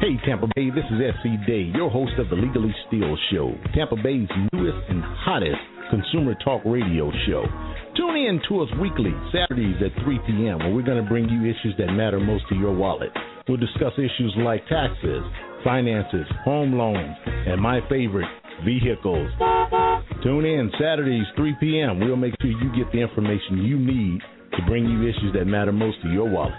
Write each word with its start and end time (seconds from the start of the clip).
Hey, 0.00 0.16
Tampa 0.24 0.48
Bay, 0.56 0.70
this 0.70 0.88
is 0.88 0.96
SC 1.20 1.44
Day, 1.46 1.68
your 1.76 1.90
host 1.90 2.12
of 2.16 2.30
the 2.30 2.34
Legally 2.34 2.74
Steal 2.88 3.18
Show, 3.30 3.52
Tampa 3.74 3.96
Bay's 3.96 4.32
newest 4.50 4.80
and 4.88 5.04
hottest 5.04 5.60
consumer 5.90 6.34
talk 6.42 6.62
radio 6.64 7.12
show. 7.28 7.44
Tune 7.98 8.16
in 8.16 8.40
to 8.48 8.62
us 8.62 8.68
weekly, 8.80 9.12
Saturdays 9.28 9.76
at 9.84 9.92
3 10.02 10.18
p.m., 10.26 10.58
where 10.60 10.72
we're 10.72 10.88
going 10.88 11.04
to 11.04 11.06
bring 11.06 11.28
you 11.28 11.44
issues 11.44 11.74
that 11.76 11.92
matter 11.92 12.18
most 12.18 12.48
to 12.48 12.54
your 12.54 12.74
wallet. 12.74 13.10
We'll 13.46 13.58
discuss 13.58 13.92
issues 13.98 14.32
like 14.38 14.66
taxes, 14.68 15.20
finances, 15.62 16.24
home 16.46 16.72
loans, 16.72 17.16
and 17.26 17.60
my 17.60 17.86
favorite, 17.90 18.28
vehicles. 18.64 19.28
Tune 20.24 20.46
in 20.46 20.72
Saturdays, 20.80 21.26
3 21.36 21.56
p.m. 21.60 22.00
We'll 22.00 22.16
make 22.16 22.32
sure 22.40 22.50
you 22.50 22.72
get 22.72 22.90
the 22.90 23.02
information 23.02 23.68
you 23.68 23.78
need 23.78 24.22
to 24.56 24.64
bring 24.66 24.86
you 24.86 25.02
issues 25.02 25.34
that 25.34 25.44
matter 25.44 25.72
most 25.72 26.00
to 26.04 26.08
your 26.08 26.30
wallet. 26.30 26.56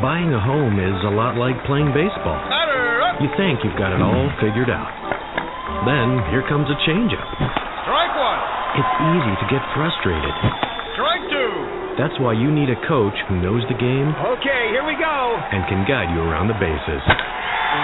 Buying 0.00 0.32
a 0.32 0.40
home 0.40 0.80
is 0.80 0.96
a 1.04 1.12
lot 1.12 1.36
like 1.36 1.60
playing 1.68 1.92
baseball. 1.92 2.40
You 3.20 3.28
think 3.36 3.60
you've 3.60 3.76
got 3.76 3.92
it 3.92 4.00
all 4.00 4.32
figured 4.40 4.72
out. 4.72 4.88
Then 5.84 6.24
here 6.32 6.40
comes 6.48 6.72
a 6.72 6.76
changeup. 6.88 7.28
Strike 7.84 8.14
one. 8.16 8.40
It's 8.80 8.94
easy 9.12 9.34
to 9.44 9.46
get 9.52 9.60
frustrated. 9.76 10.32
Strike 10.96 11.24
two. 11.28 11.52
That's 12.00 12.16
why 12.16 12.32
you 12.32 12.48
need 12.48 12.72
a 12.72 12.80
coach 12.88 13.12
who 13.28 13.44
knows 13.44 13.60
the 13.68 13.76
game 13.76 14.08
Okay, 14.40 14.72
here 14.72 14.88
we 14.88 14.96
go. 14.96 15.36
and 15.52 15.68
can 15.68 15.84
guide 15.84 16.08
you 16.16 16.24
around 16.24 16.48
the 16.48 16.56
bases. 16.56 17.02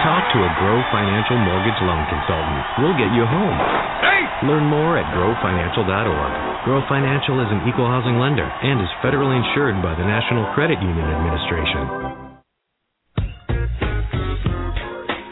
Talk 0.01 0.25
to 0.33 0.39
a 0.41 0.51
Grow 0.57 0.81
Financial 0.89 1.37
Mortgage 1.37 1.81
Loan 1.85 2.01
Consultant. 2.09 2.65
We'll 2.81 2.97
get 2.97 3.13
you 3.13 3.29
home. 3.29 3.57
Hey! 4.01 4.25
Learn 4.49 4.65
more 4.73 4.97
at 4.97 5.05
growfinancial.org. 5.13 6.33
Grow 6.65 6.81
Financial 6.89 7.37
is 7.45 7.51
an 7.53 7.69
equal 7.69 7.87
housing 7.93 8.17
lender 8.19 8.49
and 8.49 8.81
is 8.81 8.89
federally 9.05 9.37
insured 9.37 9.79
by 9.85 9.93
the 9.95 10.05
National 10.07 10.49
Credit 10.57 10.81
Union 10.81 11.07
Administration. 11.07 12.06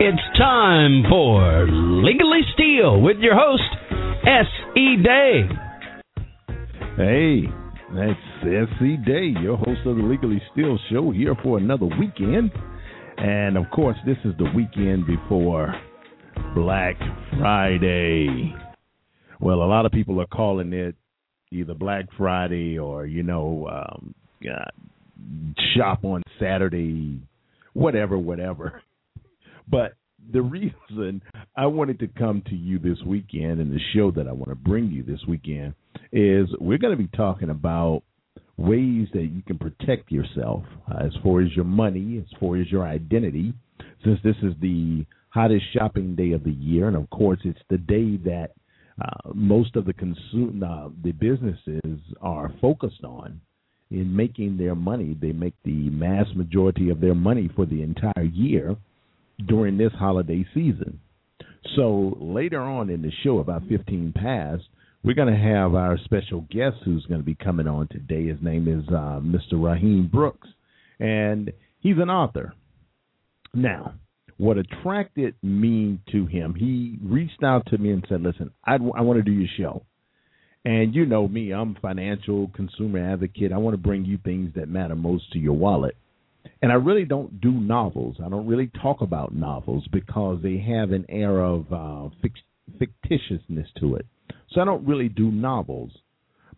It's 0.06 0.38
time 0.38 1.02
for 1.08 1.66
Legally 1.66 2.42
Steal 2.52 3.00
with 3.00 3.16
your 3.20 3.34
host, 3.34 3.62
S.E. 4.26 5.02
Day. 5.02 5.48
Hey, 6.98 7.44
that's 7.88 8.20
SC 8.42 9.02
Day, 9.06 9.32
your 9.40 9.56
host 9.56 9.80
of 9.86 9.96
the 9.96 10.02
Legally 10.02 10.42
Steal 10.52 10.78
Show, 10.90 11.10
here 11.10 11.34
for 11.42 11.56
another 11.56 11.86
weekend. 11.86 12.50
And 13.16 13.56
of 13.56 13.64
course, 13.70 13.96
this 14.04 14.18
is 14.26 14.34
the 14.36 14.52
weekend 14.54 15.06
before 15.06 15.74
Black 16.54 16.96
Friday. 17.38 18.54
Well, 19.40 19.62
a 19.62 19.64
lot 19.64 19.86
of 19.86 19.92
people 19.92 20.20
are 20.20 20.26
calling 20.26 20.74
it 20.74 20.96
either 21.50 21.72
Black 21.72 22.04
Friday 22.18 22.78
or, 22.78 23.06
you 23.06 23.22
know, 23.22 23.70
um, 23.72 24.14
uh, 24.46 25.56
shop 25.74 26.04
on 26.04 26.22
Saturday, 26.38 27.22
whatever, 27.72 28.18
whatever. 28.18 28.82
But 29.68 29.94
the 30.32 30.42
reason 30.42 31.22
I 31.56 31.66
wanted 31.66 31.98
to 32.00 32.08
come 32.08 32.42
to 32.48 32.54
you 32.54 32.78
this 32.78 32.98
weekend 33.06 33.60
and 33.60 33.72
the 33.72 33.80
show 33.94 34.10
that 34.12 34.26
I 34.26 34.32
want 34.32 34.48
to 34.48 34.54
bring 34.54 34.90
you 34.90 35.02
this 35.02 35.20
weekend 35.28 35.74
is 36.12 36.48
we're 36.60 36.78
going 36.78 36.96
to 36.96 37.02
be 37.02 37.16
talking 37.16 37.50
about 37.50 38.02
ways 38.56 39.08
that 39.12 39.30
you 39.32 39.42
can 39.46 39.58
protect 39.58 40.10
yourself 40.10 40.62
uh, 40.90 41.04
as 41.04 41.12
far 41.22 41.40
as 41.40 41.54
your 41.54 41.64
money, 41.64 42.18
as 42.18 42.38
far 42.38 42.56
as 42.56 42.70
your 42.70 42.86
identity, 42.86 43.52
since 44.04 44.18
this 44.22 44.36
is 44.42 44.54
the 44.60 45.04
hottest 45.30 45.64
shopping 45.72 46.14
day 46.14 46.32
of 46.32 46.44
the 46.44 46.52
year, 46.52 46.86
and 46.86 46.96
of 46.96 47.10
course 47.10 47.40
it's 47.44 47.58
the 47.68 47.78
day 47.78 48.16
that 48.18 48.50
uh, 49.02 49.32
most 49.34 49.74
of 49.74 49.84
the 49.84 49.92
consume 49.92 50.62
uh, 50.62 50.88
the 51.02 51.10
businesses 51.12 52.00
are 52.20 52.54
focused 52.60 53.02
on 53.02 53.40
in 53.90 54.14
making 54.14 54.56
their 54.56 54.76
money. 54.76 55.16
They 55.20 55.32
make 55.32 55.54
the 55.64 55.90
mass 55.90 56.26
majority 56.36 56.90
of 56.90 57.00
their 57.00 57.14
money 57.14 57.50
for 57.56 57.66
the 57.66 57.82
entire 57.82 58.22
year 58.22 58.76
during 59.46 59.78
this 59.78 59.92
holiday 59.92 60.46
season. 60.54 61.00
So 61.76 62.16
later 62.20 62.60
on 62.60 62.90
in 62.90 63.02
the 63.02 63.12
show, 63.22 63.38
about 63.38 63.62
15 63.68 64.12
past, 64.14 64.62
we're 65.02 65.14
going 65.14 65.32
to 65.32 65.38
have 65.38 65.74
our 65.74 65.98
special 66.04 66.42
guest 66.50 66.76
who's 66.84 67.04
going 67.06 67.20
to 67.20 67.26
be 67.26 67.34
coming 67.34 67.66
on 67.66 67.88
today. 67.88 68.26
His 68.26 68.38
name 68.42 68.68
is 68.68 68.88
uh, 68.88 69.20
Mr. 69.20 69.54
Rahiem 69.54 70.10
Brooks, 70.10 70.48
and 70.98 71.52
he's 71.80 71.98
an 71.98 72.10
author. 72.10 72.54
Now, 73.52 73.94
what 74.36 74.58
attracted 74.58 75.34
me 75.42 76.00
to 76.10 76.26
him, 76.26 76.54
he 76.54 76.98
reached 77.02 77.42
out 77.44 77.66
to 77.66 77.78
me 77.78 77.90
and 77.90 78.04
said, 78.08 78.22
"Listen, 78.22 78.50
I, 78.64 78.74
I 78.74 79.02
want 79.02 79.18
to 79.18 79.22
do 79.22 79.32
your 79.32 79.48
show." 79.56 79.84
And 80.64 80.94
you 80.94 81.04
know 81.04 81.28
me, 81.28 81.52
I'm 81.52 81.76
financial 81.80 82.50
consumer 82.54 83.12
advocate. 83.12 83.52
I 83.52 83.58
want 83.58 83.74
to 83.74 83.78
bring 83.78 84.06
you 84.06 84.18
things 84.24 84.54
that 84.56 84.68
matter 84.68 84.96
most 84.96 85.30
to 85.32 85.38
your 85.38 85.52
wallet. 85.52 85.94
And 86.62 86.72
I 86.72 86.76
really 86.76 87.04
don't 87.04 87.40
do 87.40 87.52
novels. 87.52 88.16
I 88.24 88.28
don't 88.28 88.46
really 88.46 88.70
talk 88.82 89.00
about 89.00 89.34
novels 89.34 89.86
because 89.92 90.40
they 90.42 90.58
have 90.58 90.92
an 90.92 91.06
air 91.08 91.42
of 91.42 91.72
uh, 91.72 92.08
fict- 92.22 92.40
fictitiousness 92.78 93.66
to 93.80 93.96
it. 93.96 94.06
So 94.50 94.60
I 94.60 94.64
don't 94.64 94.86
really 94.86 95.08
do 95.08 95.30
novels. 95.30 95.92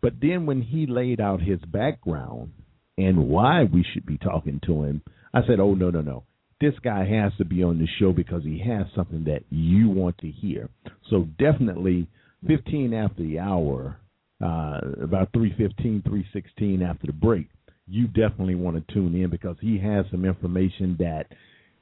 But 0.03 0.15
then 0.21 0.47
when 0.47 0.63
he 0.63 0.87
laid 0.87 1.21
out 1.21 1.41
his 1.41 1.61
background 1.61 2.53
and 2.99 3.29
why 3.29 3.65
we 3.65 3.85
should 3.93 4.07
be 4.07 4.19
talking 4.19 4.61
to 4.67 4.85
him, 4.85 5.03
I 5.33 5.41
said, 5.47 5.61
oh, 5.61 5.75
no, 5.75 5.91
no, 5.91 6.01
no. 6.01 6.25
This 6.61 6.75
guy 6.83 7.05
has 7.05 7.33
to 7.39 7.45
be 7.45 7.63
on 7.63 7.79
the 7.79 7.89
show 7.99 8.13
because 8.13 8.43
he 8.43 8.59
has 8.67 8.87
something 8.95 9.25
that 9.25 9.43
you 9.51 9.91
want 9.91 10.17
to 10.19 10.31
hear. 10.31 10.71
So 11.11 11.27
definitely 11.39 12.09
15 12.47 12.95
after 12.95 13.23
the 13.23 13.39
hour, 13.39 13.99
uh, 14.43 14.81
about 15.03 15.33
315, 15.33 16.03
316 16.03 16.83
after 16.83 17.07
the 17.07 17.13
break, 17.13 17.49
you 17.89 18.07
definitely 18.09 18.55
want 18.55 18.77
to 18.77 18.95
tune 18.95 19.15
in 19.15 19.31
because 19.31 19.57
he 19.61 19.79
has 19.79 20.05
some 20.11 20.25
information 20.25 20.97
that 20.99 21.27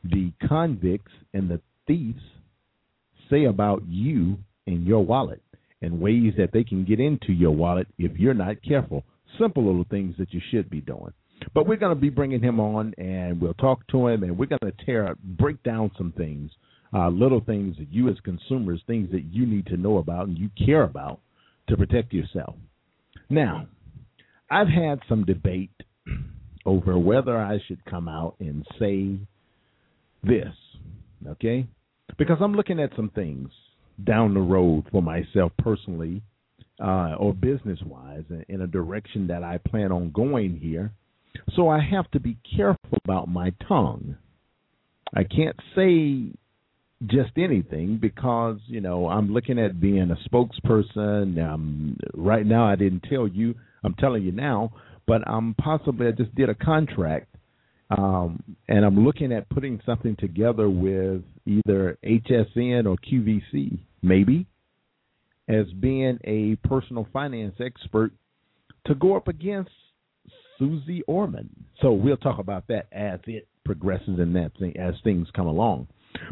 the 0.04 0.32
convicts 0.47 1.12
and 1.32 1.50
the 1.50 1.60
thieves 1.87 2.20
say 3.31 3.44
about 3.44 3.82
you 3.88 4.37
and 4.66 4.87
your 4.87 5.04
wallet 5.04 5.42
and 5.81 6.00
ways 6.00 6.34
that 6.37 6.50
they 6.53 6.65
can 6.65 6.84
get 6.84 7.00
into 7.00 7.32
your 7.32 7.50
wallet 7.50 7.87
if 7.98 8.19
you're 8.19 8.34
not 8.34 8.62
careful. 8.62 9.03
Simple 9.38 9.65
little 9.66 9.87
things 9.91 10.15
that 10.19 10.32
you 10.32 10.41
should 10.50 10.70
be 10.70 10.81
doing. 10.81 11.12
But 11.54 11.66
we're 11.66 11.76
going 11.76 11.94
to 11.94 12.00
be 12.00 12.10
bringing 12.10 12.42
him 12.42 12.60
on 12.60 12.94
and 12.98 13.41
we'll 13.41 13.54
talk 13.54 13.86
to 13.88 14.06
him 14.06 14.22
and 14.22 14.38
we're 14.38 14.47
going 14.47 14.60
to 14.60 14.84
tear 14.84 15.09
up, 15.09 15.19
break 15.22 15.62
down 15.62 15.91
some 15.97 16.12
things, 16.16 16.50
uh, 16.94 17.09
little 17.09 17.41
things 17.41 17.76
that 17.78 17.92
you 17.92 18.09
as 18.09 18.16
consumers, 18.25 18.81
things 18.86 19.10
that 19.10 19.25
you 19.25 19.47
need 19.47 19.66
to 19.66 19.76
know 19.76 19.98
about 19.98 20.28
and 20.28 20.38
you 20.38 20.50
care 20.65 20.84
about 20.84 21.21
to 21.69 21.76
protect 21.76 22.12
yourself. 22.12 22.54
Now, 23.31 23.66
I've 24.50 24.69
had 24.69 25.00
some 25.09 25.25
debate 25.25 25.71
over 26.66 26.98
whether 26.98 27.37
I 27.37 27.59
should 27.66 27.84
come 27.84 28.09
out 28.09 28.37
and 28.41 28.66
say 28.78 29.19
this, 30.22 30.54
okay? 31.28 31.66
Because 32.19 32.38
I'm 32.41 32.54
looking 32.54 32.81
at 32.81 32.91
some 32.97 33.10
things 33.10 33.50
down 34.03 34.34
the 34.34 34.41
road 34.41 34.84
for 34.91 35.03
myself 35.03 35.53
personally 35.59 36.22
uh, 36.82 37.15
or 37.19 37.32
business 37.32 37.78
wise 37.84 38.25
in 38.48 38.62
a 38.62 38.66
direction 38.66 39.28
that 39.28 39.42
I 39.42 39.59
plan 39.59 39.92
on 39.92 40.10
going 40.10 40.59
here. 40.59 40.92
So 41.54 41.69
I 41.69 41.81
have 41.81 42.10
to 42.12 42.21
be 42.21 42.38
careful 42.56 42.98
about 43.04 43.28
my 43.28 43.53
tongue. 43.69 44.16
I 45.15 45.25
can't 45.25 45.56
say 45.76 46.32
just 47.06 47.32
anything 47.36 47.98
because 48.00 48.59
you 48.66 48.81
know 48.81 49.09
I'm 49.09 49.32
looking 49.32 49.59
at 49.59 49.81
being 49.81 50.10
a 50.10 50.28
spokesperson. 50.28 51.38
Um, 51.44 51.98
right 52.15 52.47
now, 52.47 52.66
I 52.66 52.76
didn't 52.76 53.04
tell 53.10 53.28
you. 53.28 53.54
I'm 53.84 53.94
telling 53.94 54.22
you 54.22 54.32
now 54.32 54.72
but 55.06 55.26
I'm 55.26 55.54
possibly 55.54 56.06
I 56.06 56.12
just 56.12 56.34
did 56.34 56.48
a 56.48 56.54
contract, 56.54 57.34
um, 57.91 58.42
and 58.69 58.84
I'm 58.84 59.04
looking 59.04 59.32
at 59.32 59.48
putting 59.48 59.81
something 59.84 60.16
together 60.16 60.69
with 60.69 61.22
either 61.47 61.98
HSN 62.04 62.87
or 62.87 62.97
QVC, 62.97 63.78
maybe, 64.03 64.47
as 65.48 65.66
being 65.81 66.19
a 66.25 66.56
personal 66.66 67.06
finance 67.12 67.56
expert 67.60 68.12
to 68.87 68.94
go 68.94 69.16
up 69.16 69.28
against 69.28 69.70
Suze 70.59 71.03
Orman. 71.06 71.50
So 71.81 71.92
we'll 71.92 72.16
talk 72.16 72.38
about 72.38 72.69
that 72.69 72.86
as 72.92 73.21
it 73.26 73.47
progresses 73.65 74.18
and 74.18 74.34
that 74.36 74.53
thing, 74.59 74.77
as 74.77 74.95
things 75.03 75.28
come 75.34 75.47
along. 75.47 75.89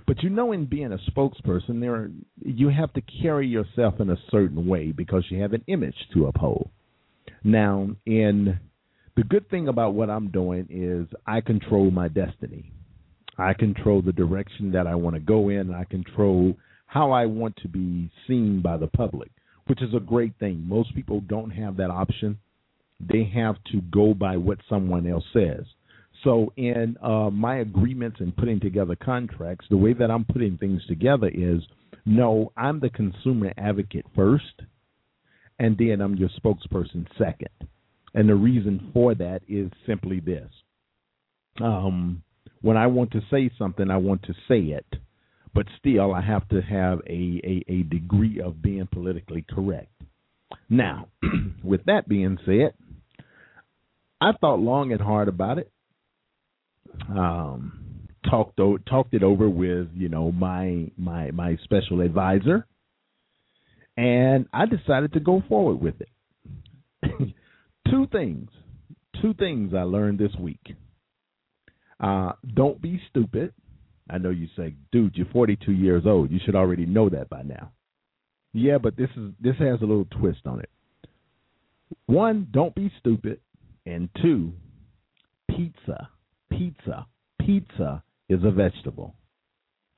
But 0.07 0.23
you 0.23 0.31
know, 0.31 0.53
in 0.53 0.67
being 0.67 0.93
a 0.93 1.11
spokesperson, 1.11 1.81
there 1.81 1.95
are, 1.95 2.11
you 2.41 2.69
have 2.69 2.93
to 2.95 3.03
carry 3.21 3.49
yourself 3.49 3.95
in 4.01 4.11
a 4.11 4.17
certain 4.31 4.67
way 4.67 4.93
because 4.93 5.25
you 5.29 5.43
have 5.43 5.53
an 5.53 5.65
image 5.67 5.97
to 6.15 6.27
uphold. 6.27 6.71
Now, 7.45 7.91
in 8.07 8.59
the 9.17 9.25
good 9.25 9.49
thing 9.51 9.69
about 9.69 9.95
what 9.95 10.11
I'm 10.11 10.31
doing 10.31 10.67
is 10.71 11.07
I 11.27 11.41
control 11.41 11.91
my 11.91 12.09
destiny. 12.09 12.73
I 13.39 13.55
control 13.55 14.03
the 14.03 14.13
direction 14.13 14.73
that 14.73 14.87
I 14.87 14.95
want 14.95 15.15
to 15.17 15.21
go 15.21 15.49
in. 15.49 15.75
I 15.75 15.85
control 15.85 16.55
how 16.87 17.11
I 17.11 17.27
want 17.27 17.57
to 17.63 17.69
be 17.69 18.11
seen 18.27 18.61
by 18.63 18.77
the 18.77 18.87
public, 18.87 19.31
which 19.67 19.83
is 19.83 19.95
a 19.95 20.01
great 20.01 20.35
thing. 20.39 20.65
Most 20.67 20.95
people 20.95 21.21
don't 21.21 21.51
have 21.51 21.77
that 21.79 21.91
option. 21.91 22.39
They 23.01 23.31
have 23.35 23.57
to 23.73 23.81
go 23.91 24.15
by 24.15 24.37
what 24.37 24.59
someone 24.69 25.07
else 25.07 25.25
says. 25.33 25.65
So, 26.23 26.53
in 26.57 26.97
uh, 27.03 27.31
my 27.31 27.57
agreements 27.59 28.19
and 28.21 28.37
putting 28.37 28.61
together 28.61 28.95
contracts, 28.95 29.67
the 29.69 29.77
way 29.77 29.93
that 29.95 30.11
I'm 30.11 30.25
putting 30.25 30.57
things 30.57 30.83
together 30.87 31.29
is 31.33 31.63
no, 32.05 32.53
I'm 32.57 32.81
the 32.81 32.91
consumer 32.91 33.53
advocate 33.57 34.07
first, 34.15 34.63
and 35.63 35.79
then 35.79 36.01
I'm 36.01 36.17
your 36.17 36.29
spokesperson 36.45 37.07
second. 37.17 37.69
And 38.15 38.29
the 38.29 38.35
reason 38.35 38.91
for 38.93 39.15
that 39.15 39.43
is 39.49 39.71
simply 39.87 40.19
this. 40.19 40.51
Um, 41.63 42.25
when 42.63 42.77
I 42.77 42.89
want 42.89 43.13
to 43.13 43.21
say 43.31 43.49
something, 43.57 43.89
I 43.89 43.97
want 43.97 44.25
to 44.25 44.35
say 44.49 44.59
it, 44.59 44.87
but 45.55 45.67
still 45.79 46.13
I 46.13 46.21
have 46.21 46.49
to 46.49 46.61
have 46.61 46.99
a, 47.07 47.41
a, 47.45 47.65
a 47.69 47.83
degree 47.85 48.41
of 48.41 48.61
being 48.61 48.89
politically 48.91 49.45
correct. 49.49 49.93
Now, 50.69 51.09
with 51.63 51.85
that 51.85 52.09
being 52.09 52.39
said, 52.45 52.75
I 54.21 54.33
thought 54.41 54.59
long 54.59 54.91
and 54.91 55.01
hard 55.01 55.29
about 55.29 55.59
it. 55.59 55.71
Um, 57.09 58.09
talked 58.29 58.59
o- 58.59 58.79
talked 58.79 59.15
it 59.15 59.23
over 59.23 59.49
with 59.49 59.89
you 59.95 60.09
know 60.09 60.31
my 60.33 60.91
my 60.97 61.31
my 61.31 61.57
special 61.65 62.01
advisor, 62.01 62.67
and 63.97 64.47
I 64.53 64.67
decided 64.67 65.13
to 65.15 65.21
go 65.21 65.43
forward 65.49 65.81
with 65.81 65.95
it. 66.01 66.09
two 67.91 68.07
things, 68.11 68.51
two 69.21 69.35
things 69.35 69.75
I 69.75 69.83
learned 69.83 70.19
this 70.19 70.35
week. 70.39 70.75
Uh, 72.01 72.33
don't 72.55 72.81
be 72.81 73.01
stupid. 73.11 73.53
I 74.11 74.19
know 74.19 74.31
you 74.31 74.49
say, 74.57 74.75
dude, 74.91 75.15
you're 75.15 75.27
42 75.33 75.73
years 75.73 76.03
old. 76.07 76.31
You 76.31 76.41
should 76.45 76.57
already 76.57 76.87
know 76.87 77.09
that 77.09 77.29
by 77.29 77.43
now. 77.43 77.73
Yeah, 78.53 78.79
but 78.79 78.97
this 78.97 79.09
is 79.17 79.33
this 79.41 79.57
has 79.59 79.81
a 79.81 79.87
little 79.87 80.07
twist 80.21 80.41
on 80.45 80.61
it. 80.61 80.69
One, 82.07 82.49
don't 82.51 82.75
be 82.75 82.93
stupid, 82.99 83.41
and 83.87 84.11
two, 84.21 84.53
pizza, 85.49 86.11
pizza, 86.51 87.07
pizza 87.41 88.03
is 88.29 88.41
a 88.45 88.51
vegetable. 88.51 89.15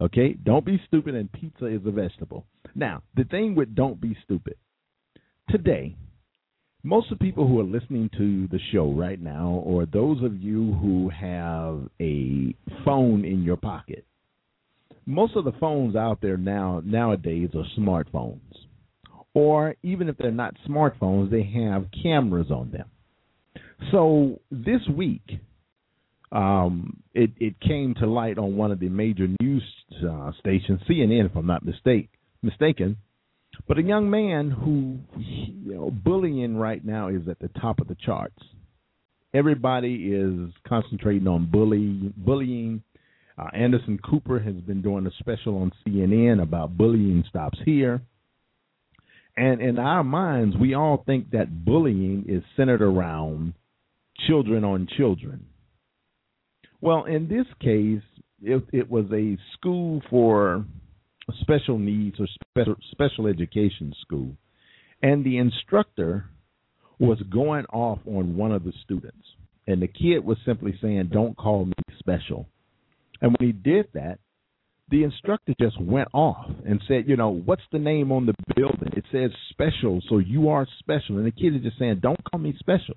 Okay, 0.00 0.34
don't 0.34 0.64
be 0.64 0.80
stupid, 0.86 1.14
and 1.14 1.30
pizza 1.32 1.66
is 1.66 1.80
a 1.86 1.90
vegetable. 1.90 2.46
Now, 2.74 3.02
the 3.16 3.24
thing 3.24 3.54
with 3.54 3.74
don't 3.74 4.00
be 4.00 4.16
stupid 4.24 4.56
today, 5.50 5.96
most 6.82 7.10
of 7.10 7.18
the 7.18 7.24
people 7.24 7.46
who 7.46 7.60
are 7.60 7.64
listening 7.64 8.10
to 8.18 8.48
the 8.48 8.58
show 8.72 8.92
right 8.92 9.20
now, 9.20 9.62
or 9.64 9.86
those 9.86 10.22
of 10.22 10.36
you 10.36 10.74
who 10.74 11.08
have 11.10 11.88
a 12.00 12.54
phone 12.84 13.24
in 13.24 13.42
your 13.42 13.56
pocket, 13.56 14.04
most 15.06 15.36
of 15.36 15.44
the 15.44 15.52
phones 15.52 15.96
out 15.96 16.20
there 16.20 16.36
now 16.36 16.82
nowadays 16.84 17.50
are 17.54 17.64
smartphones. 17.78 18.40
Or 19.34 19.74
even 19.82 20.08
if 20.08 20.16
they're 20.16 20.30
not 20.30 20.56
smartphones, 20.68 21.30
they 21.30 21.42
have 21.60 21.86
cameras 22.02 22.50
on 22.50 22.70
them. 22.70 22.88
So 23.90 24.40
this 24.50 24.80
week, 24.88 25.22
um, 26.34 27.00
it, 27.14 27.30
it 27.38 27.60
came 27.60 27.94
to 27.94 28.06
light 28.06 28.38
on 28.38 28.56
one 28.56 28.72
of 28.72 28.80
the 28.80 28.88
major 28.88 29.28
news 29.40 29.62
uh, 30.06 30.32
stations, 30.40 30.80
CNN, 30.88 31.26
if 31.26 31.36
I'm 31.36 31.46
not 31.46 31.64
mistake, 31.64 32.10
mistaken. 32.42 32.96
But 33.68 33.78
a 33.78 33.82
young 33.82 34.10
man 34.10 34.50
who, 34.50 34.98
you 35.16 35.74
know, 35.74 35.90
bullying 35.92 36.56
right 36.56 36.84
now 36.84 37.08
is 37.08 37.28
at 37.28 37.38
the 37.38 37.48
top 37.60 37.80
of 37.80 37.86
the 37.86 37.94
charts. 38.04 38.42
Everybody 39.32 40.12
is 40.12 40.52
concentrating 40.66 41.28
on 41.28 41.50
bully, 41.50 42.12
bullying. 42.16 42.82
Uh, 43.38 43.48
Anderson 43.52 43.98
Cooper 43.98 44.40
has 44.40 44.54
been 44.54 44.82
doing 44.82 45.06
a 45.06 45.10
special 45.20 45.58
on 45.58 45.72
CNN 45.86 46.42
about 46.42 46.76
bullying 46.76 47.24
stops 47.28 47.58
here. 47.64 48.02
And 49.36 49.60
in 49.60 49.78
our 49.78 50.04
minds, 50.04 50.56
we 50.56 50.74
all 50.74 51.02
think 51.06 51.30
that 51.30 51.64
bullying 51.64 52.24
is 52.28 52.42
centered 52.56 52.82
around 52.82 53.54
children 54.26 54.64
on 54.64 54.88
children. 54.96 55.46
Well, 56.84 57.04
in 57.04 57.28
this 57.28 57.46
case, 57.60 58.02
it, 58.42 58.62
it 58.70 58.90
was 58.90 59.06
a 59.10 59.38
school 59.54 60.02
for 60.10 60.66
special 61.40 61.78
needs 61.78 62.16
or 62.20 62.26
special, 62.50 62.76
special 62.90 63.26
education 63.26 63.94
school, 64.02 64.36
and 65.02 65.24
the 65.24 65.38
instructor 65.38 66.26
was 66.98 67.18
going 67.32 67.64
off 67.72 68.00
on 68.06 68.36
one 68.36 68.52
of 68.52 68.64
the 68.64 68.74
students, 68.84 69.24
and 69.66 69.80
the 69.80 69.88
kid 69.88 70.22
was 70.22 70.36
simply 70.44 70.78
saying, 70.82 71.08
"Don't 71.10 71.34
call 71.38 71.64
me 71.64 71.72
special." 71.98 72.48
And 73.22 73.34
when 73.38 73.48
he 73.48 73.52
did 73.52 73.86
that, 73.94 74.18
the 74.90 75.04
instructor 75.04 75.54
just 75.58 75.80
went 75.80 76.08
off 76.12 76.50
and 76.66 76.82
said, 76.86 77.08
you 77.08 77.16
know, 77.16 77.30
what's 77.30 77.62
the 77.72 77.78
name 77.78 78.12
on 78.12 78.26
the 78.26 78.34
building? 78.54 78.92
It 78.94 79.04
says 79.10 79.30
special, 79.48 80.02
so 80.10 80.18
you 80.18 80.50
are 80.50 80.66
special. 80.80 81.16
And 81.16 81.24
the 81.24 81.30
kid 81.30 81.56
is 81.56 81.62
just 81.62 81.78
saying, 81.78 82.00
don't 82.02 82.22
call 82.30 82.40
me 82.40 82.54
special. 82.58 82.96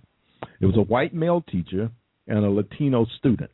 It 0.60 0.66
was 0.66 0.76
a 0.76 0.82
white 0.82 1.14
male 1.14 1.42
teacher 1.50 1.90
and 2.28 2.44
a 2.44 2.50
Latino 2.50 3.06
student. 3.18 3.52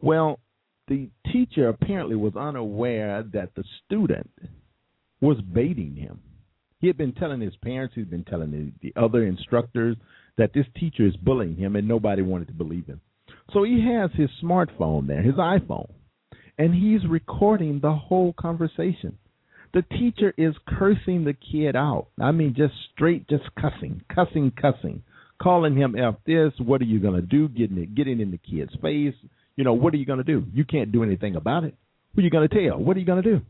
Well, 0.00 0.40
the 0.88 1.08
teacher 1.32 1.68
apparently 1.68 2.16
was 2.16 2.34
unaware 2.36 3.22
that 3.32 3.54
the 3.54 3.64
student 3.84 4.30
was 5.20 5.40
baiting 5.40 5.94
him. 5.94 6.20
He 6.80 6.86
had 6.86 6.96
been 6.96 7.12
telling 7.12 7.40
his 7.40 7.56
parents, 7.62 7.94
he'd 7.94 8.10
been 8.10 8.24
telling 8.24 8.50
the, 8.50 8.72
the 8.92 9.00
other 9.00 9.24
instructors 9.24 9.96
that 10.38 10.52
this 10.54 10.66
teacher 10.78 11.06
is 11.06 11.16
bullying 11.16 11.56
him, 11.56 11.76
and 11.76 11.86
nobody 11.86 12.22
wanted 12.22 12.48
to 12.48 12.54
believe 12.54 12.86
him. 12.86 13.00
So 13.52 13.64
he 13.64 13.84
has 13.86 14.10
his 14.14 14.30
smartphone 14.42 15.06
there, 15.06 15.22
his 15.22 15.34
iPhone, 15.34 15.90
and 16.58 16.74
he's 16.74 17.06
recording 17.08 17.80
the 17.80 17.92
whole 17.94 18.32
conversation. 18.32 19.18
The 19.72 19.82
teacher 19.82 20.32
is 20.36 20.54
cursing 20.66 21.24
the 21.24 21.34
kid 21.34 21.76
out. 21.76 22.08
I 22.20 22.32
mean, 22.32 22.54
just 22.56 22.74
straight, 22.92 23.28
just 23.28 23.44
cussing, 23.60 24.02
cussing, 24.12 24.50
cussing, 24.60 25.02
calling 25.40 25.76
him 25.76 25.94
F 25.96 26.16
this. 26.26 26.52
What 26.58 26.80
are 26.80 26.86
you 26.86 26.98
going 26.98 27.20
to 27.20 27.26
do? 27.26 27.48
Getting 27.48 27.78
it, 27.78 27.94
getting 27.94 28.20
in 28.20 28.30
the 28.30 28.38
kid's 28.38 28.74
face. 28.82 29.14
You 29.60 29.64
know, 29.64 29.74
what 29.74 29.92
are 29.92 29.98
you 29.98 30.06
going 30.06 30.16
to 30.16 30.24
do? 30.24 30.46
You 30.54 30.64
can't 30.64 30.90
do 30.90 31.02
anything 31.02 31.36
about 31.36 31.64
it. 31.64 31.74
Who 32.14 32.22
are 32.22 32.24
you 32.24 32.30
going 32.30 32.48
to 32.48 32.66
tell? 32.66 32.78
What 32.78 32.96
are 32.96 33.00
you 33.00 33.04
going 33.04 33.22
to 33.22 33.30
do? 33.30 33.42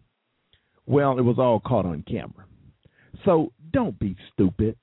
Well, 0.84 1.16
it 1.16 1.22
was 1.22 1.38
all 1.38 1.60
caught 1.60 1.86
on 1.86 2.02
camera. 2.02 2.46
So 3.24 3.52
don't 3.72 3.96
be 3.96 4.16
stupid. 4.32 4.76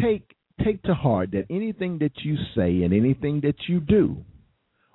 Take 0.00 0.36
take 0.64 0.84
to 0.84 0.94
heart 0.94 1.32
that 1.32 1.46
anything 1.50 1.98
that 1.98 2.12
you 2.22 2.36
say 2.54 2.84
and 2.84 2.94
anything 2.94 3.40
that 3.40 3.56
you 3.66 3.80
do 3.80 4.18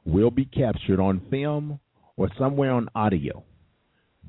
will 0.06 0.32
be 0.32 0.46
captured 0.46 1.02
on 1.02 1.22
film 1.30 1.82
or 2.16 2.30
somewhere 2.40 2.72
on 2.72 2.88
audio. 2.96 3.44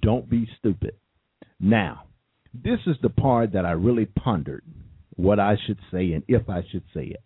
Don't 0.03 0.29
be 0.29 0.49
stupid. 0.59 0.97
Now, 1.61 2.07
this 2.53 2.81
is 2.85 2.97
the 3.01 3.11
part 3.11 3.53
that 3.53 3.65
I 3.65 3.71
really 3.71 4.07
pondered 4.07 4.65
what 5.15 5.39
I 5.39 5.55
should 5.69 5.79
say 5.93 6.15
and 6.15 6.25
if 6.27 6.51
I 6.51 6.65
should 6.73 6.83
say 6.93 7.05
it. 7.05 7.23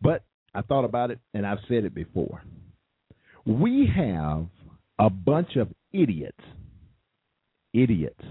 But 0.00 0.24
I 0.54 0.62
thought 0.62 0.86
about 0.86 1.10
it 1.10 1.18
and 1.34 1.46
I've 1.46 1.58
said 1.68 1.84
it 1.84 1.94
before. 1.94 2.42
We 3.50 3.90
have 3.96 4.46
a 5.00 5.10
bunch 5.10 5.56
of 5.56 5.72
idiots, 5.92 6.38
idiots 7.74 8.22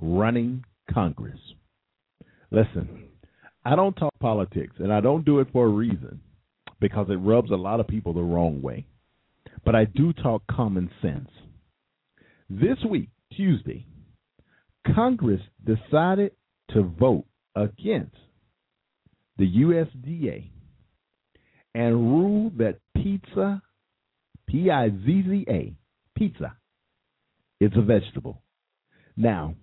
running 0.00 0.64
Congress. 0.90 1.38
Listen, 2.50 3.08
I 3.62 3.76
don't 3.76 3.92
talk 3.92 4.14
politics, 4.18 4.76
and 4.78 4.90
I 4.90 5.02
don't 5.02 5.26
do 5.26 5.40
it 5.40 5.48
for 5.52 5.66
a 5.66 5.68
reason 5.68 6.22
because 6.80 7.08
it 7.10 7.16
rubs 7.16 7.50
a 7.50 7.56
lot 7.56 7.78
of 7.78 7.88
people 7.88 8.14
the 8.14 8.22
wrong 8.22 8.62
way. 8.62 8.86
But 9.66 9.74
I 9.74 9.84
do 9.84 10.14
talk 10.14 10.42
common 10.50 10.90
sense. 11.02 11.28
This 12.48 12.78
week, 12.88 13.10
Tuesday, 13.36 13.84
Congress 14.94 15.42
decided 15.62 16.32
to 16.70 16.84
vote 16.84 17.26
against 17.54 18.16
the 19.36 19.46
USDA 19.46 20.48
and 21.74 21.94
rule 21.94 22.50
that 22.56 22.78
pizza, 22.94 23.60
P 24.48 24.70
I 24.70 24.90
Z 24.90 25.24
Z 25.28 25.44
A, 25.48 25.74
pizza, 26.16 26.56
It's 27.60 27.76
a 27.76 27.82
vegetable. 27.82 28.42
Now, 29.16 29.54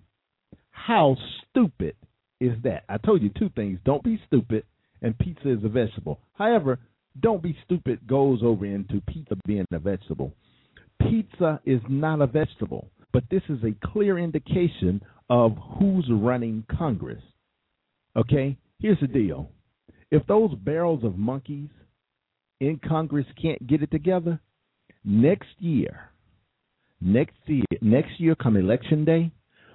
how 0.70 1.16
stupid 1.50 1.96
is 2.40 2.52
that? 2.64 2.84
I 2.88 2.98
told 2.98 3.22
you 3.22 3.30
two 3.38 3.50
things. 3.56 3.78
Don't 3.84 4.02
be 4.02 4.20
stupid, 4.26 4.64
and 5.00 5.18
pizza 5.18 5.50
is 5.50 5.64
a 5.64 5.68
vegetable. 5.68 6.20
However, 6.34 6.78
don't 7.20 7.42
be 7.42 7.56
stupid 7.64 8.06
goes 8.06 8.40
over 8.42 8.66
into 8.66 9.00
pizza 9.08 9.36
being 9.46 9.64
a 9.72 9.78
vegetable. 9.78 10.34
Pizza 11.00 11.60
is 11.64 11.80
not 11.88 12.20
a 12.20 12.26
vegetable, 12.26 12.90
but 13.12 13.24
this 13.30 13.42
is 13.48 13.58
a 13.62 13.86
clear 13.86 14.18
indication 14.18 15.00
of 15.30 15.56
who's 15.78 16.06
running 16.10 16.64
Congress. 16.76 17.22
Okay? 18.16 18.56
Here's 18.80 19.00
the 19.00 19.06
deal. 19.06 19.50
If 20.10 20.26
those 20.26 20.54
barrels 20.56 21.04
of 21.04 21.16
monkeys 21.16 21.70
in 22.60 22.80
Congress 22.86 23.26
can't 23.40 23.64
get 23.66 23.82
it 23.82 23.90
together, 23.90 24.40
next 25.04 25.48
year, 25.58 26.10
next 27.00 27.36
year, 27.46 27.64
next 27.80 28.18
year 28.18 28.34
come 28.34 28.56
election 28.56 29.04
day, 29.04 29.30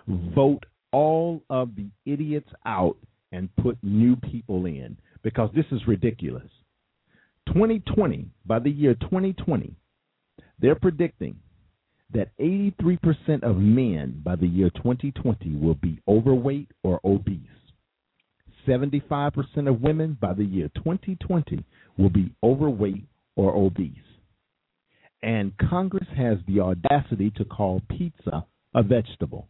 vote 0.07 0.65
all 0.91 1.41
of 1.49 1.75
the 1.75 1.87
idiots 2.05 2.49
out 2.65 2.97
and 3.31 3.49
put 3.57 3.77
new 3.83 4.15
people 4.15 4.65
in 4.65 4.97
because 5.23 5.49
this 5.55 5.65
is 5.71 5.87
ridiculous. 5.87 6.49
2020, 7.47 8.27
by 8.45 8.59
the 8.59 8.69
year 8.69 8.95
2020, 8.95 9.73
they're 10.59 10.75
predicting 10.75 11.35
that 12.13 12.35
83% 12.39 13.43
of 13.43 13.57
men 13.57 14.21
by 14.23 14.35
the 14.35 14.47
year 14.47 14.69
2020 14.71 15.55
will 15.55 15.75
be 15.75 16.01
overweight 16.07 16.69
or 16.83 16.99
obese. 17.03 17.37
75% 18.67 19.33
of 19.67 19.81
women 19.81 20.17
by 20.19 20.33
the 20.33 20.43
year 20.43 20.69
2020 20.75 21.63
will 21.97 22.09
be 22.09 22.31
overweight 22.43 23.05
or 23.35 23.55
obese. 23.55 23.93
And 25.21 25.51
Congress 25.57 26.07
has 26.15 26.37
the 26.47 26.61
audacity 26.61 27.31
to 27.37 27.45
call 27.45 27.81
pizza 27.89 28.45
a 28.73 28.83
vegetable. 28.83 29.47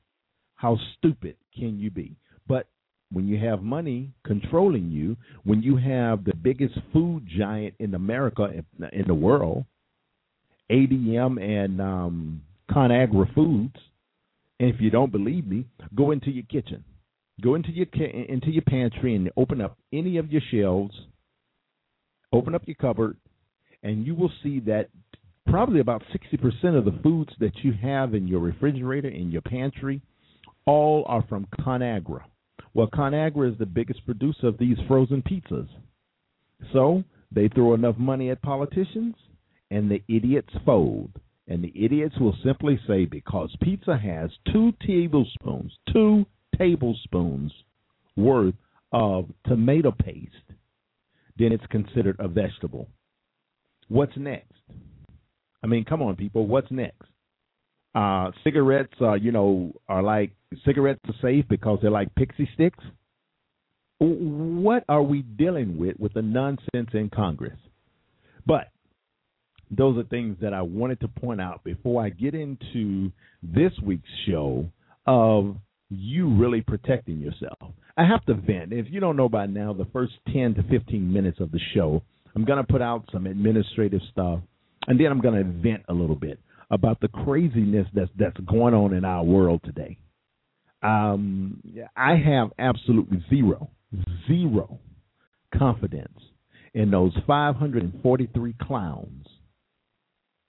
How 0.55 0.77
stupid 0.97 1.35
can 1.55 1.79
you 1.79 1.91
be? 1.91 2.15
But 2.47 2.67
when 3.11 3.27
you 3.27 3.37
have 3.39 3.61
money 3.61 4.11
controlling 4.25 4.89
you, 4.91 5.15
when 5.43 5.61
you 5.61 5.77
have 5.77 6.23
the 6.23 6.35
biggest 6.35 6.75
food 6.91 7.27
giant 7.37 7.75
in 7.79 7.93
America, 7.93 8.49
in 8.91 9.07
the 9.07 9.13
world, 9.13 9.65
ADM 10.71 11.41
and 11.41 11.81
um, 11.81 12.41
ConAgra 12.69 13.33
Foods. 13.33 13.75
And 14.59 14.73
if 14.73 14.81
you 14.81 14.89
don't 14.89 15.11
believe 15.11 15.47
me, 15.47 15.65
go 15.95 16.11
into 16.11 16.29
your 16.29 16.43
kitchen, 16.43 16.83
go 17.41 17.55
into 17.55 17.71
your 17.71 17.87
into 18.05 18.51
your 18.51 18.63
pantry, 18.63 19.15
and 19.15 19.31
open 19.37 19.61
up 19.61 19.77
any 19.93 20.17
of 20.17 20.31
your 20.31 20.41
shelves. 20.51 20.95
Open 22.31 22.53
up 22.53 22.61
your 22.67 22.75
cupboard, 22.75 23.17
and 23.81 24.05
you 24.05 24.13
will 24.13 24.31
see 24.43 24.59
that 24.61 24.89
probably 25.49 25.79
about 25.79 26.03
60% 26.13 26.77
of 26.77 26.85
the 26.85 26.99
foods 27.03 27.31
that 27.39 27.63
you 27.63 27.73
have 27.81 28.13
in 28.13 28.27
your 28.27 28.39
refrigerator, 28.39 29.09
in 29.09 29.31
your 29.31 29.41
pantry, 29.41 30.01
all 30.65 31.03
are 31.07 31.25
from 31.27 31.47
ConAgra. 31.59 32.21
Well, 32.73 32.87
ConAgra 32.87 33.51
is 33.51 33.57
the 33.57 33.65
biggest 33.65 34.05
producer 34.05 34.47
of 34.47 34.57
these 34.57 34.77
frozen 34.87 35.21
pizzas. 35.21 35.67
So 36.73 37.03
they 37.31 37.47
throw 37.47 37.73
enough 37.73 37.97
money 37.97 38.29
at 38.29 38.41
politicians, 38.41 39.15
and 39.71 39.89
the 39.89 40.03
idiots 40.07 40.53
fold. 40.65 41.11
And 41.47 41.63
the 41.63 41.73
idiots 41.75 42.15
will 42.19 42.35
simply 42.43 42.79
say 42.87 43.05
because 43.05 43.55
pizza 43.61 43.97
has 43.97 44.29
two 44.53 44.71
tablespoons, 44.85 45.71
two 45.91 46.25
tablespoons 46.57 47.51
worth 48.15 48.53
of 48.91 49.25
tomato 49.47 49.91
paste, 49.91 50.33
then 51.37 51.51
it's 51.51 51.65
considered 51.71 52.17
a 52.19 52.27
vegetable. 52.27 52.87
What's 53.87 54.15
next? 54.15 54.53
I 55.63 55.67
mean, 55.67 55.85
come 55.85 56.01
on, 56.01 56.15
people. 56.15 56.47
What's 56.47 56.71
next? 56.71 57.07
Uh, 57.95 58.31
cigarettes, 58.43 58.93
uh, 59.01 59.13
you 59.13 59.31
know, 59.31 59.73
are 59.87 60.03
like 60.03 60.31
cigarettes 60.65 61.01
are 61.07 61.15
safe 61.21 61.45
because 61.49 61.79
they're 61.81 61.91
like 61.91 62.09
Pixy 62.15 62.47
Stix. 62.57 62.71
What 63.99 64.85
are 64.87 65.03
we 65.03 65.23
dealing 65.23 65.77
with 65.77 65.95
with 65.99 66.13
the 66.13 66.21
nonsense 66.21 66.89
in 66.93 67.09
Congress? 67.13 67.57
But 68.45 68.69
those 69.71 69.97
are 69.97 70.03
things 70.03 70.37
that 70.41 70.53
I 70.53 70.61
wanted 70.61 70.99
to 71.01 71.07
point 71.07 71.41
out 71.41 71.63
before 71.63 72.03
I 72.03 72.09
get 72.09 72.33
into 72.33 73.11
this 73.43 73.71
week's 73.83 74.09
show 74.27 74.65
of 75.05 75.57
you 75.89 76.29
really 76.29 76.61
protecting 76.61 77.19
yourself. 77.19 77.73
I 77.97 78.05
have 78.05 78.23
to 78.25 78.33
vent. 78.33 78.71
If 78.71 78.87
you 78.89 78.99
don't 78.99 79.17
know 79.17 79.29
by 79.29 79.45
now, 79.47 79.73
the 79.73 79.87
first 79.91 80.13
10 80.31 80.55
to 80.55 80.63
15 80.63 81.11
minutes 81.11 81.39
of 81.39 81.51
the 81.51 81.59
show, 81.73 82.01
I'm 82.35 82.45
going 82.45 82.63
to 82.63 82.71
put 82.71 82.81
out 82.81 83.09
some 83.11 83.25
administrative 83.25 84.01
stuff, 84.11 84.39
and 84.87 84.99
then 84.99 85.07
I'm 85.07 85.21
going 85.21 85.43
to 85.43 85.61
vent 85.61 85.83
a 85.89 85.93
little 85.93 86.15
bit 86.15 86.39
about 86.71 86.99
the 87.01 87.07
craziness 87.07 87.87
that's 87.93 88.11
that's 88.17 88.39
going 88.41 88.73
on 88.73 88.93
in 88.93 89.05
our 89.05 89.23
world 89.23 89.61
today. 89.63 89.97
Um, 90.81 91.61
I 91.95 92.15
have 92.15 92.49
absolutely 92.57 93.23
zero, 93.29 93.69
zero 94.27 94.79
confidence 95.57 96.19
in 96.73 96.91
those 96.91 97.11
543 97.27 98.55
clowns 98.61 99.27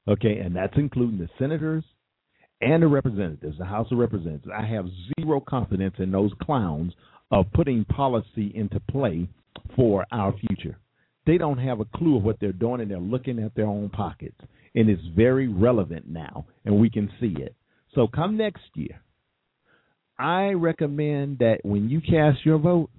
Okay, 0.09 0.39
and 0.39 0.55
that's 0.57 0.73
including 0.77 1.19
the 1.19 1.29
senators 1.39 1.85
and 2.61 2.83
the 2.83 2.89
representatives, 2.89 3.59
the 3.59 3.65
House 3.65 3.87
of 3.93 3.99
Representatives. 3.99 4.49
I 4.53 4.67
have 4.67 4.87
zero 5.19 5.41
confidence 5.41 5.95
in 5.99 6.11
those 6.11 6.33
clowns 6.43 6.93
of 7.31 7.47
putting 7.55 7.85
policy 7.85 8.51
into 8.55 8.81
play 8.91 9.29
for 9.77 10.05
our 10.11 10.35
future. 10.49 10.79
They 11.31 11.39
don't 11.39 11.59
have 11.59 11.79
a 11.79 11.85
clue 11.85 12.17
of 12.17 12.25
what 12.25 12.41
they're 12.41 12.51
doing, 12.51 12.81
and 12.81 12.91
they're 12.91 12.99
looking 12.99 13.39
at 13.39 13.55
their 13.55 13.69
own 13.69 13.89
pockets. 13.89 14.35
And 14.75 14.91
it's 14.91 15.01
very 15.15 15.47
relevant 15.47 16.09
now, 16.09 16.47
and 16.65 16.81
we 16.81 16.91
can 16.91 17.09
see 17.21 17.37
it. 17.39 17.55
So 17.95 18.09
come 18.09 18.37
next 18.37 18.65
year, 18.75 19.01
I 20.19 20.49
recommend 20.55 21.39
that 21.39 21.59
when 21.63 21.89
you 21.89 22.01
cast 22.01 22.45
your 22.45 22.59
vote, 22.59 22.91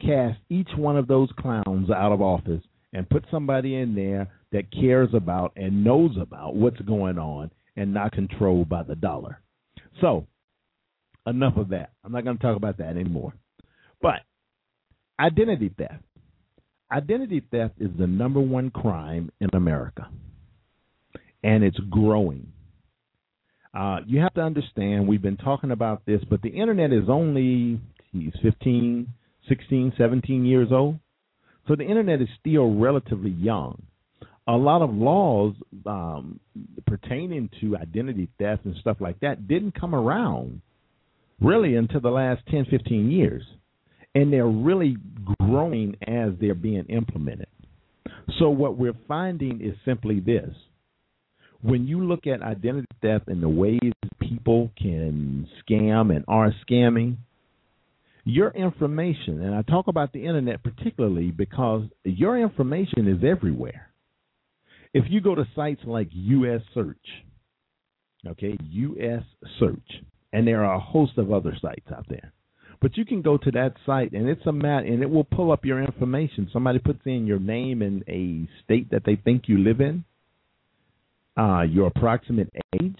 cast 0.00 0.38
each 0.48 0.70
one 0.78 0.96
of 0.96 1.08
those 1.08 1.28
clowns 1.38 1.90
out 1.90 2.12
of 2.12 2.22
office 2.22 2.62
and 2.94 3.06
put 3.10 3.26
somebody 3.30 3.76
in 3.76 3.94
there 3.94 4.30
that 4.52 4.72
cares 4.72 5.10
about 5.12 5.52
and 5.54 5.84
knows 5.84 6.16
about 6.18 6.56
what's 6.56 6.80
going 6.80 7.18
on 7.18 7.50
and 7.76 7.92
not 7.92 8.12
controlled 8.12 8.70
by 8.70 8.82
the 8.82 8.96
dollar. 8.96 9.42
So, 10.00 10.26
enough 11.26 11.58
of 11.58 11.68
that. 11.68 11.90
I'm 12.02 12.12
not 12.12 12.24
going 12.24 12.38
to 12.38 12.42
talk 12.42 12.56
about 12.56 12.78
that 12.78 12.96
anymore. 12.96 13.34
But 14.00 14.20
identity 15.20 15.70
theft. 15.76 16.02
Identity 16.92 17.42
theft 17.50 17.74
is 17.80 17.90
the 17.98 18.06
number 18.06 18.40
one 18.40 18.70
crime 18.70 19.30
in 19.40 19.48
America, 19.54 20.08
and 21.42 21.64
it's 21.64 21.78
growing. 21.90 22.52
Uh, 23.74 24.00
you 24.06 24.20
have 24.20 24.34
to 24.34 24.42
understand, 24.42 25.08
we've 25.08 25.22
been 25.22 25.38
talking 25.38 25.70
about 25.70 26.04
this, 26.04 26.20
but 26.28 26.42
the 26.42 26.50
internet 26.50 26.92
is 26.92 27.04
only 27.08 27.80
geez, 28.12 28.32
15, 28.42 29.08
16, 29.48 29.92
17 29.96 30.44
years 30.44 30.68
old. 30.70 30.98
So 31.66 31.74
the 31.76 31.84
internet 31.84 32.20
is 32.20 32.28
still 32.40 32.74
relatively 32.74 33.30
young 33.30 33.82
a 34.46 34.56
lot 34.56 34.82
of 34.82 34.92
laws 34.92 35.54
um, 35.86 36.40
pertaining 36.86 37.48
to 37.60 37.76
identity 37.76 38.28
theft 38.38 38.64
and 38.64 38.74
stuff 38.80 38.96
like 39.00 39.20
that 39.20 39.46
didn't 39.46 39.78
come 39.78 39.94
around 39.94 40.60
really 41.40 41.76
until 41.76 42.00
the 42.00 42.10
last 42.10 42.42
10, 42.50 42.66
15 42.70 43.10
years. 43.10 43.42
And 44.14 44.32
they're 44.32 44.46
really 44.46 44.96
growing 45.40 45.96
as 46.06 46.32
they're 46.40 46.54
being 46.54 46.84
implemented. 46.86 47.48
So, 48.38 48.50
what 48.50 48.76
we're 48.76 48.96
finding 49.08 49.60
is 49.62 49.74
simply 49.84 50.20
this 50.20 50.50
when 51.62 51.86
you 51.86 52.04
look 52.04 52.26
at 52.26 52.42
identity 52.42 52.88
theft 53.00 53.28
and 53.28 53.42
the 53.42 53.48
ways 53.48 53.78
people 54.20 54.70
can 54.76 55.48
scam 55.62 56.14
and 56.14 56.24
are 56.26 56.52
scamming, 56.68 57.16
your 58.24 58.50
information, 58.50 59.42
and 59.42 59.54
I 59.54 59.62
talk 59.62 59.86
about 59.86 60.12
the 60.12 60.26
internet 60.26 60.62
particularly 60.62 61.30
because 61.30 61.84
your 62.04 62.38
information 62.38 63.08
is 63.08 63.24
everywhere 63.24 63.92
if 64.94 65.04
you 65.08 65.20
go 65.20 65.34
to 65.34 65.46
sites 65.54 65.80
like 65.84 66.08
US 66.12 66.60
Search, 66.74 67.06
okay, 68.26 68.56
US 68.60 69.22
Search, 69.58 70.02
and 70.32 70.46
there 70.46 70.64
are 70.64 70.74
a 70.74 70.80
host 70.80 71.12
of 71.16 71.32
other 71.32 71.56
sites 71.60 71.86
out 71.94 72.06
there. 72.08 72.32
But 72.82 72.96
you 72.96 73.04
can 73.04 73.22
go 73.22 73.38
to 73.38 73.50
that 73.52 73.74
site 73.86 74.10
and 74.10 74.28
it's 74.28 74.44
a 74.44 74.52
mat 74.52 74.84
and 74.84 75.02
it 75.02 75.08
will 75.08 75.22
pull 75.22 75.52
up 75.52 75.64
your 75.64 75.80
information. 75.80 76.50
Somebody 76.52 76.80
puts 76.80 76.98
in 77.06 77.28
your 77.28 77.38
name 77.38 77.80
and 77.80 78.02
a 78.08 78.48
state 78.64 78.90
that 78.90 79.04
they 79.06 79.14
think 79.14 79.44
you 79.46 79.58
live 79.58 79.80
in, 79.80 80.04
uh, 81.38 81.62
your 81.62 81.86
approximate 81.86 82.52
age, 82.74 82.98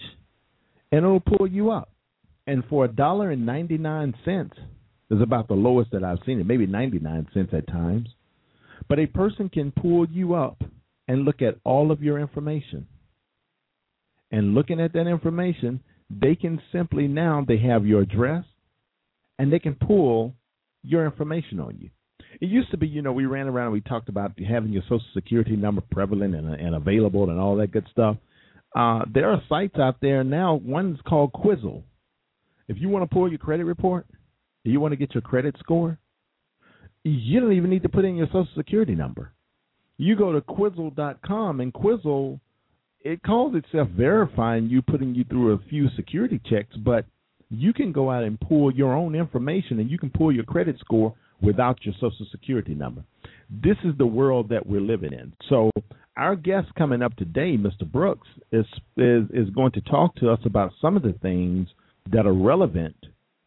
and 0.91 1.03
it'll 1.03 1.19
pull 1.19 1.45
you 1.45 1.69
up. 1.69 1.91
And 2.47 2.63
for 2.69 2.85
a 2.85 2.87
dollar 2.87 3.31
and 3.31 3.45
ninety 3.45 3.77
nine 3.77 4.15
cents 4.23 4.55
is 5.11 5.21
about 5.21 5.49
the 5.49 5.53
lowest 5.53 5.91
that 5.91 6.03
I've 6.03 6.19
seen 6.25 6.39
it, 6.39 6.47
maybe 6.47 6.65
ninety 6.65 6.99
nine 6.99 7.27
cents 7.33 7.53
at 7.53 7.67
times. 7.67 8.07
But 8.87 8.99
a 8.99 9.05
person 9.07 9.49
can 9.49 9.73
pull 9.73 10.07
you 10.09 10.33
up 10.33 10.63
and 11.09 11.25
look 11.25 11.41
at 11.41 11.57
all 11.65 11.91
of 11.91 12.01
your 12.01 12.19
information. 12.19 12.87
And 14.31 14.55
looking 14.55 14.79
at 14.79 14.93
that 14.93 15.07
information, 15.07 15.81
they 16.09 16.35
can 16.35 16.61
simply 16.71 17.07
now 17.09 17.43
they 17.45 17.57
have 17.57 17.85
your 17.85 18.01
address 18.01 18.45
and 19.39 19.51
they 19.51 19.59
can 19.59 19.75
pull 19.75 20.33
your 20.83 21.05
information 21.05 21.59
on 21.59 21.77
you. 21.79 21.89
It 22.41 22.49
used 22.49 22.71
to 22.71 22.77
be, 22.77 22.87
you 22.87 23.01
know, 23.01 23.13
we 23.13 23.25
ran 23.25 23.47
around 23.47 23.67
and 23.67 23.73
we 23.73 23.81
talked 23.81 24.09
about 24.09 24.31
having 24.39 24.71
your 24.71 24.83
social 24.83 25.05
security 25.13 25.55
number 25.55 25.81
prevalent 25.91 26.35
and, 26.35 26.53
and 26.53 26.75
available 26.75 27.29
and 27.29 27.39
all 27.39 27.55
that 27.57 27.71
good 27.71 27.87
stuff. 27.91 28.17
Uh, 28.75 29.01
there 29.13 29.29
are 29.29 29.41
sites 29.47 29.77
out 29.77 29.97
there 30.01 30.23
now. 30.23 30.55
One's 30.55 30.99
called 31.07 31.31
Quizzle. 31.31 31.83
If 32.67 32.77
you 32.79 32.89
want 32.89 33.07
to 33.07 33.13
pull 33.13 33.29
your 33.29 33.37
credit 33.37 33.65
report, 33.65 34.07
you 34.63 34.79
want 34.79 34.93
to 34.93 34.97
get 34.97 35.13
your 35.13 35.21
credit 35.21 35.55
score, 35.59 35.99
you 37.03 37.39
don't 37.39 37.53
even 37.53 37.69
need 37.69 37.83
to 37.83 37.89
put 37.89 38.05
in 38.05 38.15
your 38.15 38.27
social 38.27 38.47
security 38.55 38.95
number 38.95 39.33
you 39.97 40.15
go 40.15 40.31
to 40.31 40.41
Quizzle.com 40.41 41.59
and 41.59 41.73
Quizzle, 41.73 42.39
it 43.01 43.21
calls 43.23 43.55
itself 43.55 43.89
verifying 43.89 44.69
you, 44.69 44.81
putting 44.81 45.13
you 45.13 45.23
through 45.25 45.53
a 45.53 45.59
few 45.69 45.89
security 45.95 46.39
checks, 46.49 46.75
but 46.77 47.05
you 47.53 47.73
can 47.73 47.91
go 47.91 48.09
out 48.09 48.23
and 48.23 48.39
pull 48.39 48.73
your 48.73 48.93
own 48.93 49.15
information 49.15 49.79
and 49.79 49.89
you 49.89 49.97
can 49.97 50.09
pull 50.09 50.31
your 50.31 50.43
credit 50.43 50.77
score 50.79 51.13
without 51.41 51.83
your 51.85 51.93
social 51.99 52.25
security 52.31 52.73
number. 52.73 53.03
This 53.49 53.77
is 53.83 53.93
the 53.97 54.05
world 54.05 54.49
that 54.49 54.65
we're 54.65 54.81
living 54.81 55.13
in. 55.13 55.33
So 55.49 55.69
our 56.17 56.35
guest 56.35 56.67
coming 56.77 57.01
up 57.01 57.15
today, 57.15 57.57
Mr. 57.57 57.89
Brooks, 57.89 58.27
is 58.51 58.65
is 58.97 59.23
is 59.33 59.49
going 59.49 59.71
to 59.73 59.81
talk 59.81 60.15
to 60.15 60.29
us 60.29 60.39
about 60.45 60.71
some 60.81 60.95
of 60.95 61.03
the 61.03 61.13
things 61.21 61.67
that 62.11 62.25
are 62.25 62.33
relevant 62.33 62.95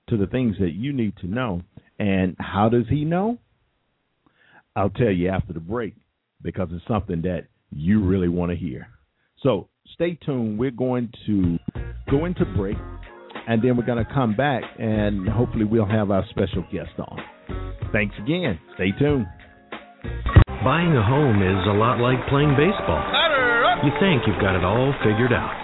to 0.09 0.17
the 0.17 0.27
things 0.27 0.57
that 0.61 0.73
you 0.73 0.93
need 0.93 1.17
to 1.19 1.27
know. 1.27 1.63
And 1.99 2.37
how 2.39 2.69
does 2.69 2.85
he 2.89 3.05
know? 3.05 3.39
I'll 4.75 4.91
tell 4.91 5.11
you 5.11 5.29
after 5.29 5.53
the 5.53 5.61
break 5.61 5.95
because 6.43 6.69
it's 6.71 6.87
something 6.87 7.23
that 7.23 7.47
you 7.71 8.05
really 8.05 8.29
want 8.29 8.51
to 8.51 8.57
hear. 8.57 8.89
So 9.43 9.69
stay 9.95 10.19
tuned. 10.25 10.59
We're 10.59 10.71
going 10.71 11.13
to 11.27 11.59
go 12.11 12.25
into 12.27 12.45
break, 12.57 12.77
and 13.47 13.63
then 13.63 13.77
we're 13.77 13.87
going 13.87 14.03
to 14.05 14.13
come 14.13 14.35
back, 14.35 14.63
and 14.79 15.29
hopefully 15.29 15.65
we'll 15.65 15.87
have 15.89 16.11
our 16.11 16.25
special 16.31 16.63
guest 16.73 16.93
on. 16.99 17.19
Thanks 17.93 18.15
again. 18.23 18.59
Stay 18.75 18.91
tuned. 18.99 19.27
Buying 20.65 20.91
a 20.99 21.05
home 21.05 21.39
is 21.43 21.63
a 21.71 21.77
lot 21.79 22.03
like 22.03 22.19
playing 22.27 22.55
baseball. 22.59 23.03
You 23.87 23.93
think 24.03 24.27
you've 24.27 24.41
got 24.43 24.57
it 24.59 24.65
all 24.67 24.91
figured 25.05 25.31
out. 25.31 25.55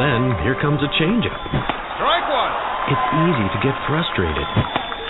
Then 0.00 0.32
here 0.44 0.56
comes 0.62 0.80
a 0.80 0.88
changeup. 0.96 1.36
Strike 2.00 2.26
one. 2.32 2.54
It's 2.88 3.06
easy 3.28 3.46
to 3.52 3.58
get 3.60 3.74
frustrated. 3.90 4.46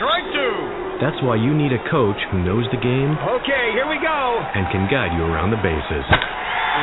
Strike 0.01 0.27
two. 0.35 0.57
That's 0.99 1.21
why 1.23 1.37
you 1.37 1.53
need 1.53 1.77
a 1.77 1.83
coach 1.93 2.17
who 2.33 2.41
knows 2.41 2.65
the 2.73 2.81
game 2.81 3.13
Okay, 3.21 3.65
here 3.77 3.85
we 3.87 4.01
go. 4.01 4.19
and 4.57 4.65
can 4.73 4.89
guide 4.89 5.13
you 5.13 5.29
around 5.29 5.53
the 5.53 5.61
bases. 5.61 6.07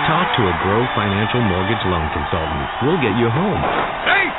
Talk 0.06 0.28
to 0.38 0.44
a 0.46 0.56
Grow 0.64 0.82
Financial 0.94 1.42
mortgage 1.42 1.82
loan 1.90 2.08
consultant. 2.14 2.66
We'll 2.86 3.02
get 3.02 3.18
you 3.18 3.28
home. 3.34 3.62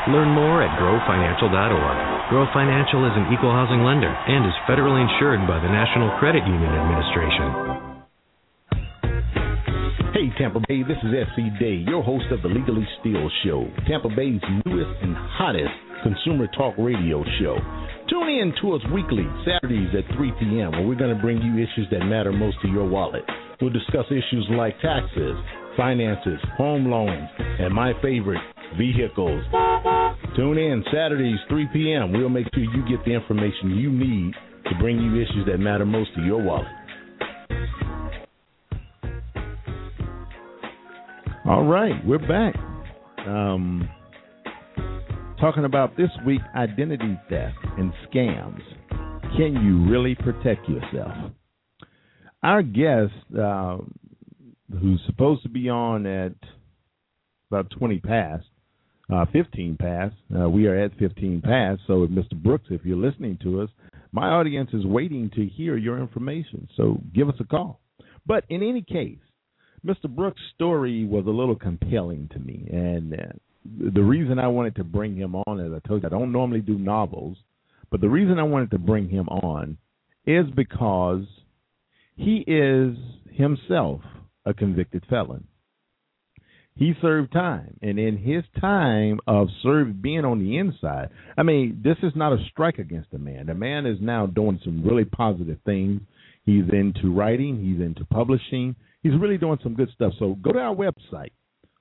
Learn 0.05 0.37
more 0.37 0.61
at 0.61 0.69
growfinancial.org. 0.77 2.29
Grow 2.29 2.45
Financial 2.53 3.09
is 3.09 3.17
an 3.17 3.33
equal 3.33 3.57
housing 3.57 3.81
lender 3.81 4.13
and 4.13 4.45
is 4.45 4.53
federally 4.69 5.01
insured 5.01 5.41
by 5.49 5.57
the 5.57 5.73
National 5.73 6.13
Credit 6.21 6.45
Union 6.45 6.77
Administration. 6.77 7.49
Hey, 10.13 10.29
Tampa 10.37 10.61
Bay, 10.69 10.85
this 10.85 11.01
is 11.09 11.09
S.C. 11.09 11.49
Day, 11.59 11.81
your 11.89 12.05
host 12.05 12.29
of 12.31 12.43
the 12.43 12.53
Legally 12.53 12.87
Steal 13.01 13.31
Show, 13.45 13.65
Tampa 13.89 14.13
Bay's 14.13 14.45
newest 14.69 14.93
and 15.01 15.17
hottest 15.17 15.73
consumer 16.05 16.53
talk 16.53 16.77
radio 16.77 17.25
show. 17.41 17.57
Tune 18.13 18.29
in 18.29 18.53
to 18.61 18.77
us 18.77 18.85
weekly, 18.93 19.25
Saturdays 19.49 19.89
at 19.97 20.05
3 20.21 20.33
p.m., 20.39 20.73
where 20.73 20.87
we're 20.87 21.01
going 21.01 21.17
to 21.17 21.23
bring 21.23 21.41
you 21.41 21.57
issues 21.57 21.89
that 21.91 22.05
matter 22.05 22.31
most 22.31 22.61
to 22.61 22.69
your 22.69 22.87
wallet. 22.87 23.25
We'll 23.59 23.73
discuss 23.73 24.05
issues 24.13 24.47
like 24.51 24.79
taxes, 24.85 25.37
finances, 25.77 26.39
home 26.59 26.91
loans, 26.93 27.29
and 27.39 27.73
my 27.73 27.95
favorite, 28.03 28.45
vehicles. 28.77 29.45
Tune 30.37 30.59
in 30.59 30.85
Saturdays, 30.93 31.39
3 31.49 31.69
p.m. 31.73 32.13
We'll 32.13 32.29
make 32.29 32.47
sure 32.55 32.65
you 32.65 32.85
get 32.89 33.05
the 33.05 33.13
information 33.13 33.71
you 33.77 33.91
need 33.91 34.35
to 34.65 34.79
bring 34.81 34.99
you 34.99 35.21
issues 35.21 35.47
that 35.47 35.59
matter 35.59 35.85
most 35.85 36.15
to 36.17 36.23
your 36.23 36.43
wallet. 36.43 36.67
All 41.47 41.65
right, 41.65 41.95
we're 42.07 42.19
back. 42.19 42.55
Um, 43.27 43.89
talking 45.39 45.67
about 45.67 45.97
this 45.97 46.11
week 46.27 46.41
identity 46.57 47.19
theft 47.29 47.59
and 47.79 47.93
scams. 48.09 48.63
Can 49.37 49.63
you 49.63 49.91
really 49.91 50.15
protect 50.15 50.69
yourself? 50.69 51.33
Our 52.43 52.63
guest, 52.63 53.13
uh, 53.39 53.79
who's 54.81 55.03
supposed 55.07 55.43
to 55.43 55.49
be 55.49 55.69
on 55.69 56.07
at 56.07 56.33
about 57.51 57.71
20 57.79 57.99
past, 58.01 58.47
uh, 59.13 59.27
15 59.33 59.77
past, 59.79 60.15
uh, 60.39 60.49
we 60.49 60.67
are 60.67 60.79
at 60.79 60.97
15 60.99 61.43
past. 61.43 61.81
So, 61.87 62.07
Mr. 62.07 62.35
Brooks, 62.35 62.67
if 62.71 62.85
you're 62.85 62.97
listening 62.97 63.39
to 63.43 63.63
us, 63.63 63.71
my 64.13 64.29
audience 64.29 64.71
is 64.73 64.87
waiting 64.87 65.31
to 65.35 65.47
hear 65.47 65.77
your 65.77 65.99
information. 65.99 66.69
So, 66.77 67.01
give 67.15 67.29
us 67.29 67.35
a 67.41 67.45
call. 67.45 67.81
But 68.27 68.45
in 68.49 68.63
any 68.63 68.83
case, 68.83 69.19
Mr. 69.85 70.09
Brooks' 70.09 70.41
story 70.55 71.05
was 71.05 71.27
a 71.27 71.31
little 71.31 71.57
compelling 71.57 72.29
to 72.33 72.39
me, 72.39 72.67
and 72.73 73.13
uh, 73.13 73.33
the 73.95 74.03
reason 74.03 74.39
I 74.39 74.47
wanted 74.49 74.77
to 74.77 74.85
bring 74.85 75.17
him 75.17 75.35
on, 75.35 75.61
as 75.61 75.73
I 75.73 75.87
told 75.87 76.03
you, 76.03 76.09
I 76.09 76.11
don't 76.11 76.33
normally 76.33 76.61
do 76.61 76.79
novels, 76.79 77.37
but 77.91 78.01
the 78.01 78.09
reason 78.09 78.39
I 78.39 78.45
wanted 78.45 78.71
to 78.71 78.79
bring 78.79 79.09
him 79.09 79.29
on 79.29 79.77
is 80.27 80.47
because 80.57 81.25
he 82.17 82.45
is 82.47 82.97
himself 83.31 84.01
a 84.47 84.55
convicted 84.55 85.05
felon. 85.09 85.47
He 86.77 86.93
served 87.01 87.33
time, 87.33 87.79
and 87.83 88.01
in 88.01 88.17
his 88.17 88.43
time 88.61 89.21
of 89.29 89.47
serve 89.63 90.03
being 90.03 90.25
on 90.25 90.41
the 90.41 90.59
inside, 90.59 91.11
I 91.39 91.45
mean, 91.45 91.81
this 91.85 91.99
is 92.03 92.17
not 92.17 92.33
a 92.33 92.45
strike 92.51 92.79
against 92.79 93.13
the 93.13 93.19
man. 93.19 93.47
The 93.47 93.55
man 93.55 93.87
is 93.87 94.01
now 94.01 94.27
doing 94.27 94.59
some 94.65 94.83
really 94.83 95.05
positive 95.05 95.59
things. 95.65 96.01
He's 96.45 96.65
into 96.73 97.15
writing, 97.15 97.63
he's 97.63 97.81
into 97.81 98.05
publishing, 98.07 98.75
he's 99.05 99.13
really 99.21 99.39
doing 99.39 99.61
some 99.63 99.75
good 99.75 99.91
stuff. 99.95 100.15
So 100.19 100.35
go 100.43 100.51
to 100.51 100.59
our 100.59 100.75
website, 100.75 101.31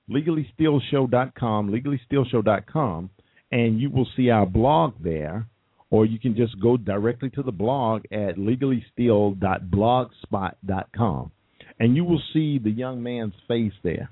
legallystealshow.com, 0.08 1.70
legallystealshow.com, 1.70 3.10
and 3.50 3.80
you 3.80 3.90
will 3.90 4.06
see 4.16 4.30
our 4.30 4.46
blog 4.46 4.94
there, 5.02 5.48
or 5.90 6.06
you 6.06 6.20
can 6.20 6.36
just 6.36 6.60
go 6.60 6.76
directly 6.76 7.30
to 7.30 7.42
the 7.42 7.50
blog 7.50 8.04
at 8.12 8.36
legallysteal.blogspot.com, 8.36 11.32
and 11.80 11.96
you 11.96 12.04
will 12.04 12.22
see 12.32 12.58
the 12.58 12.70
young 12.70 13.02
man's 13.02 13.34
face 13.48 13.72
there. 13.82 14.08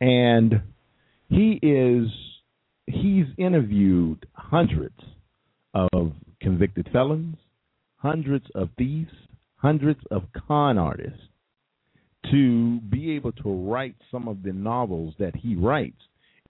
And 0.00 0.62
he 1.28 1.58
is 1.62 2.08
he's 2.86 3.26
interviewed 3.36 4.26
hundreds 4.32 4.98
of 5.74 6.12
convicted 6.40 6.88
felons, 6.92 7.36
hundreds 7.96 8.46
of 8.54 8.70
thieves, 8.78 9.12
hundreds 9.56 10.00
of 10.10 10.22
con 10.46 10.78
artists 10.78 11.20
to 12.30 12.80
be 12.80 13.12
able 13.12 13.32
to 13.32 13.50
write 13.50 13.94
some 14.10 14.28
of 14.28 14.42
the 14.42 14.52
novels 14.52 15.14
that 15.18 15.34
he 15.36 15.54
writes 15.54 16.00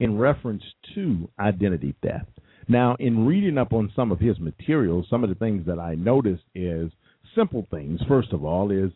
in 0.00 0.18
reference 0.18 0.62
to 0.94 1.28
identity 1.38 1.94
theft. 2.02 2.30
Now, 2.68 2.96
in 2.98 3.26
reading 3.26 3.58
up 3.58 3.72
on 3.72 3.92
some 3.96 4.12
of 4.12 4.20
his 4.20 4.38
materials, 4.38 5.06
some 5.08 5.24
of 5.24 5.30
the 5.30 5.34
things 5.34 5.66
that 5.66 5.78
I 5.78 5.94
noticed 5.94 6.44
is 6.54 6.90
simple 7.34 7.66
things. 7.70 8.00
First 8.08 8.32
of 8.32 8.44
all, 8.44 8.70
is 8.70 8.90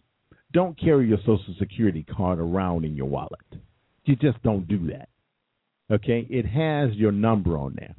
don't 0.53 0.79
carry 0.79 1.09
your 1.09 1.19
Social 1.19 1.55
Security 1.59 2.05
card 2.05 2.39
around 2.39 2.85
in 2.85 2.95
your 2.95 3.09
wallet. 3.09 3.41
You 4.05 4.17
just 4.17 4.43
don't 4.43 4.67
do 4.67 4.89
that. 4.89 5.09
Okay? 5.91 6.27
It 6.29 6.47
has 6.47 6.97
your 6.97 7.13
number 7.13 7.57
on 7.57 7.77
there. 7.79 7.95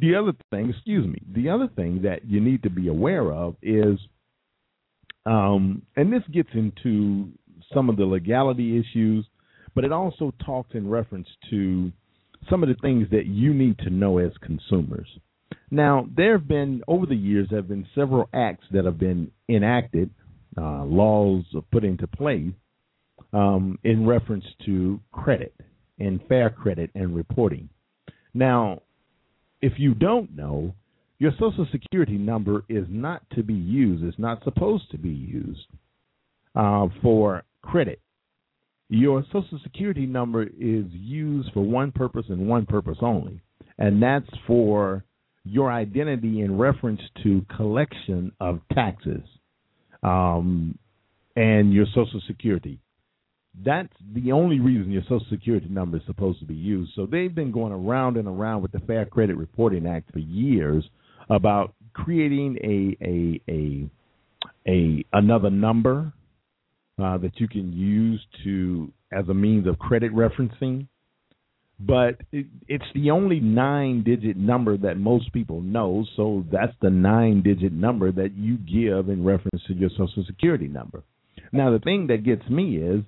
The 0.00 0.14
other 0.14 0.32
thing, 0.50 0.70
excuse 0.70 1.06
me, 1.06 1.20
the 1.34 1.50
other 1.50 1.68
thing 1.74 2.02
that 2.02 2.24
you 2.24 2.40
need 2.40 2.62
to 2.62 2.70
be 2.70 2.88
aware 2.88 3.32
of 3.32 3.56
is 3.62 3.98
um, 5.26 5.82
and 5.96 6.12
this 6.12 6.22
gets 6.32 6.48
into 6.54 7.28
some 7.72 7.88
of 7.88 7.96
the 7.96 8.04
legality 8.04 8.78
issues, 8.78 9.26
but 9.74 9.84
it 9.84 9.92
also 9.92 10.32
talks 10.44 10.74
in 10.74 10.88
reference 10.88 11.28
to 11.50 11.92
some 12.50 12.62
of 12.62 12.68
the 12.68 12.74
things 12.82 13.08
that 13.10 13.26
you 13.26 13.54
need 13.54 13.78
to 13.78 13.90
know 13.90 14.18
as 14.18 14.32
consumers. 14.42 15.08
Now, 15.70 16.06
there 16.14 16.36
have 16.36 16.48
been, 16.48 16.82
over 16.88 17.06
the 17.06 17.16
years, 17.16 17.48
there 17.48 17.60
have 17.60 17.68
been 17.68 17.86
several 17.94 18.28
acts 18.34 18.66
that 18.72 18.84
have 18.84 18.98
been 18.98 19.30
enacted, 19.48 20.10
uh, 20.58 20.84
laws 20.84 21.44
put 21.70 21.84
into 21.84 22.06
place 22.06 22.52
um, 23.32 23.78
in 23.84 24.06
reference 24.06 24.44
to 24.66 25.00
credit 25.12 25.54
and 25.98 26.20
fair 26.28 26.50
credit 26.50 26.90
and 26.94 27.14
reporting. 27.14 27.68
Now, 28.34 28.82
if 29.60 29.74
you 29.76 29.94
don't 29.94 30.34
know, 30.34 30.74
your 31.18 31.32
Social 31.38 31.66
Security 31.70 32.18
number 32.18 32.64
is 32.68 32.84
not 32.88 33.22
to 33.36 33.42
be 33.42 33.54
used, 33.54 34.02
it's 34.02 34.18
not 34.18 34.42
supposed 34.42 34.90
to 34.90 34.98
be 34.98 35.10
used 35.10 35.66
uh, 36.56 36.88
for 37.00 37.44
credit. 37.62 38.00
Your 38.88 39.24
Social 39.32 39.60
Security 39.62 40.04
number 40.04 40.42
is 40.42 40.84
used 40.90 41.50
for 41.54 41.62
one 41.62 41.92
purpose 41.92 42.26
and 42.28 42.48
one 42.48 42.66
purpose 42.66 42.98
only, 43.00 43.40
and 43.78 44.02
that's 44.02 44.28
for 44.46 45.04
your 45.44 45.72
identity 45.72 46.40
in 46.40 46.58
reference 46.58 47.00
to 47.22 47.44
collection 47.56 48.32
of 48.40 48.60
taxes 48.72 49.22
um, 50.02 50.76
and 51.36 51.72
your 51.72 51.86
Social 51.94 52.20
Security. 52.26 52.80
That's 53.64 53.92
the 54.14 54.32
only 54.32 54.60
reason 54.60 54.90
your 54.90 55.02
Social 55.02 55.26
Security 55.30 55.68
number 55.68 55.98
is 55.98 56.02
supposed 56.06 56.40
to 56.40 56.46
be 56.46 56.54
used. 56.54 56.92
So 56.96 57.06
they've 57.06 57.34
been 57.34 57.52
going 57.52 57.72
around 57.72 58.16
and 58.16 58.26
around 58.26 58.62
with 58.62 58.72
the 58.72 58.80
Fair 58.80 59.04
Credit 59.04 59.36
Reporting 59.36 59.86
Act 59.86 60.10
for 60.12 60.20
years 60.20 60.84
about 61.28 61.74
creating 61.92 62.56
a 62.64 63.04
a 63.04 63.40
a 63.52 63.90
a 64.66 65.04
another 65.12 65.50
number 65.50 66.12
uh, 67.02 67.18
that 67.18 67.32
you 67.40 67.48
can 67.48 67.72
use 67.72 68.24
to 68.44 68.90
as 69.12 69.28
a 69.28 69.34
means 69.34 69.66
of 69.66 69.78
credit 69.78 70.12
referencing. 70.12 70.86
But 71.78 72.20
it, 72.30 72.46
it's 72.68 72.84
the 72.94 73.10
only 73.10 73.40
nine-digit 73.40 74.36
number 74.36 74.76
that 74.78 74.98
most 74.98 75.32
people 75.32 75.60
know, 75.60 76.06
so 76.16 76.44
that's 76.50 76.74
the 76.80 76.90
nine-digit 76.90 77.72
number 77.72 78.12
that 78.12 78.34
you 78.36 78.56
give 78.56 79.08
in 79.08 79.24
reference 79.24 79.62
to 79.66 79.74
your 79.74 79.90
Social 79.90 80.24
Security 80.26 80.68
number. 80.68 81.02
Now, 81.50 81.72
the 81.72 81.80
thing 81.80 82.06
that 82.06 82.24
gets 82.24 82.48
me 82.48 82.76
is 82.76 83.02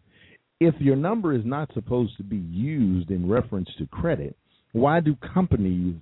if 0.60 0.74
your 0.80 0.96
number 0.96 1.34
is 1.34 1.44
not 1.44 1.72
supposed 1.74 2.16
to 2.16 2.22
be 2.22 2.36
used 2.36 3.10
in 3.10 3.28
reference 3.28 3.68
to 3.78 3.86
credit, 3.86 4.36
why 4.72 5.00
do 5.00 5.16
companies 5.16 5.96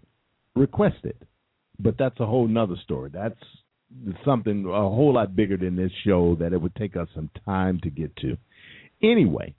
request 0.55 0.99
it? 1.05 1.21
but 1.83 1.97
that's 1.99 2.19
a 2.21 2.27
whole 2.27 2.47
nother 2.47 2.77
story. 2.85 3.11
That's 3.13 3.39
something 4.25 4.65
a 4.67 4.71
whole 4.71 5.15
lot 5.15 5.37
bigger 5.37 5.57
than 5.57 5.77
this 5.77 5.91
show 6.05 6.37
that 6.41 6.53
it 6.53 6.61
would 6.61 6.75
take 6.77 6.97
us 6.97 7.09
some 7.15 7.31
time 7.45 7.81
to 7.83 7.91
get 7.91 8.15
to. 8.17 8.37
Anyway, 9.03 9.55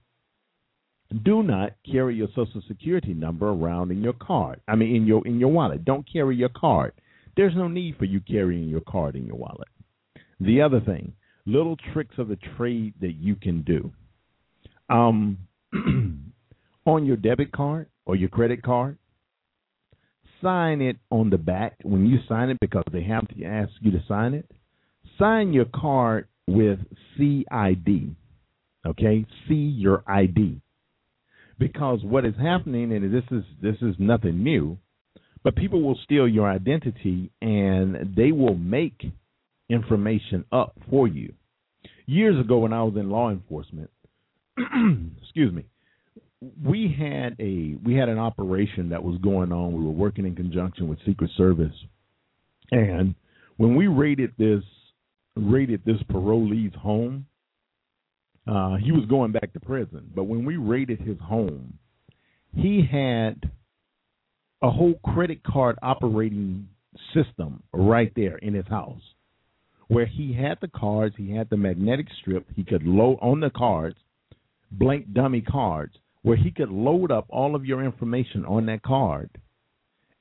do 1.23 1.43
not 1.43 1.73
carry 1.89 2.15
your 2.15 2.29
social 2.29 2.63
security 2.67 3.13
number 3.13 3.49
around 3.49 3.91
in 3.91 4.01
your 4.01 4.13
card. 4.13 4.61
I 4.67 4.75
mean 4.75 4.95
in 4.95 5.05
your 5.05 5.25
in 5.27 5.39
your 5.39 5.51
wallet. 5.51 5.85
Don't 5.85 6.11
carry 6.11 6.35
your 6.35 6.49
card. 6.49 6.93
There's 7.35 7.55
no 7.55 7.67
need 7.67 7.97
for 7.97 8.05
you 8.05 8.21
carrying 8.21 8.69
your 8.69 8.81
card 8.81 9.15
in 9.15 9.25
your 9.25 9.35
wallet. 9.35 9.67
The 10.39 10.61
other 10.61 10.79
thing, 10.79 11.13
little 11.45 11.77
tricks 11.93 12.15
of 12.17 12.27
the 12.27 12.37
trade 12.57 12.93
that 13.01 13.13
you 13.13 13.35
can 13.35 13.61
do. 13.63 13.91
Um 14.93 15.39
on 16.85 17.05
your 17.05 17.17
debit 17.17 17.51
card 17.51 17.87
or 18.05 18.15
your 18.15 18.29
credit 18.29 18.61
card, 18.61 18.97
sign 20.41 20.81
it 20.81 20.97
on 21.09 21.31
the 21.31 21.37
back 21.37 21.77
when 21.83 22.05
you 22.05 22.19
sign 22.29 22.49
it 22.49 22.57
because 22.61 22.83
they 22.91 23.03
have 23.03 23.27
to 23.29 23.43
ask 23.43 23.71
you 23.81 23.91
to 23.91 24.03
sign 24.07 24.35
it. 24.35 24.49
Sign 25.17 25.51
your 25.51 25.65
card 25.65 26.27
with 26.47 26.79
CID. 27.17 28.15
Okay, 28.85 29.25
see 29.47 29.55
your 29.55 30.03
ID. 30.05 30.61
Because 31.57 31.99
what 32.03 32.25
is 32.25 32.35
happening, 32.39 32.91
and 32.91 33.13
this 33.13 33.23
is 33.31 33.43
this 33.61 33.77
is 33.81 33.95
nothing 33.97 34.43
new, 34.43 34.77
but 35.43 35.55
people 35.55 35.81
will 35.81 35.97
steal 36.03 36.27
your 36.27 36.49
identity 36.49 37.31
and 37.41 38.15
they 38.15 38.31
will 38.31 38.55
make 38.55 39.01
information 39.69 40.45
up 40.51 40.77
for 40.89 41.07
you. 41.07 41.33
Years 42.05 42.39
ago, 42.39 42.59
when 42.59 42.73
I 42.73 42.83
was 42.83 42.95
in 42.95 43.09
law 43.09 43.29
enforcement, 43.29 43.89
excuse 45.21 45.53
me, 45.53 45.65
we 46.63 46.95
had 46.97 47.35
a 47.39 47.75
we 47.83 47.95
had 47.95 48.09
an 48.09 48.19
operation 48.19 48.89
that 48.89 49.03
was 49.03 49.19
going 49.21 49.51
on. 49.51 49.73
We 49.73 49.83
were 49.83 49.91
working 49.91 50.25
in 50.25 50.35
conjunction 50.35 50.87
with 50.87 50.99
Secret 51.05 51.31
Service, 51.37 51.73
and 52.71 53.15
when 53.57 53.75
we 53.75 53.87
raided 53.87 54.33
this 54.37 54.63
raided 55.35 55.81
this 55.85 56.01
parolee's 56.11 56.75
home, 56.75 57.25
uh, 58.47 58.75
he 58.75 58.91
was 58.91 59.05
going 59.09 59.31
back 59.31 59.53
to 59.53 59.59
prison. 59.59 60.11
But 60.13 60.25
when 60.25 60.45
we 60.45 60.57
raided 60.57 60.99
his 60.99 61.17
home, 61.19 61.79
he 62.55 62.87
had 62.89 63.49
a 64.61 64.69
whole 64.69 64.95
credit 65.03 65.43
card 65.43 65.77
operating 65.81 66.67
system 67.13 67.63
right 67.73 68.11
there 68.15 68.37
in 68.37 68.53
his 68.53 68.67
house 68.67 69.01
where 69.87 70.05
he 70.05 70.33
had 70.33 70.57
the 70.61 70.67
cards, 70.67 71.15
he 71.17 71.35
had 71.35 71.49
the 71.49 71.57
magnetic 71.57 72.07
strip, 72.21 72.45
he 72.55 72.63
could 72.63 72.83
load 72.83 73.17
on 73.21 73.39
the 73.39 73.49
cards, 73.49 73.97
blank 74.77 75.13
dummy 75.13 75.41
cards, 75.41 75.93
where 76.21 76.37
he 76.37 76.51
could 76.51 76.69
load 76.69 77.11
up 77.11 77.25
all 77.29 77.55
of 77.55 77.65
your 77.65 77.83
information 77.83 78.45
on 78.45 78.65
that 78.67 78.81
card. 78.81 79.29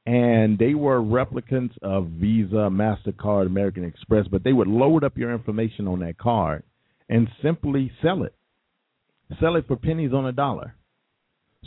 And 0.04 0.58
they 0.58 0.74
were 0.74 1.00
replicants 1.00 1.78
of 1.80 2.08
Visa, 2.08 2.68
MasterCard, 2.70 3.46
American 3.46 3.84
Express, 3.84 4.26
but 4.28 4.42
they 4.42 4.52
would 4.52 4.66
load 4.66 5.04
up 5.04 5.16
your 5.16 5.32
information 5.32 5.86
on 5.86 6.00
that 6.00 6.18
card 6.18 6.64
and 7.08 7.28
simply 7.42 7.92
sell 8.02 8.24
it. 8.24 8.34
Sell 9.40 9.56
it 9.56 9.66
for 9.66 9.76
pennies 9.76 10.12
on 10.12 10.26
a 10.26 10.32
dollar. 10.32 10.74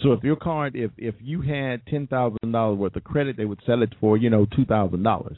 So 0.04 0.12
if 0.12 0.24
your 0.24 0.36
card, 0.36 0.76
if 0.76 0.92
if 0.98 1.16
you 1.22 1.42
had 1.42 1.86
ten 1.88 2.08
thousand 2.08 2.52
dollars 2.52 2.78
worth 2.78 2.96
of 2.98 3.04
credit, 3.06 3.38
they 3.38 3.46
would 3.46 3.62
sell 3.66 3.82
it 3.82 3.94
for 4.02 4.18
you 4.18 4.30
know 4.30 4.46
two 4.46 4.66
thousand 4.66 5.04
dollars, 5.04 5.38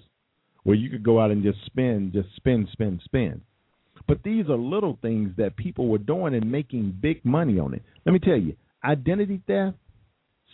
where 0.64 0.76
you 0.76 0.90
could 0.90 1.04
go 1.04 1.22
out 1.22 1.30
and 1.30 1.44
just 1.44 1.60
spend, 1.68 2.14
just 2.14 2.36
spend, 2.36 2.68
spend, 2.72 3.02
spend. 3.06 3.42
But 4.08 4.24
these 4.24 4.48
are 4.50 4.58
little 4.58 4.98
things 5.02 5.32
that 5.38 5.56
people 5.56 5.88
were 5.88 5.98
doing 5.98 6.34
and 6.36 6.52
making 6.52 6.98
big 7.02 7.24
money 7.26 7.60
on 7.60 7.74
it. 7.74 7.84
Let 8.06 8.14
me 8.14 8.20
tell 8.20 8.38
you, 8.38 8.56
identity 8.84 9.42
theft, 9.48 9.78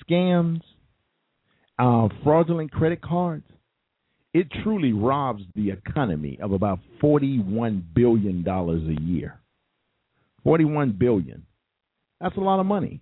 scams, 0.08 0.62
uh, 1.79 2.08
fraudulent 2.23 2.71
credit 2.71 3.01
cards, 3.01 3.45
it 4.34 4.47
truly 4.63 4.93
robs 4.93 5.43
the 5.56 5.71
economy 5.71 6.39
of 6.41 6.51
about 6.51 6.79
forty-one 6.99 7.88
billion 7.93 8.43
dollars 8.43 8.82
a 8.88 9.01
year. 9.01 9.39
41 10.43 10.91
billion. 10.99 11.45
That's 12.19 12.38
a 12.38 12.41
lot 12.41 12.60
of 12.60 12.65
money 12.65 13.01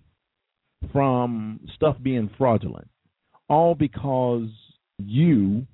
from 0.92 1.60
stuff 1.74 1.96
being 2.02 2.30
fraudulent, 2.38 2.88
all 3.48 3.74
because 3.74 4.48
you, 4.98 5.66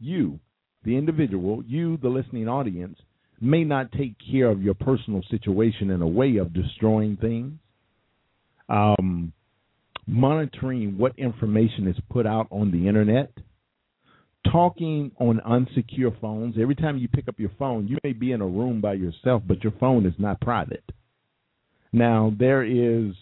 you, 0.00 0.40
the 0.84 0.96
individual, 0.96 1.62
you, 1.66 1.98
the 1.98 2.08
listening 2.08 2.48
audience, 2.48 2.98
may 3.40 3.64
not 3.64 3.92
take 3.92 4.14
care 4.30 4.50
of 4.50 4.62
your 4.62 4.74
personal 4.74 5.22
situation 5.30 5.90
in 5.90 6.02
a 6.02 6.06
way 6.06 6.36
of 6.36 6.52
destroying 6.52 7.16
things, 7.16 7.52
um, 8.68 9.32
monitoring 10.06 10.96
what 10.98 11.18
information 11.18 11.88
is 11.88 11.96
put 12.10 12.26
out 12.26 12.46
on 12.50 12.70
the 12.70 12.88
internet, 12.88 13.32
talking 14.50 15.10
on 15.18 15.40
unsecure 15.46 16.18
phones. 16.20 16.56
Every 16.60 16.74
time 16.74 16.98
you 16.98 17.08
pick 17.08 17.28
up 17.28 17.38
your 17.38 17.50
phone, 17.58 17.88
you 17.88 17.98
may 18.04 18.12
be 18.12 18.32
in 18.32 18.40
a 18.40 18.46
room 18.46 18.80
by 18.80 18.94
yourself, 18.94 19.42
but 19.46 19.62
your 19.62 19.72
phone 19.78 20.06
is 20.06 20.14
not 20.18 20.40
private. 20.40 20.84
Now, 21.92 22.32
there 22.38 22.62
is 22.62 23.14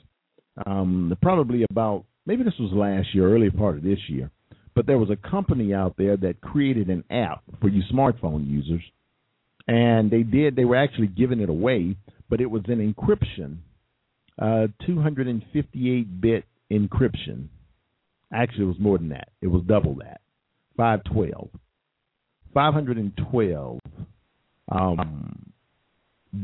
um, 0.66 1.16
probably 1.22 1.64
about 1.70 2.04
maybe 2.26 2.44
this 2.44 2.54
was 2.58 2.72
last 2.72 3.14
year, 3.14 3.32
early 3.32 3.50
part 3.50 3.76
of 3.76 3.82
this 3.82 3.98
year, 4.08 4.30
but 4.74 4.86
there 4.86 4.98
was 4.98 5.10
a 5.10 5.30
company 5.30 5.72
out 5.72 5.94
there 5.96 6.16
that 6.16 6.40
created 6.40 6.88
an 6.88 7.04
app 7.10 7.42
for 7.60 7.68
you 7.68 7.82
smartphone 7.92 8.48
users, 8.48 8.82
and 9.66 10.10
they 10.10 10.22
did 10.22 10.56
they 10.56 10.64
were 10.64 10.76
actually 10.76 11.06
giving 11.06 11.40
it 11.40 11.48
away, 11.48 11.96
but 12.28 12.40
it 12.40 12.50
was 12.50 12.62
an 12.68 12.94
encryption, 12.94 13.58
uh, 14.40 14.68
258 14.86 16.20
bit 16.20 16.44
encryption. 16.72 17.48
Actually, 18.32 18.64
it 18.64 18.68
was 18.68 18.80
more 18.80 18.98
than 18.98 19.10
that. 19.10 19.28
It 19.40 19.46
was 19.46 19.62
double 19.66 19.94
that, 19.96 20.20
512, 20.76 21.50
512 22.52 23.78
um, 24.72 25.52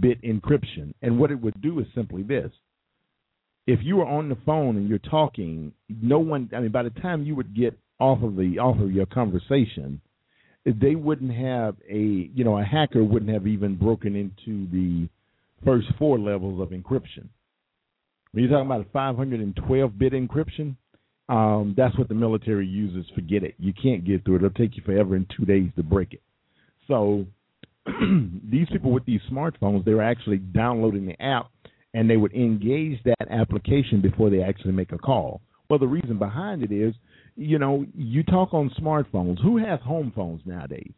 bit 0.01 0.23
encryption, 0.23 0.95
and 1.03 1.19
what 1.19 1.31
it 1.31 1.41
would 1.41 1.61
do 1.61 1.81
is 1.81 1.87
simply 1.95 2.23
this 2.23 2.51
if 3.71 3.81
you 3.83 3.97
were 3.97 4.07
on 4.07 4.29
the 4.29 4.37
phone 4.45 4.77
and 4.77 4.89
you're 4.89 4.99
talking, 4.99 5.73
no 5.89 6.19
one. 6.19 6.51
I 6.55 6.61
mean, 6.61 6.73
by 6.73 6.83
the 6.83 6.91
time 6.91 7.23
you 7.23 7.37
would 7.37 7.55
get 7.55 7.79
off 8.01 8.23
of 8.23 8.37
the 8.37 8.59
off 8.59 8.81
of 8.81 8.91
your 8.91 9.07
conversation, 9.07 10.01
they 10.65 10.95
wouldn't 10.95 11.33
have 11.33 11.77
a 11.89 11.99
you 11.99 12.45
know 12.45 12.59
a 12.59 12.65
hacker 12.65 13.03
wouldn't 13.03 13.33
have 13.33 13.47
even 13.47 13.77
broken 13.77 14.15
into 14.15 14.71
the 14.71 15.09
first 15.65 15.89
four 15.99 16.19
levels 16.19 16.61
of 16.61 16.71
encryption. 16.71 17.29
When 18.33 18.45
you're 18.45 18.51
talking 18.53 18.67
about 18.67 18.83
a 18.83 18.91
512 18.91 19.99
bit 19.99 20.13
encryption, 20.13 20.77
um, 21.29 21.75
that's 21.77 21.97
what 21.99 22.09
the 22.09 22.15
military 22.15 22.67
uses. 22.67 23.11
Forget 23.15 23.43
it. 23.43 23.55
You 23.59 23.73
can't 23.73 24.05
get 24.05 24.25
through 24.25 24.37
it. 24.37 24.39
It'll 24.39 24.51
take 24.51 24.77
you 24.77 24.83
forever 24.85 25.17
in 25.17 25.27
two 25.37 25.45
days 25.45 25.71
to 25.77 25.83
break 25.83 26.13
it. 26.13 26.23
So 26.87 27.27
these 28.51 28.69
people 28.71 28.93
with 28.93 29.05
these 29.05 29.21
smartphones, 29.31 29.85
they 29.85 29.95
were 29.95 30.03
actually 30.03 30.39
downloading 30.39 31.07
the 31.07 31.21
app 31.23 31.51
and 31.95 32.09
they 32.09 32.17
would 32.17 32.33
engage 32.35 33.03
that 33.05 33.29
application 33.31 34.01
before 34.01 34.31
they 34.31 34.43
actually 34.43 34.73
make 34.73 34.93
a 34.93 34.99
call. 34.99 35.41
Well, 35.69 35.79
the 35.79 35.87
reason 35.87 36.19
behind 36.19 36.63
it 36.63 36.73
is, 36.73 36.95
you 37.41 37.59
know, 37.59 37.87
you 37.95 38.23
talk 38.23 38.53
on 38.53 38.71
smartphones. 38.79 39.43
Who 39.43 39.57
has 39.57 39.81
home 39.81 40.13
phones 40.15 40.43
nowadays? 40.45 40.93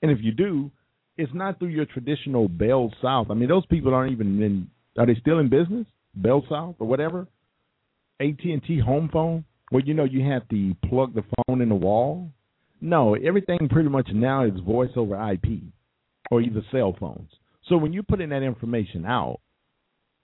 And 0.00 0.12
if 0.12 0.18
you 0.22 0.30
do, 0.30 0.70
it's 1.16 1.32
not 1.34 1.58
through 1.58 1.68
your 1.68 1.86
traditional 1.86 2.48
Bell 2.48 2.92
South. 3.02 3.26
I 3.30 3.34
mean, 3.34 3.48
those 3.48 3.66
people 3.66 3.92
aren't 3.92 4.12
even 4.12 4.40
in. 4.40 4.70
Are 4.96 5.06
they 5.06 5.16
still 5.20 5.40
in 5.40 5.48
business? 5.48 5.86
Bell 6.14 6.44
South 6.48 6.76
or 6.78 6.86
whatever. 6.86 7.26
AT 8.20 8.44
and 8.44 8.62
T 8.64 8.78
home 8.78 9.10
phone. 9.12 9.44
Well, 9.72 9.82
you 9.84 9.94
know, 9.94 10.04
you 10.04 10.24
have 10.30 10.48
to 10.50 10.74
plug 10.88 11.14
the 11.14 11.24
phone 11.36 11.60
in 11.60 11.68
the 11.68 11.74
wall. 11.74 12.30
No, 12.80 13.14
everything 13.14 13.68
pretty 13.68 13.88
much 13.88 14.08
now 14.12 14.44
is 14.44 14.52
voice 14.60 14.90
over 14.94 15.14
IP 15.32 15.62
or 16.30 16.40
either 16.40 16.62
cell 16.70 16.96
phones. 16.98 17.30
So 17.68 17.76
when 17.76 17.92
you're 17.92 18.02
putting 18.04 18.28
that 18.28 18.42
information 18.42 19.04
out, 19.04 19.40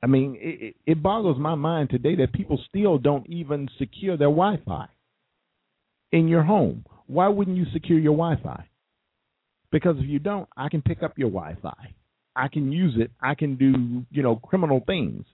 I 0.03 0.07
mean, 0.07 0.37
it, 0.41 0.77
it 0.87 1.03
boggles 1.03 1.39
my 1.39 1.57
mind 1.57 1.91
today 1.91 2.15
that 2.17 2.33
people 2.33 2.61
still 2.69 2.99
don't 2.99 3.29
even 3.29 3.69
secure 3.79 4.17
their 4.17 4.29
Wi-Fi 4.29 4.89
in 6.13 6.29
your 6.29 6.43
home. 6.43 6.85
Why 7.07 7.29
wouldn't 7.29 7.57
you 7.57 7.67
secure 7.73 7.99
your 7.99 8.17
Wi-Fi? 8.17 8.65
Because 9.71 9.97
if 9.99 10.09
you 10.09 10.19
don't, 10.19 10.49
I 10.57 10.69
can 10.69 10.83
pick 10.83 11.03
up 11.03 11.19
your 11.19 11.31
Wi-Fi. 11.31 11.95
I 12.37 12.49
can 12.49 12.73
use 12.73 12.95
it. 12.99 13.11
I 13.21 13.35
can 13.35 13.57
do, 13.57 14.05
you 14.11 14.23
know, 14.23 14.37
criminal 14.37 14.83
things 14.87 15.25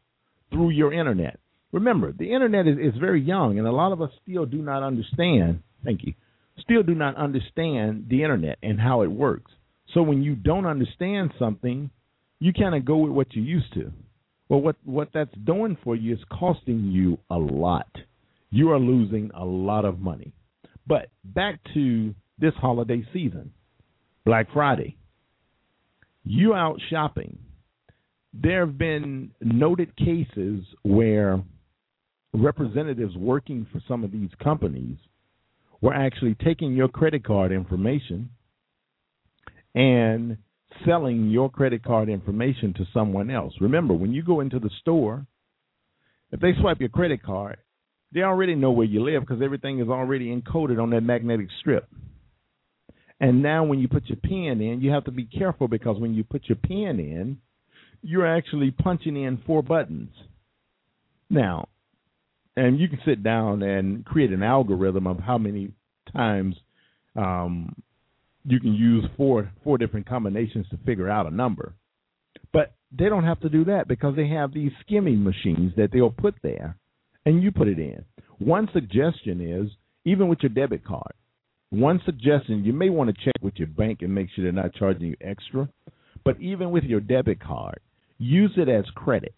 through 0.50 0.70
your 0.70 0.92
internet. 0.92 1.38
Remember, 1.72 2.12
the 2.12 2.32
internet 2.32 2.66
is, 2.66 2.78
is 2.78 2.98
very 3.00 3.20
young, 3.20 3.58
and 3.58 3.66
a 3.66 3.72
lot 3.72 3.92
of 3.92 4.00
us 4.00 4.10
still 4.22 4.46
do 4.46 4.58
not 4.58 4.82
understand. 4.82 5.60
Thank 5.84 6.02
you. 6.04 6.14
Still 6.60 6.82
do 6.82 6.94
not 6.94 7.16
understand 7.16 8.06
the 8.08 8.22
internet 8.22 8.58
and 8.62 8.80
how 8.80 9.02
it 9.02 9.08
works. 9.08 9.50
So 9.92 10.02
when 10.02 10.22
you 10.22 10.34
don't 10.34 10.66
understand 10.66 11.32
something, 11.38 11.90
you 12.38 12.52
kind 12.52 12.74
of 12.74 12.84
go 12.84 12.98
with 12.98 13.12
what 13.12 13.26
you're 13.32 13.44
used 13.44 13.72
to. 13.74 13.92
Well, 14.48 14.60
what 14.60 14.76
what 14.84 15.08
that's 15.12 15.34
doing 15.44 15.76
for 15.82 15.96
you 15.96 16.14
is 16.14 16.20
costing 16.30 16.90
you 16.92 17.18
a 17.30 17.36
lot. 17.36 17.88
You 18.50 18.70
are 18.70 18.78
losing 18.78 19.30
a 19.34 19.44
lot 19.44 19.84
of 19.84 19.98
money. 19.98 20.32
But 20.86 21.08
back 21.24 21.60
to 21.74 22.14
this 22.38 22.52
holiday 22.56 23.06
season, 23.12 23.52
Black 24.24 24.48
Friday. 24.52 24.96
You 26.24 26.54
out 26.54 26.80
shopping. 26.90 27.38
There 28.32 28.66
have 28.66 28.78
been 28.78 29.30
noted 29.40 29.94
cases 29.96 30.64
where 30.82 31.42
representatives 32.32 33.16
working 33.16 33.66
for 33.72 33.80
some 33.86 34.02
of 34.02 34.10
these 34.10 34.30
companies 34.42 34.96
were 35.80 35.94
actually 35.94 36.34
taking 36.42 36.74
your 36.74 36.88
credit 36.88 37.24
card 37.24 37.52
information 37.52 38.30
and 39.74 40.38
selling 40.84 41.30
your 41.30 41.50
credit 41.50 41.84
card 41.84 42.08
information 42.08 42.74
to 42.74 42.86
someone 42.92 43.30
else. 43.30 43.52
Remember, 43.60 43.94
when 43.94 44.12
you 44.12 44.22
go 44.22 44.40
into 44.40 44.58
the 44.58 44.70
store, 44.80 45.26
if 46.32 46.40
they 46.40 46.52
swipe 46.60 46.80
your 46.80 46.88
credit 46.88 47.22
card, 47.22 47.58
they 48.14 48.22
already 48.22 48.54
know 48.54 48.70
where 48.70 48.86
you 48.86 49.04
live 49.04 49.22
because 49.22 49.42
everything 49.42 49.80
is 49.80 49.88
already 49.88 50.34
encoded 50.34 50.80
on 50.80 50.90
that 50.90 51.02
magnetic 51.02 51.48
strip. 51.60 51.88
And 53.20 53.42
now 53.42 53.64
when 53.64 53.80
you 53.80 53.88
put 53.88 54.06
your 54.06 54.16
PIN 54.16 54.60
in, 54.60 54.80
you 54.80 54.90
have 54.92 55.04
to 55.04 55.10
be 55.10 55.24
careful 55.24 55.66
because 55.66 55.98
when 55.98 56.14
you 56.14 56.22
put 56.22 56.48
your 56.48 56.56
PIN 56.56 57.00
in, 57.00 57.38
you're 58.02 58.26
actually 58.26 58.70
punching 58.70 59.16
in 59.16 59.42
four 59.46 59.62
buttons. 59.62 60.10
Now, 61.28 61.68
and 62.56 62.78
you 62.78 62.88
can 62.88 63.00
sit 63.04 63.24
down 63.24 63.62
and 63.62 64.04
create 64.04 64.30
an 64.30 64.42
algorithm 64.42 65.06
of 65.06 65.18
how 65.18 65.38
many 65.38 65.72
times 66.12 66.54
um, 67.16 67.74
you 68.44 68.60
can 68.60 68.74
use 68.74 69.04
four 69.16 69.50
four 69.64 69.78
different 69.78 70.08
combinations 70.08 70.66
to 70.68 70.76
figure 70.84 71.08
out 71.08 71.26
a 71.26 71.34
number. 71.34 71.74
But 72.52 72.74
they 72.96 73.08
don't 73.08 73.24
have 73.24 73.40
to 73.40 73.48
do 73.48 73.64
that 73.64 73.88
because 73.88 74.14
they 74.14 74.28
have 74.28 74.52
these 74.52 74.70
skimming 74.82 75.24
machines 75.24 75.72
that 75.76 75.90
they'll 75.92 76.10
put 76.10 76.34
there 76.42 76.76
and 77.26 77.42
you 77.42 77.52
put 77.52 77.68
it 77.68 77.78
in. 77.78 78.04
One 78.38 78.68
suggestion 78.72 79.40
is 79.40 79.70
even 80.04 80.28
with 80.28 80.40
your 80.42 80.50
debit 80.50 80.84
card, 80.84 81.12
one 81.70 82.00
suggestion 82.04 82.64
you 82.64 82.72
may 82.72 82.90
want 82.90 83.10
to 83.10 83.24
check 83.24 83.34
with 83.40 83.54
your 83.56 83.68
bank 83.68 84.02
and 84.02 84.14
make 84.14 84.28
sure 84.30 84.44
they're 84.44 84.52
not 84.52 84.74
charging 84.74 85.08
you 85.08 85.16
extra. 85.20 85.68
But 86.24 86.40
even 86.40 86.70
with 86.70 86.84
your 86.84 87.00
debit 87.00 87.40
card, 87.40 87.80
use 88.18 88.52
it 88.56 88.68
as 88.68 88.84
credit. 88.94 89.34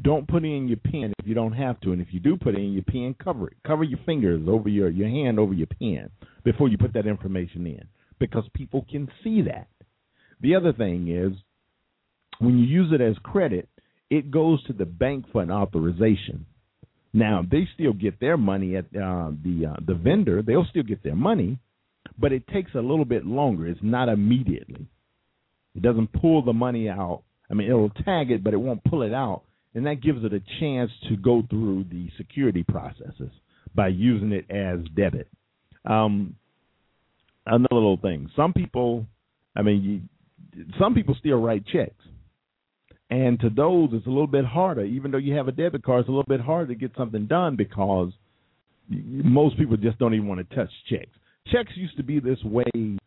Don't 0.00 0.28
put 0.28 0.44
in 0.44 0.68
your 0.68 0.76
pen 0.76 1.12
if 1.18 1.26
you 1.26 1.34
don't 1.34 1.52
have 1.52 1.80
to, 1.80 1.92
and 1.92 2.00
if 2.00 2.08
you 2.12 2.20
do 2.20 2.36
put 2.36 2.54
in 2.54 2.72
your 2.72 2.84
pen, 2.84 3.16
cover 3.22 3.48
it. 3.48 3.56
Cover 3.66 3.82
your 3.82 3.98
fingers 4.06 4.46
over 4.48 4.68
your 4.68 4.90
your 4.90 5.08
hand 5.08 5.38
over 5.38 5.54
your 5.54 5.66
pen 5.66 6.10
before 6.44 6.68
you 6.68 6.78
put 6.78 6.92
that 6.92 7.06
information 7.06 7.66
in, 7.66 7.82
because 8.20 8.44
people 8.54 8.86
can 8.90 9.08
see 9.24 9.42
that. 9.42 9.68
The 10.40 10.54
other 10.54 10.72
thing 10.72 11.08
is, 11.08 11.32
when 12.38 12.58
you 12.58 12.64
use 12.64 12.92
it 12.92 13.00
as 13.00 13.16
credit, 13.24 13.68
it 14.10 14.30
goes 14.30 14.62
to 14.64 14.72
the 14.72 14.86
bank 14.86 15.26
for 15.32 15.42
an 15.42 15.50
authorization. 15.50 16.46
Now 17.12 17.42
they 17.48 17.68
still 17.74 17.92
get 17.92 18.20
their 18.20 18.36
money 18.36 18.76
at 18.76 18.84
uh, 18.86 19.32
the 19.42 19.72
uh, 19.72 19.76
the 19.84 19.94
vendor; 19.94 20.42
they'll 20.42 20.66
still 20.70 20.82
get 20.82 21.02
their 21.02 21.16
money, 21.16 21.58
but 22.18 22.32
it 22.32 22.46
takes 22.48 22.74
a 22.74 22.80
little 22.80 23.04
bit 23.04 23.24
longer. 23.24 23.66
It's 23.66 23.80
not 23.82 24.08
immediately. 24.08 24.86
It 25.74 25.82
doesn't 25.82 26.12
pull 26.12 26.44
the 26.44 26.52
money 26.52 26.88
out. 26.88 27.22
I 27.50 27.54
mean, 27.54 27.68
it'll 27.68 27.90
tag 27.90 28.30
it, 28.30 28.44
but 28.44 28.52
it 28.52 28.58
won't 28.58 28.84
pull 28.84 29.02
it 29.02 29.14
out 29.14 29.42
and 29.74 29.86
that 29.86 30.02
gives 30.02 30.24
it 30.24 30.32
a 30.32 30.42
chance 30.60 30.90
to 31.08 31.16
go 31.16 31.42
through 31.48 31.84
the 31.90 32.08
security 32.16 32.64
processes 32.64 33.30
by 33.74 33.88
using 33.88 34.32
it 34.32 34.50
as 34.50 34.80
debit. 34.96 35.28
Um, 35.84 36.34
another 37.46 37.74
little 37.74 37.96
thing: 37.96 38.30
some 38.34 38.52
people, 38.52 39.06
I 39.54 39.62
mean, 39.62 40.10
you, 40.54 40.68
some 40.80 40.94
people 40.94 41.14
still 41.18 41.40
write 41.40 41.66
checks, 41.66 42.04
and 43.10 43.40
to 43.40 43.50
those, 43.50 43.90
it's 43.92 44.06
a 44.06 44.10
little 44.10 44.26
bit 44.26 44.44
harder. 44.44 44.84
Even 44.84 45.10
though 45.10 45.18
you 45.18 45.34
have 45.34 45.48
a 45.48 45.52
debit 45.52 45.82
card, 45.82 46.00
it's 46.00 46.08
a 46.08 46.12
little 46.12 46.24
bit 46.28 46.40
harder 46.40 46.66
to 46.72 46.78
get 46.78 46.92
something 46.96 47.26
done 47.26 47.56
because 47.56 48.12
most 48.88 49.58
people 49.58 49.76
just 49.76 49.98
don't 49.98 50.14
even 50.14 50.28
want 50.28 50.46
to 50.48 50.56
touch 50.56 50.70
checks. 50.88 51.10
Checks 51.50 51.72
used 51.74 51.96
to 51.96 52.02
be 52.02 52.20
this 52.20 52.42
way 52.44 52.98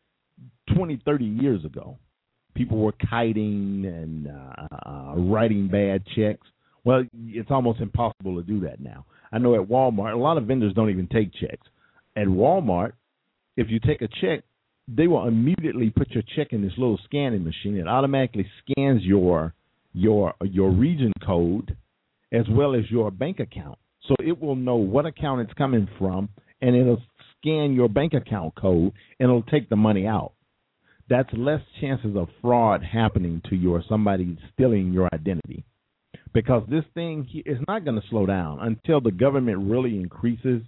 20, 0.76 1.02
30 1.06 1.26
years 1.26 1.66
ago 1.66 1.98
people 2.56 2.78
were 2.78 2.94
kiting 2.94 3.86
and 3.86 4.28
uh, 4.28 4.90
uh, 4.90 5.16
writing 5.16 5.68
bad 5.68 6.04
checks. 6.16 6.46
Well, 6.84 7.04
it's 7.28 7.52
almost 7.52 7.80
impossible 7.80 8.36
to 8.36 8.44
do 8.44 8.62
that 8.62 8.80
now. 8.80 9.06
I 9.32 9.38
know 9.38 9.56
at 9.56 9.68
Walmart, 9.68 10.14
a 10.14 10.18
lot 10.18 10.38
of 10.38 10.46
vendors 10.46 10.74
don't 10.74 10.90
even 10.90 11.08
take 11.08 11.34
checks. 11.34 11.68
At 12.16 12.28
Walmart, 12.28 12.94
if 13.56 13.70
you 13.70 13.80
take 13.80 14.02
a 14.02 14.08
check, 14.20 14.44
they 14.88 15.08
will 15.08 15.28
immediately 15.28 15.90
put 15.90 16.12
your 16.12 16.24
check 16.36 16.48
in 16.52 16.62
this 16.62 16.74
little 16.78 17.00
scanning 17.06 17.44
machine. 17.44 17.78
It 17.78 17.88
automatically 17.88 18.50
scans 18.62 19.04
your 19.04 19.54
your 19.94 20.34
your 20.44 20.72
region 20.72 21.14
code 21.26 21.76
as 22.32 22.46
well 22.50 22.76
as 22.76 22.90
your 22.90 23.12
bank 23.12 23.40
account. 23.40 23.78
So 24.08 24.16
it 24.20 24.40
will 24.40 24.56
know 24.56 24.78
what 24.78 25.06
account 25.06 25.42
it's 25.42 25.54
coming 25.54 25.88
from 26.00 26.30
and 26.62 26.76
it'll 26.76 27.02
scan 27.38 27.74
your 27.74 27.90
bank 27.90 28.14
account 28.14 28.56
code 28.56 28.94
and 29.20 29.30
it'll 29.30 29.44
take 29.44 29.70
the 29.70 29.76
money 29.76 30.08
out 30.08 30.34
that's 31.12 31.30
less 31.34 31.60
chances 31.82 32.16
of 32.16 32.30
fraud 32.42 32.82
happening 32.82 33.42
to 33.50 33.56
you 33.56 33.74
or 33.74 33.84
somebody 33.90 34.38
stealing 34.54 34.94
your 34.94 35.10
identity. 35.14 35.66
Because 36.34 36.64
this 36.70 36.86
thing 36.94 37.28
is 37.46 37.58
not 37.68 37.84
going 37.84 38.00
to 38.00 38.08
slow 38.10 38.26
down 38.26 38.60
until 38.62 39.02
the 39.02 39.12
government 39.12 39.70
really 39.70 39.98
increases 39.98 40.62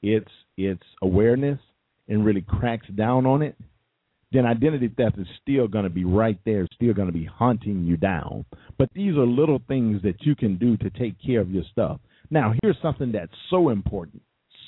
its 0.00 0.30
its 0.56 0.82
awareness 1.02 1.58
and 2.06 2.24
really 2.24 2.42
cracks 2.42 2.86
down 2.94 3.26
on 3.26 3.42
it. 3.42 3.56
Then 4.32 4.46
identity 4.46 4.88
theft 4.88 5.18
is 5.18 5.26
still 5.42 5.66
going 5.66 5.84
to 5.84 5.90
be 5.90 6.04
right 6.04 6.38
there, 6.44 6.66
still 6.74 6.94
going 6.94 7.08
to 7.08 7.12
be 7.12 7.24
hunting 7.24 7.84
you 7.84 7.96
down. 7.96 8.44
But 8.78 8.90
these 8.94 9.16
are 9.16 9.26
little 9.26 9.60
things 9.66 10.02
that 10.02 10.22
you 10.24 10.36
can 10.36 10.56
do 10.56 10.76
to 10.78 10.90
take 10.90 11.14
care 11.24 11.40
of 11.40 11.50
your 11.50 11.64
stuff. 11.70 12.00
Now, 12.30 12.54
here's 12.62 12.76
something 12.80 13.10
that's 13.12 13.32
so 13.50 13.70
important, 13.70 14.22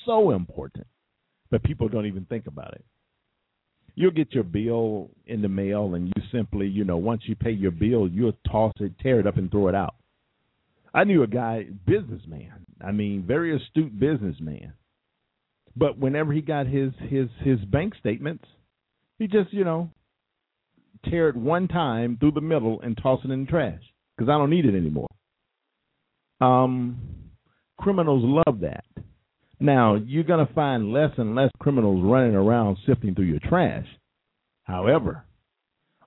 so 0.05 0.31
important, 0.31 0.85
but 1.49 1.63
people 1.63 1.87
don't 1.87 2.07
even 2.07 2.25
think 2.25 2.47
about 2.47 2.73
it 2.73 2.83
you'll 3.95 4.11
get 4.11 4.33
your 4.33 4.43
bill 4.43 5.09
in 5.25 5.41
the 5.41 5.47
mail 5.47 5.95
and 5.95 6.07
you 6.07 6.23
simply, 6.31 6.67
you 6.67 6.83
know, 6.83 6.97
once 6.97 7.21
you 7.25 7.35
pay 7.35 7.51
your 7.51 7.71
bill, 7.71 8.07
you'll 8.07 8.37
toss 8.49 8.73
it, 8.79 8.97
tear 8.99 9.19
it 9.19 9.27
up 9.27 9.37
and 9.37 9.51
throw 9.51 9.67
it 9.67 9.75
out. 9.75 9.95
I 10.93 11.03
knew 11.03 11.23
a 11.23 11.27
guy, 11.27 11.65
businessman. 11.85 12.65
I 12.81 12.91
mean, 12.91 13.23
very 13.27 13.55
astute 13.55 13.99
businessman. 13.99 14.73
But 15.75 15.97
whenever 15.97 16.33
he 16.33 16.41
got 16.41 16.67
his 16.67 16.91
his 17.09 17.29
his 17.39 17.59
bank 17.65 17.95
statements, 17.99 18.45
he 19.19 19.27
just, 19.27 19.53
you 19.53 19.63
know, 19.63 19.89
tear 21.09 21.29
it 21.29 21.35
one 21.35 21.67
time 21.67 22.17
through 22.19 22.31
the 22.31 22.41
middle 22.41 22.81
and 22.81 22.97
toss 23.01 23.19
it 23.23 23.31
in 23.31 23.45
the 23.45 23.51
trash 23.51 23.81
because 24.17 24.29
I 24.29 24.37
don't 24.37 24.49
need 24.49 24.65
it 24.65 24.75
anymore. 24.75 25.09
Um, 26.41 26.97
criminals 27.79 28.23
love 28.23 28.61
that. 28.61 28.85
Now, 29.59 29.95
you're 29.95 30.23
going 30.23 30.45
to 30.45 30.53
find 30.53 30.91
less 30.91 31.11
and 31.17 31.35
less 31.35 31.51
criminals 31.59 32.03
running 32.03 32.35
around 32.35 32.77
sifting 32.85 33.15
through 33.15 33.25
your 33.25 33.39
trash. 33.39 33.85
However, 34.63 35.23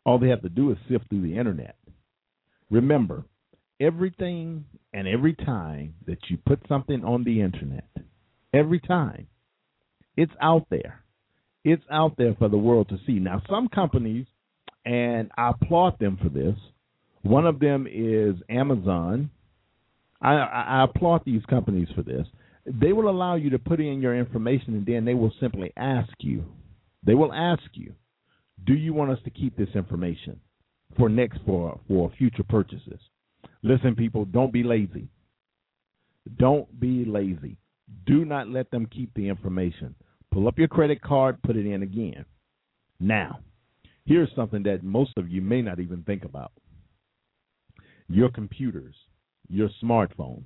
all 0.05 0.19
they 0.19 0.29
have 0.29 0.43
to 0.43 0.49
do 0.49 0.71
is 0.73 0.79
sift 0.91 1.09
through 1.09 1.23
the 1.23 1.39
internet. 1.39 1.77
Remember, 2.71 3.25
everything 3.81 4.65
and 4.93 5.07
every 5.07 5.35
time 5.35 5.95
that 6.07 6.19
you 6.29 6.39
put 6.47 6.61
something 6.69 7.05
on 7.05 7.25
the 7.25 7.41
internet, 7.41 7.89
every 8.53 8.81
time, 8.81 9.27
it's 10.17 10.33
out 10.41 10.67
there. 10.71 11.03
It's 11.69 11.83
out 11.91 12.17
there 12.17 12.33
for 12.39 12.49
the 12.49 12.57
world 12.57 12.89
to 12.91 12.99
see. 13.09 13.15
Now, 13.15 13.43
some 13.51 13.67
companies, 13.67 14.27
and 14.85 15.33
I 15.37 15.51
applaud 15.51 15.99
them 15.99 16.17
for 16.23 16.29
this, 16.29 16.55
one 17.23 17.45
of 17.45 17.59
them 17.59 17.89
is 17.93 18.37
Amazon. 18.49 19.31
I, 20.23 20.35
I 20.35 20.85
applaud 20.85 21.23
these 21.27 21.45
companies 21.51 21.89
for 21.97 22.03
this. 22.03 22.25
They 22.67 22.93
will 22.93 23.11
allow 23.11 23.35
you 23.35 23.51
to 23.51 23.59
put 23.59 23.81
in 23.81 24.01
your 24.01 24.17
information 24.17 24.75
and 24.75 24.87
then 24.87 25.05
they 25.05 25.15
will 25.15 25.33
simply 25.41 25.73
ask 25.77 26.13
you 26.21 26.45
they 27.05 27.15
will 27.15 27.33
ask 27.33 27.63
you 27.75 27.93
do 28.65 28.75
you 28.75 28.93
want 28.95 29.11
us 29.11 29.19
to 29.25 29.31
keep 29.31 29.57
this 29.57 29.69
information 29.75 30.41
for 30.97 31.09
next 31.09 31.39
for 31.47 31.79
for 31.87 32.13
future 32.17 32.43
purchases? 32.43 33.01
Listen 33.63 33.95
people 33.95 34.25
don't 34.25 34.53
be 34.53 34.63
lazy. 34.63 35.09
Don't 36.39 36.81
be 36.81 37.05
lazy. 37.05 37.57
Do 38.07 38.25
not 38.25 38.49
let 38.49 38.71
them 38.71 38.87
keep 38.87 39.13
the 39.15 39.29
information 39.29 39.95
pull 40.37 40.49
up 40.49 40.59
your 40.59 40.69
credit 40.69 41.01
card 41.01 41.41
put 41.43 41.57
it 41.57 41.67
in 41.67 41.83
again. 41.83 42.27
Now 43.01 43.41
here's 44.05 44.29
something 44.37 44.63
that 44.65 44.85
most 44.85 45.13
of 45.17 45.31
you 45.31 45.41
may 45.41 45.63
not 45.63 45.81
even 45.81 46.03
think 46.03 46.25
about. 46.25 46.53
Your 48.09 48.31
computers 48.31 48.95
your 49.49 49.71
smartphones. 49.83 50.45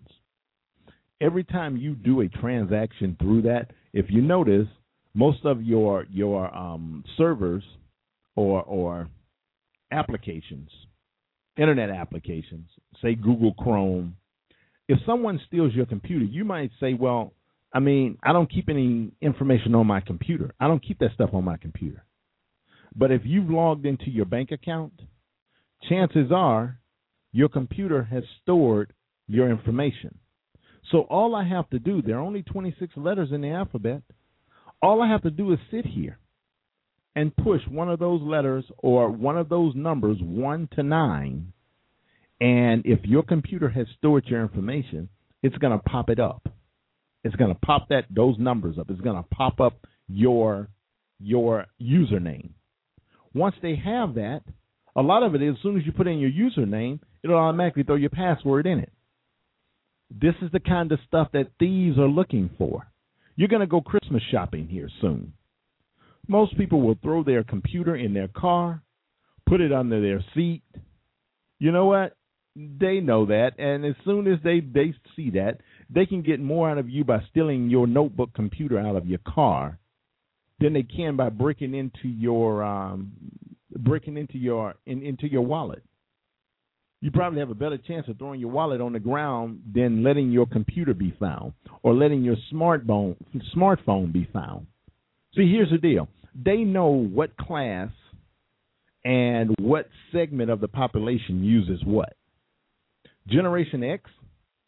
Every 1.21 1.45
time 1.45 1.77
you 1.77 1.95
do 1.95 2.23
a 2.23 2.29
transaction 2.29 3.17
through 3.21 3.43
that, 3.43 3.73
if 3.93 4.07
you 4.09 4.23
notice, 4.23 4.67
most 5.15 5.45
of 5.45 5.63
your 5.63 6.07
your 6.11 6.55
um, 6.57 7.05
servers 7.17 7.65
or 8.37 8.63
or 8.63 9.09
applications, 9.93 10.71
internet 11.57 11.91
applications, 11.91 12.69
say 13.03 13.15
Google 13.15 13.55
Chrome, 13.55 14.17
if 14.89 14.99
someone 15.05 15.41
steals 15.47 15.75
your 15.75 15.87
computer, 15.87 16.25
you 16.25 16.45
might 16.45 16.71
say, 16.79 16.95
well, 16.95 17.33
I 17.73 17.79
mean, 17.79 18.19
I 18.23 18.33
don't 18.33 18.51
keep 18.51 18.69
any 18.69 19.13
information 19.21 19.75
on 19.75 19.87
my 19.87 20.01
computer. 20.01 20.53
I 20.59 20.67
don't 20.67 20.85
keep 20.85 20.99
that 20.99 21.13
stuff 21.15 21.31
on 21.33 21.45
my 21.45 21.57
computer. 21.57 22.05
But 22.95 23.13
if 23.13 23.23
you've 23.25 23.51
logged 23.51 23.87
into 23.87 24.11
your 24.11 24.25
bank 24.25 24.51
account, 24.51 24.93
chances 25.89 26.33
are 26.35 26.81
your 27.33 27.49
computer 27.49 28.03
has 28.03 28.25
stored 28.43 28.93
your 29.29 29.49
information. 29.51 30.19
So 30.91 31.03
all 31.03 31.37
I 31.37 31.45
have 31.45 31.71
to 31.71 31.79
do, 31.79 32.03
there 32.03 32.17
are 32.17 32.21
only 32.21 32.43
26 32.43 32.95
letters 32.97 33.31
in 33.33 33.43
the 33.43 33.51
alphabet. 33.51 34.03
All 34.83 35.03
I 35.03 35.09
have 35.09 35.23
to 35.23 35.31
do 35.31 35.53
is 35.53 35.59
sit 35.71 35.87
here 35.87 36.19
and 37.15 37.37
push 37.37 37.61
one 37.69 37.89
of 37.89 37.99
those 37.99 38.23
letters 38.23 38.65
or 38.79 39.11
one 39.11 39.37
of 39.37 39.49
those 39.49 39.75
numbers, 39.77 40.19
1 40.21 40.69
to 40.77 40.83
9. 40.83 41.53
And 42.41 42.83
if 42.87 43.05
your 43.05 43.23
computer 43.23 43.69
has 43.69 43.87
stored 43.99 44.25
your 44.27 44.43
information, 44.43 45.09
it's 45.43 45.59
going 45.59 45.77
to 45.79 45.85
pop 45.85 46.11
it 46.11 46.19
up. 46.19 46.49
It's 47.25 47.37
going 47.37 47.53
to 47.53 47.61
pop 47.61 47.89
that 47.89 48.05
those 48.11 48.37
numbers 48.39 48.79
up. 48.79 48.91
It's 48.91 49.01
going 49.01 49.17
to 49.23 49.29
pop 49.35 49.61
up 49.61 49.87
your 50.09 50.69
your 51.19 51.67
username. 51.81 52.51
Once 53.35 53.55
they 53.63 53.77
have 53.77 54.15
that, 54.15 54.41
a 54.97 55.03
lot 55.03 55.23
of 55.23 55.35
it 55.35 55.43
is 55.43 55.55
as 55.57 55.63
soon 55.63 55.79
as 55.79 55.87
you 55.87 55.93
put 55.93 56.07
in 56.07 56.19
your 56.19 56.31
username, 56.31 56.99
it'll 57.23 57.37
automatically 57.37 57.83
throw 57.83 57.97
your 57.97 58.11
password 58.11 58.67
in 58.67 58.79
it. 58.79 58.93
This 60.11 60.35
is 60.43 60.51
the 60.51 60.61
kind 60.61 60.91
of 60.91 60.99
stuff 61.07 61.29
that 61.33 61.53
thieves 61.59 61.99
are 61.99 62.09
looking 62.09 62.51
for. 62.59 62.91
You're 63.37 63.49
going 63.49 63.61
to 63.61 63.67
go 63.67 63.81
Christmas 63.81 64.23
shopping 64.31 64.67
here 64.67 64.89
soon. 65.01 65.35
Most 66.27 66.57
people 66.59 66.81
will 66.81 66.99
throw 67.03 67.23
their 67.23 67.45
computer 67.45 67.95
in 67.95 68.13
their 68.13 68.29
car, 68.29 68.83
put 69.49 69.61
it 69.61 69.73
under 69.73 70.01
their 70.01 70.25
seat. 70.35 70.63
You 71.59 71.73
know 71.73 71.87
what? 71.87 72.17
They 72.57 73.01
know 73.01 73.27
that, 73.27 73.53
and 73.59 73.85
as 73.85 73.95
soon 74.05 74.27
as 74.27 74.39
they 74.43 74.61
they 74.61 74.93
see 75.15 75.31
that, 75.31 75.61
they 75.93 76.07
can 76.07 76.23
get 76.23 76.41
more 76.41 76.71
out 76.71 76.79
of 76.79 76.89
you 76.89 77.05
by 77.05 77.23
stealing 77.31 77.69
your 77.69 77.87
notebook 77.87 78.33
computer 78.35 78.79
out 78.79 78.97
of 78.97 79.07
your 79.07 79.21
car 79.27 79.79
than 80.61 80.73
they 80.73 80.83
can 80.83 81.17
by 81.17 81.29
breaking 81.29 81.75
into 81.75 82.09
your 82.09 82.63
um, 82.63 83.13
breaking 83.77 84.17
into 84.17 84.39
your 84.39 84.75
in, 84.87 85.03
into 85.03 85.27
your 85.31 85.43
wallet 85.43 85.83
you 87.01 87.11
probably 87.11 87.41
have 87.41 87.51
a 87.51 87.55
better 87.55 87.79
chance 87.79 88.07
of 88.09 88.19
throwing 88.19 88.41
your 88.41 88.51
wallet 88.51 88.81
on 88.81 88.93
the 88.93 89.01
ground 89.01 89.61
than 89.75 90.03
letting 90.03 90.31
your 90.31 90.47
computer 90.47 90.93
be 90.93 91.15
found 91.19 91.55
or 91.83 91.95
letting 91.95 92.23
your 92.23 92.37
smartphone 92.53 93.17
smartphone 93.57 94.13
be 94.13 94.29
found. 94.33 94.67
See, 95.35 95.51
here's 95.51 95.71
the 95.71 95.79
deal. 95.79 96.09
They 96.35 96.59
know 96.59 96.89
what 96.89 97.37
class 97.39 97.89
and 99.03 99.55
what 99.59 99.89
segment 100.13 100.51
of 100.51 100.61
the 100.61 100.69
population 100.69 101.43
uses 101.43 101.83
what. 101.85 102.15
Generation 103.27 103.83
X 103.83 104.11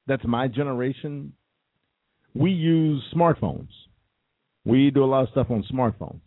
that's 0.06 0.24
my 0.24 0.48
generation, 0.48 1.32
we 2.34 2.50
use 2.50 3.02
smartphones. 3.14 3.68
We 4.64 4.90
do 4.90 5.04
a 5.04 5.06
lot 5.06 5.24
of 5.24 5.30
stuff 5.30 5.50
on 5.50 5.64
smartphones. 5.72 6.20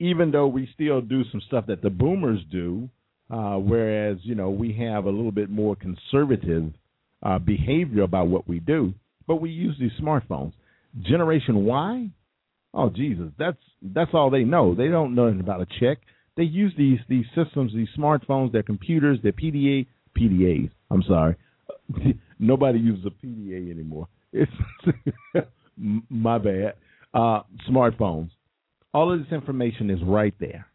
Even 0.00 0.30
though 0.30 0.46
we 0.46 0.68
still 0.74 1.00
do 1.00 1.22
some 1.30 1.40
stuff 1.46 1.66
that 1.66 1.82
the 1.82 1.90
boomers 1.90 2.40
do, 2.50 2.88
uh, 3.30 3.56
whereas, 3.56 4.18
you 4.22 4.34
know, 4.34 4.50
we 4.50 4.72
have 4.72 5.04
a 5.04 5.10
little 5.10 5.32
bit 5.32 5.50
more 5.50 5.76
conservative 5.76 6.72
uh, 7.22 7.38
behavior 7.38 8.02
about 8.02 8.28
what 8.28 8.46
we 8.46 8.60
do, 8.60 8.92
but 9.26 9.36
we 9.36 9.50
use 9.50 9.76
these 9.80 9.92
smartphones. 10.00 10.52
Generation 11.00 11.64
Y, 11.64 12.10
oh 12.74 12.90
Jesus, 12.90 13.32
that's 13.38 13.58
that's 13.82 14.10
all 14.14 14.30
they 14.30 14.44
know. 14.44 14.74
They 14.74 14.88
don't 14.88 15.14
know 15.14 15.26
anything 15.26 15.40
about 15.40 15.62
a 15.62 15.66
check. 15.80 15.98
They 16.36 16.44
use 16.44 16.72
these 16.76 16.98
these 17.08 17.24
systems, 17.34 17.72
these 17.74 17.88
smartphones, 17.98 18.52
their 18.52 18.62
computers, 18.62 19.18
their 19.22 19.32
PDA 19.32 19.86
PDAs. 20.16 20.70
I'm 20.90 21.02
sorry, 21.02 21.36
nobody 22.38 22.78
uses 22.78 23.06
a 23.06 23.26
PDA 23.26 23.70
anymore. 23.70 24.08
It's 24.32 24.52
my 26.10 26.38
bad. 26.38 26.74
Uh, 27.12 27.42
smartphones. 27.70 28.30
All 28.92 29.12
of 29.12 29.20
this 29.20 29.32
information 29.32 29.90
is 29.90 29.98
right 30.04 30.34
there. 30.40 30.66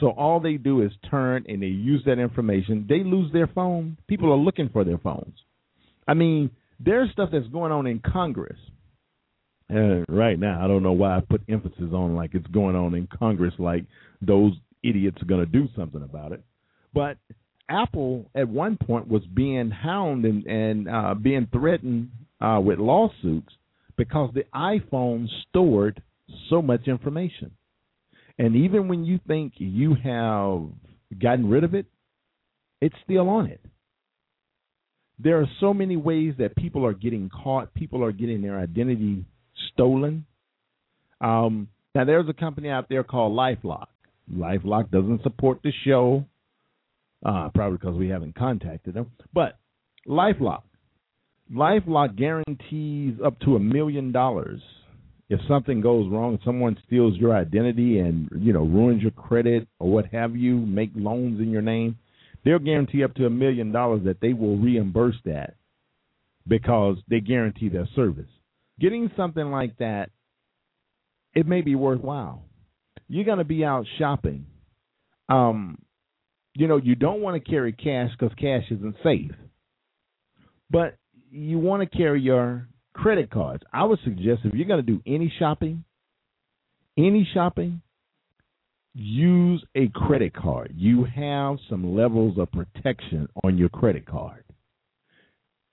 So 0.00 0.10
all 0.10 0.38
they 0.38 0.54
do 0.54 0.82
is 0.82 0.92
turn 1.10 1.44
and 1.48 1.62
they 1.62 1.66
use 1.66 2.02
that 2.06 2.18
information. 2.18 2.86
They 2.88 3.02
lose 3.02 3.32
their 3.32 3.48
phone. 3.48 3.96
People 4.06 4.32
are 4.32 4.36
looking 4.36 4.68
for 4.68 4.84
their 4.84 4.98
phones. 4.98 5.34
I 6.06 6.14
mean, 6.14 6.50
there's 6.78 7.10
stuff 7.10 7.30
that's 7.32 7.48
going 7.48 7.72
on 7.72 7.86
in 7.86 8.00
Congress 8.00 8.58
uh, 9.74 10.04
right 10.08 10.38
now. 10.38 10.64
I 10.64 10.68
don't 10.68 10.82
know 10.82 10.92
why 10.92 11.16
I 11.16 11.20
put 11.20 11.42
emphasis 11.48 11.92
on 11.92 12.14
like 12.14 12.34
it's 12.34 12.46
going 12.48 12.76
on 12.76 12.94
in 12.94 13.08
Congress, 13.18 13.54
like 13.58 13.84
those 14.22 14.52
idiots 14.84 15.20
are 15.20 15.26
going 15.26 15.44
to 15.44 15.50
do 15.50 15.68
something 15.76 16.02
about 16.02 16.32
it. 16.32 16.42
But 16.94 17.18
Apple 17.68 18.30
at 18.34 18.48
one 18.48 18.76
point 18.76 19.08
was 19.08 19.22
being 19.34 19.70
hounded 19.70 20.46
and, 20.46 20.46
and 20.46 20.88
uh, 20.88 21.14
being 21.14 21.48
threatened 21.52 22.10
uh, 22.40 22.60
with 22.62 22.78
lawsuits 22.78 23.52
because 23.96 24.30
the 24.34 24.44
iPhone 24.54 25.26
stored 25.48 26.02
so 26.48 26.62
much 26.62 26.86
information. 26.86 27.50
And 28.38 28.54
even 28.54 28.88
when 28.88 29.04
you 29.04 29.18
think 29.26 29.54
you 29.56 29.94
have 29.94 31.20
gotten 31.20 31.48
rid 31.48 31.64
of 31.64 31.74
it, 31.74 31.86
it's 32.80 32.94
still 33.04 33.28
on 33.28 33.46
it. 33.46 33.60
There 35.18 35.40
are 35.40 35.46
so 35.58 35.74
many 35.74 35.96
ways 35.96 36.34
that 36.38 36.54
people 36.54 36.86
are 36.86 36.92
getting 36.92 37.28
caught, 37.28 37.74
people 37.74 38.04
are 38.04 38.12
getting 38.12 38.40
their 38.40 38.58
identity 38.58 39.24
stolen. 39.72 40.24
Um, 41.20 41.68
now, 41.94 42.04
there's 42.04 42.28
a 42.28 42.32
company 42.32 42.70
out 42.70 42.88
there 42.88 43.02
called 43.02 43.32
Lifelock. 43.32 43.86
Lifelock 44.32 44.92
doesn't 44.92 45.24
support 45.24 45.58
the 45.64 45.72
show, 45.84 46.24
uh, 47.24 47.50
probably 47.54 47.78
because 47.78 47.96
we 47.96 48.08
haven't 48.08 48.34
contacted 48.34 48.94
them. 48.94 49.10
But 49.32 49.58
Lifelock, 50.06 50.62
Lifelock 51.52 52.16
guarantees 52.16 53.18
up 53.24 53.38
to 53.40 53.56
a 53.56 53.60
million 53.60 54.12
dollars 54.12 54.60
if 55.28 55.40
something 55.46 55.80
goes 55.80 56.10
wrong, 56.10 56.38
someone 56.44 56.78
steals 56.86 57.16
your 57.16 57.36
identity 57.36 57.98
and 57.98 58.28
you 58.38 58.52
know 58.52 58.62
ruins 58.64 59.02
your 59.02 59.10
credit 59.10 59.68
or 59.78 59.90
what 59.90 60.06
have 60.06 60.34
you, 60.36 60.56
make 60.56 60.90
loans 60.94 61.40
in 61.40 61.50
your 61.50 61.62
name, 61.62 61.98
they'll 62.44 62.58
guarantee 62.58 63.04
up 63.04 63.14
to 63.14 63.26
a 63.26 63.30
million 63.30 63.70
dollars 63.70 64.02
that 64.04 64.20
they 64.20 64.32
will 64.32 64.56
reimburse 64.56 65.16
that 65.24 65.54
because 66.46 66.96
they 67.08 67.20
guarantee 67.20 67.68
their 67.68 67.88
service. 67.94 68.28
Getting 68.80 69.10
something 69.16 69.50
like 69.50 69.76
that, 69.78 70.10
it 71.34 71.46
may 71.46 71.60
be 71.60 71.74
worthwhile. 71.74 72.42
You're 73.06 73.24
to 73.36 73.44
be 73.44 73.64
out 73.64 73.86
shopping. 73.98 74.46
Um, 75.28 75.78
you 76.54 76.66
know, 76.66 76.76
you 76.76 76.94
don't 76.94 77.20
want 77.20 77.42
to 77.42 77.50
carry 77.50 77.72
cash 77.72 78.10
because 78.18 78.34
cash 78.36 78.64
isn't 78.70 78.96
safe, 79.02 79.32
but 80.70 80.96
you 81.30 81.58
want 81.58 81.88
to 81.88 81.96
carry 81.96 82.20
your 82.20 82.68
credit 82.94 83.30
cards. 83.30 83.62
I 83.72 83.84
would 83.84 84.00
suggest 84.04 84.40
if 84.44 84.54
you're 84.54 84.66
going 84.66 84.84
to 84.84 84.92
do 84.92 85.00
any 85.06 85.32
shopping, 85.38 85.84
any 86.96 87.28
shopping, 87.32 87.80
use 88.94 89.64
a 89.76 89.88
credit 89.88 90.34
card. 90.34 90.72
You 90.74 91.04
have 91.04 91.58
some 91.70 91.94
levels 91.94 92.38
of 92.38 92.50
protection 92.50 93.28
on 93.44 93.56
your 93.56 93.68
credit 93.68 94.06
card. 94.06 94.44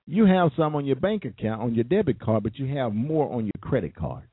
You 0.05 0.25
have 0.27 0.51
some 0.55 0.75
on 0.75 0.85
your 0.85 0.97
bank 0.97 1.25
account, 1.25 1.61
on 1.61 1.73
your 1.73 1.83
debit 1.83 2.19
card, 2.19 2.43
but 2.43 2.59
you 2.59 2.75
have 2.77 2.93
more 2.93 3.33
on 3.33 3.45
your 3.45 3.59
credit 3.61 3.95
card. 3.95 4.27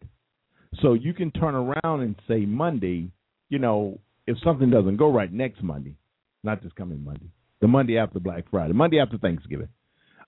So 0.83 0.93
you 0.93 1.15
can 1.15 1.31
turn 1.31 1.55
around 1.55 2.03
and 2.03 2.15
say 2.29 2.45
Monday, 2.45 3.11
you 3.49 3.59
know, 3.59 3.99
if 4.27 4.37
something 4.45 4.71
doesn't 4.71 4.97
go 4.97 5.11
right 5.11 5.33
next 5.33 5.63
Monday, 5.63 5.97
not 6.43 6.63
this 6.63 6.73
coming 6.77 7.05
Monday, 7.05 7.31
the 7.61 7.69
Monday 7.69 7.99
after 7.99 8.21
Black 8.21 8.45
Friday, 8.51 8.73
Monday 8.73 8.99
after 9.01 9.19
Thanksgiving, 9.19 9.69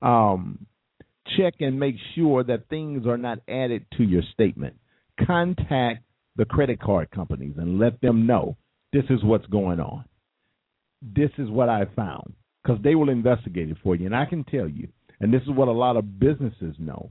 um, 0.03 0.67
check 1.37 1.55
and 1.61 1.79
make 1.79 1.97
sure 2.15 2.45
that 2.45 2.69
things 2.69 3.07
are 3.07 3.17
not 3.17 3.39
added 3.49 3.87
to 3.97 4.05
your 4.05 4.23
statement. 4.33 4.77
Contact 5.27 6.05
the 6.37 6.45
credit 6.45 6.81
card 6.81 7.11
companies 7.11 7.55
and 7.57 7.79
let 7.79 8.01
them 8.01 8.27
know 8.27 8.57
this 8.93 9.05
is 9.11 9.23
what's 9.23 9.47
going 9.47 9.81
on. 9.81 10.05
This 11.03 11.31
is 11.39 11.49
what 11.49 11.69
I 11.69 11.85
found 11.97 12.35
because 12.63 12.83
they 12.83 12.95
will 12.95 13.11
investigate 13.11 13.71
it 13.71 13.77
for 13.83 13.95
you. 13.95 14.07
And 14.07 14.17
I 14.17 14.25
can 14.25 14.45
tell 14.45 14.69
you, 14.69 14.89
and 15.21 15.33
this 15.33 15.43
is 15.43 15.51
what 15.51 15.69
a 15.69 15.73
lot 15.73 15.97
of 15.97 16.19
businesses 16.19 16.75
know 16.79 17.11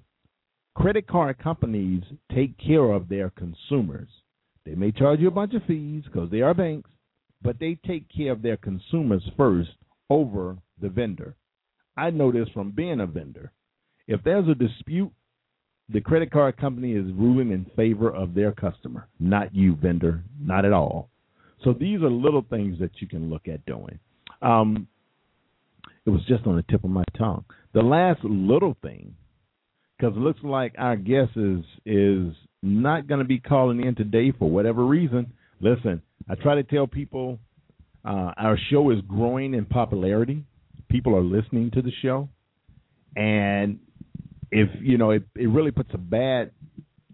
credit 0.76 1.08
card 1.08 1.38
companies 1.40 2.04
take 2.34 2.58
care 2.58 2.92
of 2.92 3.08
their 3.08 3.30
consumers. 3.32 4.10
They 4.66 4.76
may 4.76 4.92
charge 4.92 5.20
you 5.20 5.28
a 5.28 5.32
bunch 5.32 5.54
of 5.54 5.64
fees 5.66 6.04
because 6.06 6.32
they 6.32 6.42
are 6.42 6.54
banks, 6.54 6.90
but 7.44 7.60
they 7.60 7.78
take 7.86 8.06
care 8.16 8.32
of 8.32 8.42
their 8.42 8.58
consumers 8.58 9.24
first 9.36 9.72
over 10.10 10.58
the 10.82 10.90
vendor. 10.90 11.36
I 11.98 12.10
know 12.10 12.32
this 12.32 12.48
from 12.54 12.72
being 12.72 13.02
a 13.02 13.08
vendor. 13.08 13.52
If 14.08 14.24
there's 14.24 14.48
a 14.48 14.56
dispute, 14.56 15.12
the 15.90 16.02
credit 16.02 16.32
card 16.32 16.58
company 16.58 16.94
is 16.94 17.06
ruling 17.14 17.52
in 17.52 17.66
favor 17.76 18.10
of 18.10 18.34
their 18.34 18.52
customer, 18.52 19.08
not 19.20 19.54
you, 19.54 19.76
vendor, 19.76 20.24
not 20.40 20.66
at 20.66 20.74
all. 20.74 21.10
So 21.64 21.74
these 21.74 22.02
are 22.02 22.10
little 22.10 22.46
things 22.50 22.80
that 22.80 22.92
you 23.00 23.08
can 23.08 23.30
look 23.30 23.48
at 23.48 23.66
doing. 23.66 24.00
Um, 24.42 24.88
it 26.06 26.10
was 26.10 26.22
just 26.28 26.46
on 26.46 26.56
the 26.56 26.64
tip 26.64 26.84
of 26.84 26.90
my 26.90 27.04
tongue. 27.18 27.46
The 27.74 27.82
last 27.82 28.24
little 28.24 28.76
thing, 28.82 29.16
because 29.98 30.16
it 30.16 30.20
looks 30.20 30.42
like 30.44 30.76
our 30.78 30.96
guest 30.98 31.32
is 31.36 31.64
is 31.86 32.34
not 32.62 33.08
going 33.08 33.20
to 33.20 33.26
be 33.26 33.40
calling 33.40 33.84
in 33.84 33.96
today 33.96 34.32
for 34.38 34.50
whatever 34.50 34.86
reason. 34.86 35.32
Listen, 35.60 36.02
I 36.30 36.36
try 36.36 36.56
to 36.56 36.64
tell 36.64 36.88
people 36.88 37.40
uh, 38.06 38.32
our 38.38 38.58
show 38.70 38.92
is 38.92 39.00
growing 39.08 39.54
in 39.54 39.66
popularity. 39.66 40.44
People 40.90 41.16
are 41.16 41.24
listening 41.24 41.72
to 41.72 41.82
the 41.82 41.92
show, 42.02 42.30
and 43.16 43.80
if 44.52 44.70
you 44.82 44.98
know, 44.98 45.12
it, 45.12 45.24
it 45.36 45.48
really 45.48 45.72
puts 45.72 45.90
a 45.94 45.98
bad 45.98 46.52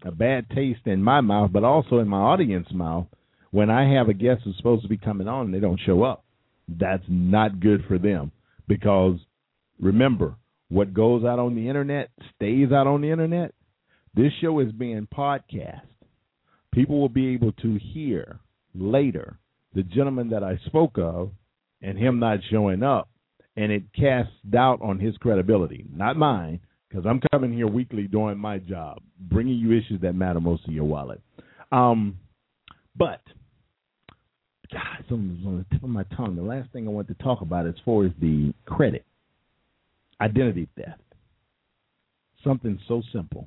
a 0.04 0.10
bad 0.10 0.48
taste 0.50 0.86
in 0.86 1.02
my 1.02 1.20
mouth, 1.20 1.50
but 1.52 1.64
also 1.64 1.98
in 1.98 2.08
my 2.08 2.18
audience 2.18 2.66
mouth 2.72 3.06
when 3.50 3.70
I 3.70 3.94
have 3.94 4.08
a 4.08 4.14
guest 4.14 4.42
who's 4.44 4.56
supposed 4.56 4.82
to 4.82 4.88
be 4.88 4.96
coming 4.96 5.28
on 5.28 5.46
and 5.46 5.54
they 5.54 5.60
don't 5.60 5.80
show 5.84 6.02
up. 6.02 6.24
That's 6.68 7.04
not 7.08 7.60
good 7.60 7.84
for 7.88 7.98
them 7.98 8.32
because 8.68 9.18
remember, 9.80 10.36
what 10.68 10.94
goes 10.94 11.24
out 11.24 11.38
on 11.38 11.54
the 11.54 11.68
internet 11.68 12.10
stays 12.36 12.72
out 12.72 12.86
on 12.86 13.00
the 13.00 13.10
internet. 13.10 13.54
This 14.14 14.32
show 14.40 14.60
is 14.60 14.72
being 14.72 15.06
podcast. 15.06 15.82
People 16.72 17.00
will 17.00 17.08
be 17.08 17.34
able 17.34 17.52
to 17.52 17.78
hear 17.78 18.38
later 18.74 19.38
the 19.74 19.82
gentleman 19.82 20.30
that 20.30 20.44
I 20.44 20.58
spoke 20.66 20.98
of 20.98 21.30
and 21.82 21.98
him 21.98 22.18
not 22.18 22.38
showing 22.50 22.82
up, 22.82 23.08
and 23.56 23.72
it 23.72 23.82
casts 23.92 24.32
doubt 24.48 24.80
on 24.82 24.98
his 24.98 25.16
credibility, 25.16 25.86
not 25.94 26.16
mine, 26.16 26.60
because 26.88 27.06
I'm 27.06 27.20
coming 27.32 27.52
here 27.52 27.66
weekly 27.66 28.04
doing 28.04 28.38
my 28.38 28.58
job, 28.58 28.98
bringing 29.18 29.58
you 29.58 29.72
issues 29.76 30.00
that 30.02 30.14
matter 30.14 30.40
most 30.40 30.64
to 30.66 30.72
your 30.72 30.84
wallet. 30.84 31.20
Um, 31.72 32.18
but 32.96 33.22
God, 34.72 35.04
something's 35.08 35.46
on 35.46 35.58
the 35.58 35.74
tip 35.74 35.82
of 35.82 35.90
my 35.90 36.04
tongue. 36.16 36.36
The 36.36 36.42
last 36.42 36.70
thing 36.72 36.86
I 36.86 36.90
want 36.90 37.08
to 37.08 37.14
talk 37.14 37.40
about 37.40 37.66
as 37.66 37.74
far 37.84 38.04
as 38.04 38.12
the 38.20 38.52
credit, 38.66 39.04
identity 40.20 40.68
theft. 40.76 41.00
Something 42.44 42.78
so 42.88 43.02
simple, 43.12 43.46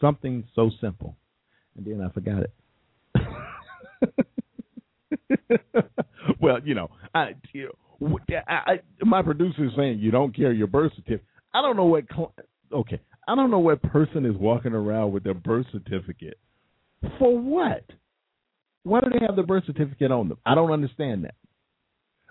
something 0.00 0.44
so 0.54 0.70
simple, 0.80 1.16
and 1.76 1.86
then 1.86 2.00
I 2.00 2.10
forgot 2.12 2.42
it. 2.42 2.52
well, 6.40 6.58
you 6.64 6.74
know, 6.74 6.90
I, 7.14 7.34
you 7.52 7.70
know, 8.00 8.18
I, 8.48 8.52
I, 8.72 8.80
my 9.04 9.22
producer 9.22 9.64
is 9.64 9.72
saying 9.76 9.98
you 10.00 10.10
don't 10.10 10.34
carry 10.34 10.56
your 10.56 10.66
birth 10.66 10.92
certificate. 10.96 11.24
I 11.54 11.62
don't 11.62 11.76
know 11.76 11.84
what. 11.84 12.04
Okay, 12.72 13.00
I 13.28 13.34
don't 13.34 13.50
know 13.50 13.58
what 13.58 13.82
person 13.82 14.24
is 14.26 14.36
walking 14.36 14.72
around 14.72 15.12
with 15.12 15.24
their 15.24 15.34
birth 15.34 15.66
certificate. 15.72 16.38
For 17.18 17.38
what? 17.38 17.84
Why 18.84 19.00
do 19.00 19.10
they 19.10 19.24
have 19.24 19.36
the 19.36 19.42
birth 19.42 19.64
certificate 19.66 20.10
on 20.10 20.28
them? 20.28 20.38
I 20.44 20.54
don't 20.54 20.72
understand 20.72 21.24
that. 21.24 21.34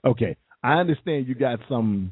Okay, 0.03 0.35
I 0.63 0.73
understand 0.73 1.27
you 1.27 1.35
got 1.35 1.59
some 1.69 2.11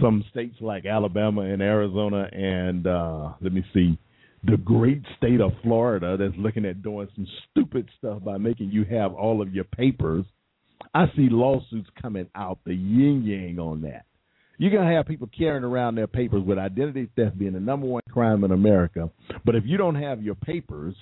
some 0.00 0.24
states 0.30 0.56
like 0.60 0.86
Alabama 0.86 1.40
and 1.40 1.60
Arizona 1.60 2.28
and 2.30 2.86
uh 2.86 3.32
let 3.40 3.52
me 3.52 3.64
see 3.74 3.98
the 4.44 4.56
great 4.56 5.02
state 5.16 5.40
of 5.40 5.52
Florida 5.62 6.16
that's 6.16 6.36
looking 6.36 6.64
at 6.64 6.82
doing 6.82 7.08
some 7.14 7.26
stupid 7.50 7.88
stuff 7.98 8.22
by 8.22 8.38
making 8.38 8.70
you 8.70 8.84
have 8.84 9.12
all 9.12 9.42
of 9.42 9.54
your 9.54 9.64
papers. 9.64 10.24
I 10.94 11.06
see 11.16 11.28
lawsuits 11.30 11.88
coming 12.00 12.28
out 12.34 12.58
the 12.64 12.74
yin 12.74 13.24
yang 13.24 13.58
on 13.58 13.82
that. 13.82 14.04
You're 14.58 14.72
gonna 14.72 14.92
have 14.92 15.06
people 15.06 15.28
carrying 15.36 15.64
around 15.64 15.94
their 15.94 16.06
papers 16.06 16.42
with 16.42 16.58
identity 16.58 17.08
theft 17.14 17.38
being 17.38 17.52
the 17.52 17.60
number 17.60 17.86
one 17.86 18.02
crime 18.10 18.44
in 18.44 18.50
America. 18.50 19.10
But 19.44 19.54
if 19.54 19.64
you 19.66 19.76
don't 19.76 19.94
have 19.94 20.22
your 20.22 20.34
papers, 20.34 20.94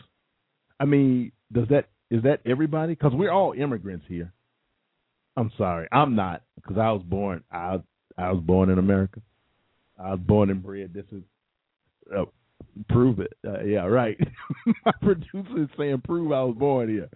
I 0.78 0.84
mean, 0.84 1.32
does 1.53 1.68
that 1.68 1.89
is 2.11 2.22
that 2.22 2.41
everybody? 2.47 2.95
Because 2.95 3.12
we're 3.14 3.30
all 3.30 3.53
immigrants 3.53 4.05
here. 4.09 4.32
I'm 5.37 5.51
sorry, 5.59 5.89
I'm 5.93 6.14
not 6.14 6.43
because 6.57 6.78
I 6.78 6.93
was 6.93 7.03
born. 7.03 7.45
I 7.51 7.80
I 8.16 8.32
was 8.32 8.43
born 8.43 8.70
in 8.70 8.78
America. 8.78 9.20
I 9.99 10.11
was 10.11 10.20
born 10.20 10.51
and 10.51 10.62
bred. 10.62 10.93
This 10.93 11.07
is 11.12 11.22
uh, 12.14 12.24
prove 12.88 13.20
it. 13.20 13.32
Uh, 13.46 13.62
yeah, 13.62 13.86
right. 13.86 14.18
My 14.84 14.92
producer 15.02 15.62
is 15.62 15.68
saying 15.78 16.02
prove 16.04 16.32
I 16.32 16.42
was 16.42 16.57
born 16.59 16.88
here. 16.88 17.09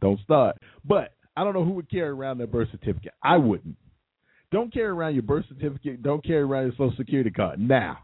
Don't 0.00 0.20
start. 0.20 0.56
But 0.84 1.14
I 1.36 1.44
don't 1.44 1.54
know 1.54 1.64
who 1.64 1.72
would 1.72 1.90
carry 1.90 2.08
around 2.08 2.38
their 2.38 2.46
birth 2.46 2.68
certificate. 2.70 3.14
I 3.22 3.36
wouldn't. 3.36 3.76
Don't 4.52 4.72
carry 4.72 4.88
around 4.88 5.14
your 5.14 5.22
birth 5.22 5.44
certificate. 5.48 6.02
Don't 6.02 6.24
carry 6.24 6.42
around 6.42 6.64
your 6.64 6.72
social 6.72 6.94
security 6.96 7.30
card. 7.30 7.58
Now, 7.58 7.98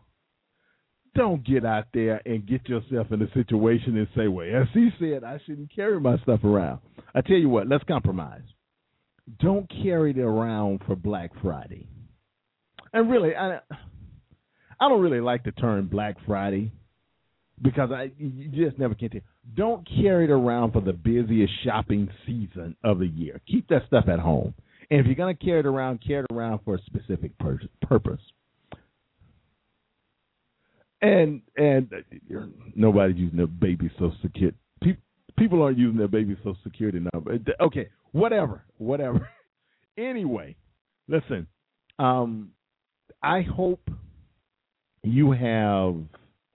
don't 1.15 1.47
get 1.47 1.65
out 1.65 1.87
there 1.93 2.21
and 2.27 2.47
get 2.47 2.69
yourself 2.69 3.09
in 3.11 3.23
a 3.23 3.31
situation 3.33 3.97
and 3.97 4.09
say, 4.17 4.29
well, 4.29 4.47
as 4.47 4.67
he 4.73 4.91
said, 4.99 5.25
I 5.25 5.41
shouldn't 5.45 5.75
carry 5.75 6.01
my 6.01 6.17
stuff 6.19 6.43
around. 6.43 6.81
I 7.15 7.21
tell 7.21 7.37
you 7.37 7.49
what, 7.49 7.69
let's 7.69 7.85
compromise. 7.85 8.43
Don't 9.41 9.71
carry 9.83 10.11
it 10.11 10.19
around 10.19 10.81
for 10.87 10.97
Black 10.97 11.31
Friday. 11.43 11.87
And 12.93 13.11
really, 13.11 13.37
I 13.37 13.61
I 14.83 14.89
don't 14.89 15.01
really 15.01 15.21
like 15.21 15.45
the 15.45 15.53
term 15.53 15.87
Black 15.87 16.17
Friday 16.27 16.73
because 17.63 17.93
I 17.93 18.11
you 18.19 18.49
just 18.49 18.81
never 18.81 18.97
can 18.97 19.11
tell. 19.11 19.21
Don't 19.55 19.89
carry 19.89 20.25
it 20.25 20.31
around 20.31 20.73
for 20.73 20.81
the 20.81 20.93
busiest 20.93 21.53
shopping 21.63 22.09
season 22.27 22.75
of 22.83 22.99
the 22.99 23.07
year. 23.07 23.41
Keep 23.47 23.69
that 23.69 23.83
stuff 23.87 24.07
at 24.09 24.19
home. 24.19 24.55
And 24.91 24.99
if 24.99 25.07
you're 25.07 25.15
going 25.15 25.37
to 25.37 25.45
carry 25.45 25.61
it 25.61 25.67
around, 25.67 26.01
carry 26.05 26.25
it 26.29 26.35
around 26.35 26.63
for 26.65 26.75
a 26.75 26.83
specific 26.87 27.39
pur- 27.39 27.61
purpose. 27.83 28.21
And 31.01 31.43
and 31.57 31.89
nobody's 32.75 33.19
using 33.19 33.37
their 33.37 33.47
baby 33.47 33.89
social 33.95 34.17
security. 34.21 34.59
People 34.83 35.03
people 35.39 35.63
aren't 35.63 35.79
using 35.79 35.97
their 35.97 36.09
baby 36.09 36.37
social 36.39 36.59
security 36.65 37.01
number. 37.15 37.39
Okay, 37.61 37.89
whatever, 38.11 38.65
whatever. 38.79 39.29
anyway, 39.97 40.57
listen. 41.07 41.47
Um, 42.01 42.51
I 43.23 43.43
hope 43.43 43.89
you 45.03 45.33
have 45.33 45.97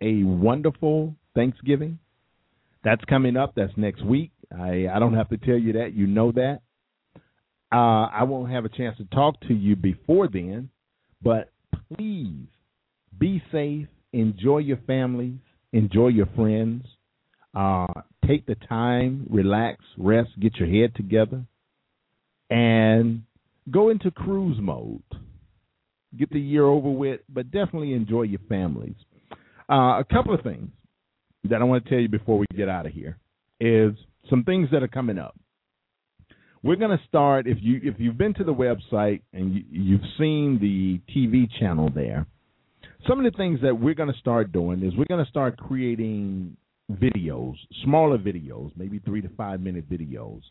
a 0.02 0.24
wonderful 0.24 1.16
Thanksgiving. 1.36 2.00
That's 2.84 3.04
coming 3.06 3.36
up. 3.36 3.54
That's 3.56 3.74
next 3.76 4.06
week. 4.06 4.32
I 4.52 4.88
I 4.94 5.00
don't 5.00 5.16
have 5.16 5.30
to 5.30 5.38
tell 5.38 5.58
you 5.58 5.74
that. 5.74 5.94
You 5.94 6.08
know 6.08 6.32
that. 6.32 6.62
Uh, 7.72 8.08
I 8.08 8.24
won't 8.24 8.50
have 8.52 8.64
a 8.64 8.70
chance 8.70 8.96
to 8.98 9.06
talk 9.06 9.42
to 9.42 9.54
you 9.54 9.76
before 9.76 10.30
then, 10.30 10.70
but 11.22 11.52
please 11.96 12.48
be 13.18 13.44
safe. 13.52 13.88
Enjoy 14.14 14.60
your 14.60 14.80
families. 14.88 15.40
Enjoy 15.74 16.08
your 16.08 16.28
friends. 16.28 16.86
Uh, 17.54 17.88
take 18.26 18.46
the 18.46 18.56
time, 18.56 19.28
relax, 19.30 19.84
rest, 19.98 20.30
get 20.40 20.56
your 20.58 20.70
head 20.70 20.96
together, 20.96 21.44
and 22.50 23.24
go 23.70 23.90
into 23.90 24.12
cruise 24.12 24.58
mode. 24.62 25.02
Get 26.18 26.30
the 26.30 26.40
year 26.40 26.66
over 26.66 26.90
with, 26.90 27.22
but 27.30 27.52
definitely 27.52 27.94
enjoy 27.94 28.24
your 28.24 28.40
families. 28.48 28.96
Uh, 29.70 30.00
a 30.00 30.06
couple 30.10 30.34
of 30.34 30.42
things 30.42 30.70
that 31.50 31.62
I 31.62 31.64
want 31.66 31.84
to 31.84 31.90
tell 31.90 32.00
you 32.00 32.08
before 32.08 32.38
we 32.38 32.46
get 32.56 32.70
out 32.70 32.86
of 32.86 32.94
here 32.94 33.18
is 33.60 33.94
some 34.30 34.44
things 34.44 34.70
that 34.72 34.84
are 34.84 34.88
coming 34.88 35.18
up. 35.18 35.36
We're 36.64 36.76
going 36.76 36.98
to 36.98 37.04
start 37.08 37.48
if 37.48 37.58
you 37.62 37.80
if 37.84 37.96
you've 37.98 38.18
been 38.18 38.34
to 38.36 38.44
the 38.44 38.54
website 38.54 39.22
and 39.34 39.54
you, 39.54 39.64
you've 39.70 40.02
seen 40.18 40.58
the 40.60 41.00
TV 41.14 41.48
channel 41.60 41.90
there. 41.94 42.26
Some 43.08 43.24
of 43.24 43.32
the 43.32 43.38
things 43.38 43.60
that 43.62 43.80
we're 43.80 43.94
going 43.94 44.12
to 44.12 44.20
start 44.20 44.52
doing 44.52 44.84
is 44.84 44.94
we're 44.98 45.06
going 45.06 45.24
to 45.24 45.30
start 45.30 45.58
creating 45.58 46.58
videos, 46.92 47.56
smaller 47.84 48.18
videos, 48.18 48.72
maybe 48.76 49.00
three 49.00 49.22
to 49.22 49.30
five 49.38 49.62
minute 49.62 49.90
videos, 49.90 50.42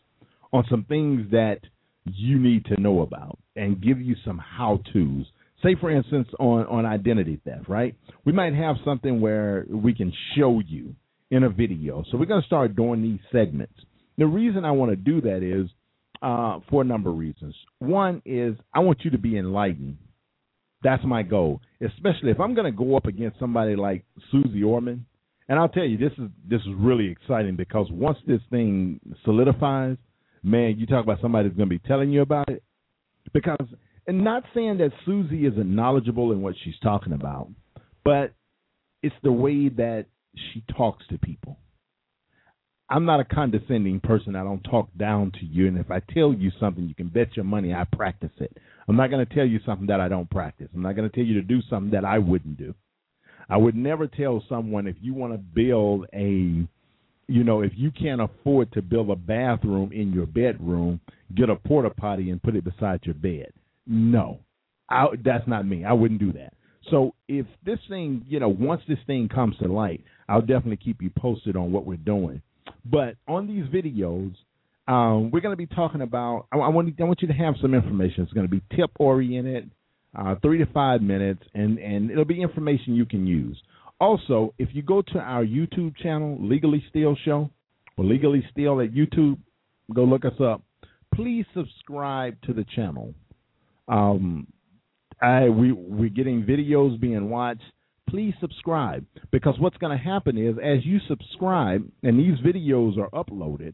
on 0.53 0.63
some 0.69 0.85
things 0.85 1.29
that 1.31 1.59
you 2.05 2.39
need 2.39 2.65
to 2.65 2.79
know 2.79 3.01
about 3.01 3.37
and 3.55 3.81
give 3.81 4.01
you 4.01 4.15
some 4.23 4.37
how 4.37 4.79
tos. 4.93 5.25
Say, 5.63 5.75
for 5.79 5.89
instance, 5.89 6.27
on, 6.39 6.65
on 6.67 6.85
identity 6.85 7.39
theft, 7.43 7.67
right? 7.67 7.95
We 8.25 8.31
might 8.31 8.53
have 8.53 8.75
something 8.85 9.19
where 9.19 9.65
we 9.69 9.93
can 9.93 10.13
show 10.35 10.61
you 10.65 10.95
in 11.31 11.43
a 11.43 11.49
video. 11.49 12.03
So 12.11 12.17
we're 12.17 12.25
going 12.25 12.41
to 12.41 12.47
start 12.47 12.75
doing 12.75 13.01
these 13.01 13.19
segments. 13.31 13.73
The 14.17 14.27
reason 14.27 14.65
I 14.65 14.71
want 14.71 14.91
to 14.91 14.95
do 14.95 15.21
that 15.21 15.43
is 15.43 15.69
uh, 16.21 16.59
for 16.69 16.81
a 16.81 16.85
number 16.85 17.09
of 17.09 17.17
reasons. 17.17 17.55
One 17.79 18.21
is 18.25 18.55
I 18.73 18.79
want 18.79 18.99
you 19.03 19.11
to 19.11 19.17
be 19.17 19.37
enlightened. 19.37 19.97
That's 20.83 21.03
my 21.03 21.23
goal, 21.23 21.61
especially 21.81 22.31
if 22.31 22.39
I'm 22.39 22.53
going 22.53 22.71
to 22.71 22.77
go 22.77 22.95
up 22.95 23.07
against 23.07 23.39
somebody 23.39 23.75
like 23.75 24.05
Suze 24.31 24.63
Orman. 24.63 25.05
And 25.49 25.57
I'll 25.57 25.69
tell 25.69 25.85
you, 25.85 25.97
this 25.97 26.11
is 26.17 26.29
this 26.47 26.61
is 26.61 26.73
really 26.77 27.09
exciting 27.09 27.55
because 27.55 27.87
once 27.89 28.17
this 28.27 28.41
thing 28.49 28.99
solidifies, 29.23 29.97
man, 30.43 30.75
you 30.77 30.85
talk 30.85 31.03
about 31.03 31.21
somebody 31.21 31.47
that's 31.47 31.57
going 31.57 31.69
to 31.69 31.75
be 31.75 31.87
telling 31.87 32.11
you 32.11 32.21
about 32.21 32.49
it. 32.49 32.63
Because, 33.33 33.67
and 34.07 34.23
not 34.23 34.43
saying 34.53 34.77
that 34.77 34.91
Suze 35.05 35.31
isn't 35.31 35.75
knowledgeable 35.75 36.31
in 36.31 36.41
what 36.41 36.55
she's 36.63 36.79
talking 36.81 37.13
about, 37.13 37.49
but 38.05 38.33
it's 39.03 39.15
the 39.21 39.31
way 39.31 39.69
that 39.69 40.05
she 40.53 40.63
talks 40.75 41.05
to 41.07 41.17
people. 41.17 41.57
I'm 42.89 43.03
not 43.03 43.19
a 43.19 43.25
condescending 43.25 43.99
person. 43.99 44.35
I 44.35 44.43
don't 44.43 44.63
talk 44.63 44.87
down 44.97 45.31
to 45.39 45.45
you. 45.45 45.67
And 45.67 45.77
if 45.77 45.91
I 45.91 45.99
tell 46.13 46.33
you 46.33 46.51
something, 46.57 46.87
you 46.87 46.95
can 46.95 47.09
bet 47.09 47.35
your 47.35 47.43
money 47.43 47.73
I 47.73 47.83
practice 47.83 48.31
it. 48.39 48.55
I'm 48.87 48.95
not 48.95 49.09
going 49.09 49.25
to 49.25 49.35
tell 49.35 49.45
you 49.45 49.59
something 49.65 49.87
that 49.87 49.99
I 49.99 50.07
don't 50.07 50.29
practice. 50.29 50.69
I'm 50.73 50.83
not 50.83 50.95
going 50.95 51.09
to 51.09 51.13
tell 51.13 51.25
you 51.25 51.33
to 51.33 51.41
do 51.41 51.59
something 51.69 51.91
that 51.91 52.05
I 52.05 52.17
wouldn't 52.17 52.57
do. 52.57 52.73
I 53.49 53.57
would 53.57 53.75
never 53.75 54.07
tell 54.07 54.41
someone 54.47 54.87
if 54.87 54.95
you 55.01 55.13
want 55.13 55.33
to 55.33 55.37
build 55.37 56.05
a, 56.13 56.65
you 57.27 57.43
know, 57.43 57.61
if 57.61 57.73
you 57.75 57.91
can't 57.91 58.21
afford 58.21 58.71
to 58.73 58.81
build 58.81 59.09
a 59.09 59.15
bathroom 59.17 59.91
in 59.91 60.13
your 60.13 60.25
bedroom, 60.25 61.01
get 61.35 61.49
a 61.49 61.55
porta 61.57 61.89
potty 61.89 62.29
and 62.29 62.41
put 62.41 62.55
it 62.55 62.63
beside 62.63 63.01
your 63.03 63.15
bed. 63.15 63.51
No, 63.87 64.39
I, 64.89 65.07
that's 65.23 65.47
not 65.47 65.65
me. 65.65 65.85
I 65.85 65.93
wouldn't 65.93 66.19
do 66.19 66.33
that. 66.33 66.53
So 66.89 67.13
if 67.27 67.45
this 67.65 67.79
thing, 67.89 68.23
you 68.27 68.39
know, 68.39 68.49
once 68.49 68.81
this 68.87 68.99
thing 69.07 69.29
comes 69.29 69.57
to 69.57 69.67
light, 69.67 70.03
I'll 70.29 70.41
definitely 70.41 70.77
keep 70.77 71.01
you 71.01 71.09
posted 71.17 71.55
on 71.55 71.71
what 71.71 71.85
we're 71.85 71.97
doing. 71.97 72.41
But 72.85 73.15
on 73.27 73.47
these 73.47 73.65
videos, 73.65 74.33
um, 74.87 75.31
we're 75.31 75.41
going 75.41 75.53
to 75.53 75.57
be 75.57 75.67
talking 75.67 76.01
about. 76.01 76.47
I, 76.51 76.57
I, 76.57 76.67
want 76.69 76.93
I 76.99 77.03
want 77.03 77.21
you 77.21 77.27
to 77.27 77.33
have 77.33 77.55
some 77.61 77.73
information. 77.73 78.23
It's 78.23 78.33
going 78.33 78.47
to 78.47 78.51
be 78.51 78.61
tip 78.75 78.91
oriented, 78.99 79.69
uh, 80.17 80.35
three 80.41 80.57
to 80.59 80.65
five 80.67 81.01
minutes, 81.01 81.43
and 81.53 81.77
and 81.77 82.09
it'll 82.09 82.25
be 82.25 82.41
information 82.41 82.95
you 82.95 83.05
can 83.05 83.27
use. 83.27 83.61
Also, 83.99 84.53
if 84.57 84.69
you 84.73 84.81
go 84.81 85.01
to 85.01 85.19
our 85.19 85.43
YouTube 85.43 85.97
channel, 85.97 86.37
Legally 86.39 86.83
Steal 86.89 87.17
Show, 87.25 87.49
or 87.97 88.05
Legally 88.05 88.45
Steal 88.51 88.79
at 88.79 88.91
YouTube, 88.91 89.37
go 89.93 90.03
look 90.03 90.23
us 90.23 90.39
up. 90.39 90.61
Please 91.13 91.45
subscribe 91.53 92.39
to 92.43 92.53
the 92.53 92.65
channel. 92.75 93.13
Um, 93.87 94.47
I 95.21 95.49
we 95.49 95.71
we're 95.71 96.09
getting 96.09 96.43
videos 96.43 96.99
being 96.99 97.29
watched 97.29 97.63
please 98.09 98.33
subscribe 98.39 99.05
because 99.31 99.55
what's 99.59 99.77
going 99.77 99.97
to 99.97 100.03
happen 100.03 100.37
is 100.37 100.55
as 100.63 100.85
you 100.85 100.99
subscribe 101.07 101.87
and 102.03 102.17
these 102.17 102.39
videos 102.39 102.97
are 102.97 103.09
uploaded, 103.09 103.73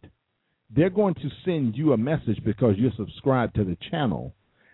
they're 0.75 0.89
going 0.89 1.13
to 1.15 1.29
send 1.45 1.75
you 1.75 1.93
a 1.93 1.97
message 1.97 2.43
because 2.43 2.75
you're 2.77 2.91
subscribed 2.97 3.55
to 3.55 3.63
the 3.63 3.77
channel 3.91 4.33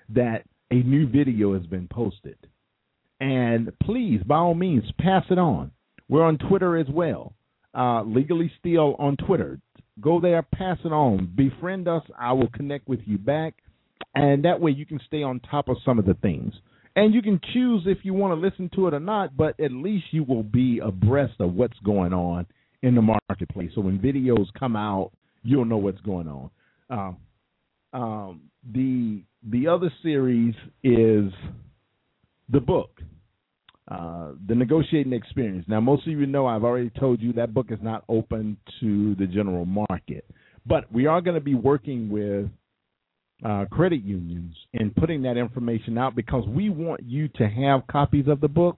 that 0.09 0.43
a 0.71 0.75
new 0.75 1.07
video 1.07 1.53
has 1.53 1.65
been 1.67 1.87
posted. 1.87 2.37
And 3.19 3.71
please, 3.83 4.21
by 4.25 4.37
all 4.37 4.55
means, 4.55 4.85
pass 4.97 5.25
it 5.29 5.37
on. 5.37 5.71
We're 6.07 6.23
on 6.23 6.37
Twitter 6.37 6.77
as 6.77 6.87
well. 6.89 7.33
Uh, 7.77 8.03
Legally 8.03 8.51
Steal 8.59 8.95
on 8.97 9.17
Twitter. 9.17 9.59
Go 9.99 10.21
there, 10.21 10.41
pass 10.41 10.77
it 10.85 10.93
on. 10.93 11.31
Befriend 11.35 11.87
us. 11.89 12.03
I 12.17 12.31
will 12.31 12.49
connect 12.49 12.87
with 12.87 13.01
you 13.05 13.17
back. 13.17 13.55
And 14.15 14.45
that 14.45 14.59
way 14.59 14.71
you 14.71 14.85
can 14.85 14.99
stay 15.05 15.23
on 15.23 15.39
top 15.39 15.69
of 15.69 15.77
some 15.85 15.99
of 15.99 16.05
the 16.05 16.15
things. 16.15 16.53
And 16.95 17.13
you 17.13 17.21
can 17.21 17.39
choose 17.53 17.83
if 17.85 17.99
you 18.03 18.13
want 18.13 18.33
to 18.33 18.47
listen 18.47 18.69
to 18.75 18.87
it 18.87 18.93
or 18.93 18.99
not, 18.99 19.37
but 19.37 19.59
at 19.59 19.71
least 19.71 20.05
you 20.11 20.23
will 20.23 20.43
be 20.43 20.79
abreast 20.79 21.35
of 21.39 21.53
what's 21.53 21.77
going 21.79 22.13
on 22.13 22.45
in 22.81 22.95
the 22.95 23.01
marketplace. 23.01 23.71
So 23.75 23.81
when 23.81 23.99
videos 23.99 24.47
come 24.57 24.75
out, 24.75 25.11
you'll 25.43 25.65
know 25.65 25.77
what's 25.77 26.01
going 26.01 26.27
on. 26.27 26.49
Um, 26.89 27.17
um, 27.93 28.41
the 28.73 29.23
the 29.49 29.67
other 29.67 29.91
series 30.03 30.53
is 30.83 31.31
the 32.49 32.59
book, 32.59 32.99
uh, 33.89 34.31
the 34.47 34.55
negotiating 34.55 35.13
experience. 35.13 35.65
Now, 35.67 35.79
most 35.79 36.05
of 36.07 36.13
you 36.13 36.25
know 36.25 36.45
I've 36.45 36.63
already 36.63 36.91
told 36.99 37.21
you 37.21 37.33
that 37.33 37.53
book 37.53 37.67
is 37.69 37.79
not 37.81 38.03
open 38.09 38.57
to 38.81 39.15
the 39.15 39.25
general 39.25 39.65
market, 39.65 40.25
but 40.65 40.91
we 40.91 41.05
are 41.05 41.21
going 41.21 41.35
to 41.35 41.41
be 41.41 41.55
working 41.55 42.09
with 42.09 42.49
uh, 43.43 43.65
credit 43.71 44.03
unions 44.03 44.55
in 44.73 44.91
putting 44.91 45.21
that 45.23 45.37
information 45.37 45.97
out 45.97 46.15
because 46.15 46.47
we 46.47 46.69
want 46.69 47.01
you 47.03 47.27
to 47.29 47.47
have 47.47 47.87
copies 47.87 48.27
of 48.27 48.41
the 48.41 48.47
book. 48.47 48.77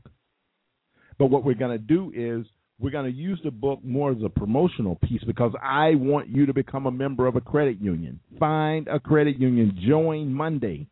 But 1.17 1.27
what 1.27 1.43
we're 1.43 1.53
going 1.55 1.77
to 1.77 1.83
do 1.83 2.11
is 2.15 2.45
we're 2.79 2.91
going 2.91 3.11
to 3.11 3.17
use 3.17 3.39
the 3.43 3.51
book 3.51 3.79
more 3.83 4.11
as 4.11 4.17
a 4.23 4.29
promotional 4.29 4.95
piece 4.95 5.23
because 5.23 5.53
I 5.61 5.95
want 5.95 6.29
you 6.29 6.45
to 6.47 6.53
become 6.53 6.87
a 6.87 6.91
member 6.91 7.27
of 7.27 7.35
a 7.35 7.41
credit 7.41 7.79
union. 7.79 8.19
Find 8.39 8.87
a 8.87 8.99
credit 8.99 9.39
union, 9.39 9.77
join 9.87 10.33
Monday. 10.33 10.87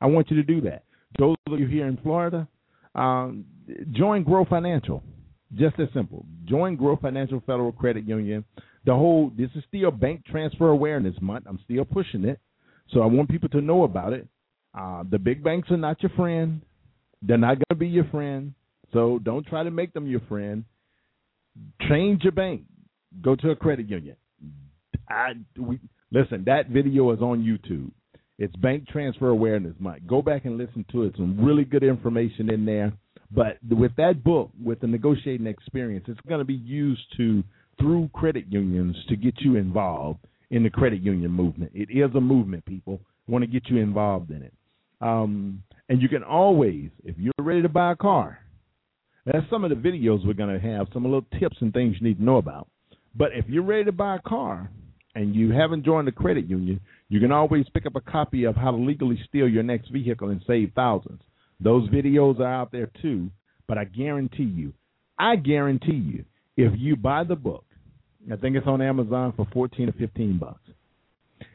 I 0.00 0.06
want 0.06 0.30
you 0.30 0.36
to 0.36 0.42
do 0.42 0.62
that. 0.62 0.84
Those 1.18 1.36
of 1.46 1.58
you 1.58 1.66
here 1.66 1.86
in 1.86 1.98
Florida, 1.98 2.48
um, 2.94 3.44
join 3.92 4.22
Grow 4.22 4.44
Financial. 4.44 5.02
Just 5.54 5.78
as 5.80 5.88
simple. 5.94 6.26
Join 6.44 6.76
Grow 6.76 6.96
Financial 6.96 7.42
Federal 7.46 7.72
Credit 7.72 8.06
Union. 8.06 8.44
The 8.84 8.94
whole 8.94 9.32
this 9.36 9.50
is 9.54 9.64
still 9.68 9.90
Bank 9.90 10.24
Transfer 10.26 10.68
Awareness 10.68 11.14
Month. 11.20 11.46
I'm 11.48 11.58
still 11.64 11.84
pushing 11.84 12.24
it, 12.24 12.38
so 12.90 13.02
I 13.02 13.06
want 13.06 13.30
people 13.30 13.48
to 13.50 13.60
know 13.60 13.84
about 13.84 14.12
it. 14.12 14.26
Uh, 14.78 15.04
the 15.10 15.18
big 15.18 15.42
banks 15.42 15.70
are 15.70 15.76
not 15.76 16.02
your 16.02 16.10
friend. 16.10 16.62
They're 17.22 17.38
not 17.38 17.56
going 17.56 17.64
to 17.70 17.74
be 17.74 17.88
your 17.88 18.08
friend. 18.10 18.54
So 18.92 19.18
don't 19.22 19.46
try 19.46 19.62
to 19.64 19.70
make 19.70 19.92
them 19.92 20.06
your 20.06 20.20
friend. 20.28 20.64
Change 21.88 22.22
your 22.22 22.32
bank. 22.32 22.62
Go 23.20 23.34
to 23.36 23.50
a 23.50 23.56
credit 23.56 23.88
union. 23.88 24.16
I 25.08 25.32
we, 25.58 25.80
listen. 26.12 26.44
That 26.46 26.68
video 26.68 27.12
is 27.12 27.20
on 27.20 27.42
YouTube. 27.42 27.90
It's 28.38 28.54
Bank 28.56 28.86
Transfer 28.88 29.28
Awareness 29.28 29.74
Month. 29.80 30.06
Go 30.06 30.22
back 30.22 30.44
and 30.44 30.56
listen 30.56 30.84
to 30.92 31.04
it. 31.04 31.14
Some 31.16 31.44
really 31.44 31.64
good 31.64 31.82
information 31.82 32.50
in 32.50 32.64
there. 32.64 32.92
But 33.30 33.58
with 33.68 33.96
that 33.96 34.22
book, 34.22 34.50
with 34.62 34.80
the 34.80 34.86
negotiating 34.86 35.46
experience, 35.46 36.04
it's 36.08 36.20
going 36.28 36.38
to 36.38 36.44
be 36.44 36.54
used 36.54 37.02
to 37.16 37.42
through 37.78 38.10
credit 38.12 38.44
unions 38.48 38.96
to 39.08 39.16
get 39.16 39.34
you 39.40 39.56
involved 39.56 40.20
in 40.50 40.62
the 40.62 40.70
credit 40.70 41.02
union 41.02 41.30
movement. 41.30 41.72
It 41.74 41.90
is 41.90 42.14
a 42.14 42.20
movement, 42.20 42.64
people. 42.64 43.00
want 43.26 43.42
to 43.42 43.50
get 43.50 43.68
you 43.68 43.78
involved 43.78 44.30
in 44.30 44.42
it. 44.42 44.52
Um, 45.00 45.62
and 45.88 46.02
you 46.02 46.08
can 46.08 46.22
always, 46.22 46.90
if 47.04 47.16
you're 47.18 47.32
ready 47.38 47.62
to 47.62 47.68
buy 47.68 47.92
a 47.92 47.96
car, 47.96 48.38
that's 49.26 49.48
some 49.50 49.64
of 49.64 49.70
the 49.70 49.76
videos 49.76 50.26
we're 50.26 50.32
going 50.32 50.58
to 50.58 50.66
have, 50.66 50.88
some 50.92 51.04
little 51.04 51.26
tips 51.38 51.56
and 51.60 51.72
things 51.72 51.96
you 52.00 52.06
need 52.06 52.18
to 52.18 52.24
know 52.24 52.38
about. 52.38 52.68
But 53.14 53.32
if 53.34 53.46
you're 53.48 53.62
ready 53.62 53.84
to 53.84 53.92
buy 53.92 54.16
a 54.16 54.20
car 54.20 54.70
and 55.14 55.34
you 55.34 55.50
haven't 55.50 55.84
joined 55.84 56.08
the 56.08 56.12
credit 56.12 56.48
union, 56.48 56.80
you 57.08 57.20
can 57.20 57.32
always 57.32 57.66
pick 57.74 57.86
up 57.86 57.96
a 57.96 58.00
copy 58.00 58.44
of 58.44 58.56
How 58.56 58.70
to 58.70 58.76
Legally 58.76 59.18
Steal 59.28 59.48
Your 59.48 59.62
Next 59.62 59.90
Vehicle 59.90 60.30
and 60.30 60.42
Save 60.46 60.72
Thousands. 60.74 61.20
Those 61.60 61.88
videos 61.90 62.38
are 62.38 62.46
out 62.46 62.72
there 62.72 62.90
too, 63.02 63.30
but 63.66 63.78
I 63.78 63.84
guarantee 63.84 64.44
you, 64.44 64.72
I 65.18 65.36
guarantee 65.36 65.92
you, 65.92 66.24
if 66.56 66.72
you 66.78 66.96
buy 66.96 67.24
the 67.24 67.36
book, 67.36 67.64
I 68.32 68.36
think 68.36 68.56
it's 68.56 68.66
on 68.66 68.82
Amazon 68.82 69.32
for 69.36 69.46
14 69.52 69.88
or 69.88 69.92
15 69.92 70.38
bucks. 70.38 70.60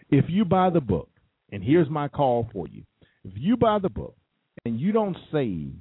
If 0.10 0.26
you 0.28 0.46
buy 0.46 0.70
the 0.70 0.82
book, 0.82 1.10
and 1.52 1.64
here's 1.64 1.90
my 1.90 2.08
call 2.08 2.50
for 2.52 2.68
you. 2.68 2.84
If 3.24 3.34
you 3.36 3.58
buy 3.58 3.80
the 3.80 3.90
book 3.90 4.16
and 4.66 4.80
you 4.80 4.92
don't 4.92 5.18
save 5.32 5.74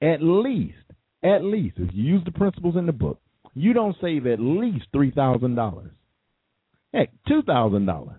at 0.00 0.22
least, 0.22 0.76
at 1.22 1.42
least, 1.42 1.76
if 1.78 1.92
you 1.92 2.04
use 2.04 2.22
the 2.24 2.30
principles 2.30 2.76
in 2.76 2.86
the 2.86 2.92
book, 2.92 3.18
you 3.54 3.72
don't 3.72 3.96
save 4.00 4.26
at 4.26 4.38
least 4.38 4.86
$3,000. 4.94 5.90
Heck, 6.94 7.10
$2,000. 7.28 8.14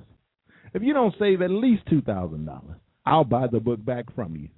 If 0.73 0.83
you 0.83 0.93
don't 0.93 1.15
save 1.17 1.41
at 1.41 1.49
least 1.49 1.85
$2,000, 1.85 2.61
I'll 3.05 3.23
buy 3.23 3.47
the 3.47 3.59
book 3.59 3.83
back 3.83 4.13
from 4.13 4.35
you. 4.35 4.49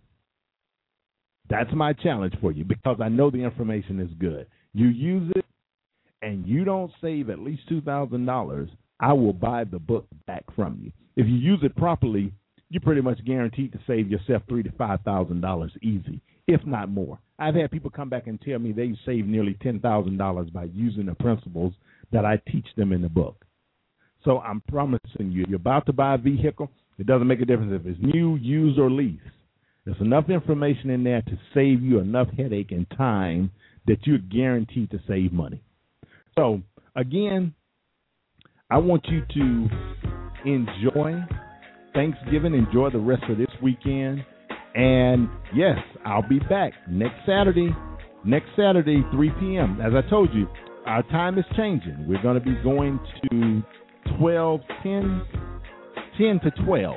That's 1.50 1.72
my 1.74 1.94
challenge 1.94 2.34
for 2.42 2.52
you 2.52 2.64
because 2.64 2.98
I 3.02 3.10
know 3.10 3.30
the 3.30 3.44
information 3.44 4.00
is 4.00 4.10
good. 4.20 4.48
You 4.74 4.88
use 4.88 5.32
it 5.36 5.46
and 6.22 6.46
you 6.46 6.64
don't 6.64 6.92
save 7.02 7.30
at 7.30 7.40
least 7.40 7.70
$2,000, 7.70 8.70
I 9.00 9.14
will 9.14 9.34
buy 9.34 9.64
the 9.64 9.80
book 9.80 10.06
back 10.28 10.44
from 10.56 10.80
you. 10.84 10.92
If 11.16 11.28
you 11.28 11.36
use 11.36 11.60
it 11.64 11.76
properly, 11.76 12.34
you're 12.70 12.82
pretty 12.82 13.02
much 13.02 13.24
guaranteed 13.26 13.74
to 13.74 13.80
save 13.86 14.10
yourself 14.10 14.44
three 14.48 14.64
to 14.64 14.72
five 14.78 15.02
thousand 15.02 15.42
dollars 15.42 15.74
easy, 15.82 16.22
if 16.48 16.66
not 16.66 16.90
more. 16.90 17.20
I've 17.38 17.56
had 17.56 17.70
people 17.70 17.90
come 17.90 18.10
back 18.10 18.28
and 18.28 18.40
tell 18.40 18.60
me 18.60 18.72
they 18.72 18.96
saved 19.06 19.28
nearly 19.28 19.58
ten 19.62 19.80
thousand 19.80 20.18
dollars 20.18 20.50
by 20.50 20.66
using 20.66 21.08
the 21.08 21.16
principles 21.16 21.74
that 22.14 22.24
I 22.24 22.42
teach 22.50 22.68
them 22.78 22.94
in 22.94 23.02
the 23.02 23.10
book. 23.10 23.44
So 24.24 24.40
I'm 24.40 24.62
promising 24.70 25.32
you, 25.32 25.46
you're 25.50 25.58
about 25.58 25.86
to 25.88 25.94
buy 25.94 26.16
a 26.16 26.18
vehicle. 26.18 26.72
It 26.98 27.08
doesn't 27.08 27.28
make 27.28 27.42
a 27.42 27.46
difference 27.46 27.74
if 27.74 27.86
it's 27.86 28.00
new, 28.02 28.36
used, 28.36 28.80
or 28.80 28.90
leased. 28.90 29.24
There's 29.84 30.00
enough 30.00 30.30
information 30.30 30.92
in 30.92 31.04
there 31.04 31.24
to 31.24 31.40
save 31.54 31.82
you 31.82 32.00
enough 32.00 32.28
headache 32.38 32.72
and 32.72 32.90
time 32.92 33.52
that 33.88 34.06
you're 34.06 34.20
guaranteed 34.20 34.92
to 34.92 35.00
save 35.08 35.34
money. 35.34 35.62
So, 36.42 36.60
again, 36.96 37.54
I 38.72 38.80
want 38.80 39.06
you 39.06 39.22
to 39.32 39.70
enjoy 40.44 41.24
Thanksgiving, 41.94 42.56
enjoy 42.56 42.90
the 42.90 42.98
rest 42.98 43.22
of 43.30 43.38
this 43.38 43.52
weekend. 43.62 44.26
And 44.74 45.30
yes, 45.54 45.78
I'll 46.04 46.28
be 46.28 46.40
back 46.40 46.74
next 46.90 47.28
Saturday. 47.28 47.70
Next 48.26 48.48
Saturday, 48.56 49.04
3 49.12 49.30
p.m. 49.40 49.82
As 49.82 49.94
I 49.94 50.10
told 50.10 50.34
you, 50.34 50.48
our 50.88 51.04
time 51.12 51.38
is 51.38 51.46
changing. 51.56 52.08
We're 52.08 52.24
going 52.24 52.40
to 52.40 52.44
be 52.44 52.56
going 52.64 53.00
to 53.30 53.62
12, 54.18 54.62
10, 54.82 55.22
10 56.18 56.40
to 56.40 56.64
12 56.66 56.96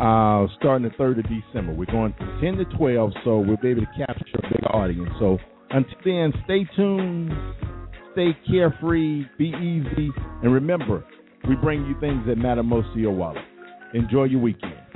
uh, 0.00 0.46
starting 0.58 0.88
the 0.88 0.94
3rd 0.98 1.20
of 1.20 1.26
December. 1.30 1.72
We're 1.72 1.86
going 1.86 2.14
from 2.18 2.40
10 2.42 2.56
to 2.56 2.64
12, 2.76 3.12
so 3.24 3.38
we'll 3.38 3.58
be 3.58 3.68
able 3.68 3.82
to 3.82 4.04
capture 4.06 4.38
a 4.38 4.42
big 4.42 4.64
audience. 4.70 5.10
So 5.20 5.38
until 5.70 5.98
then, 6.04 6.32
stay 6.46 6.68
tuned, 6.74 7.32
stay 8.12 8.36
carefree, 8.48 9.24
be 9.38 9.46
easy, 9.46 10.10
and 10.42 10.52
remember, 10.52 11.04
we 11.48 11.54
bring 11.56 11.86
you 11.86 11.98
things 12.00 12.22
that 12.26 12.36
matter 12.36 12.62
most 12.62 12.88
to 12.94 13.00
your 13.00 13.12
wallet. 13.12 13.42
Enjoy 13.94 14.24
your 14.24 14.40
weekend. 14.40 14.89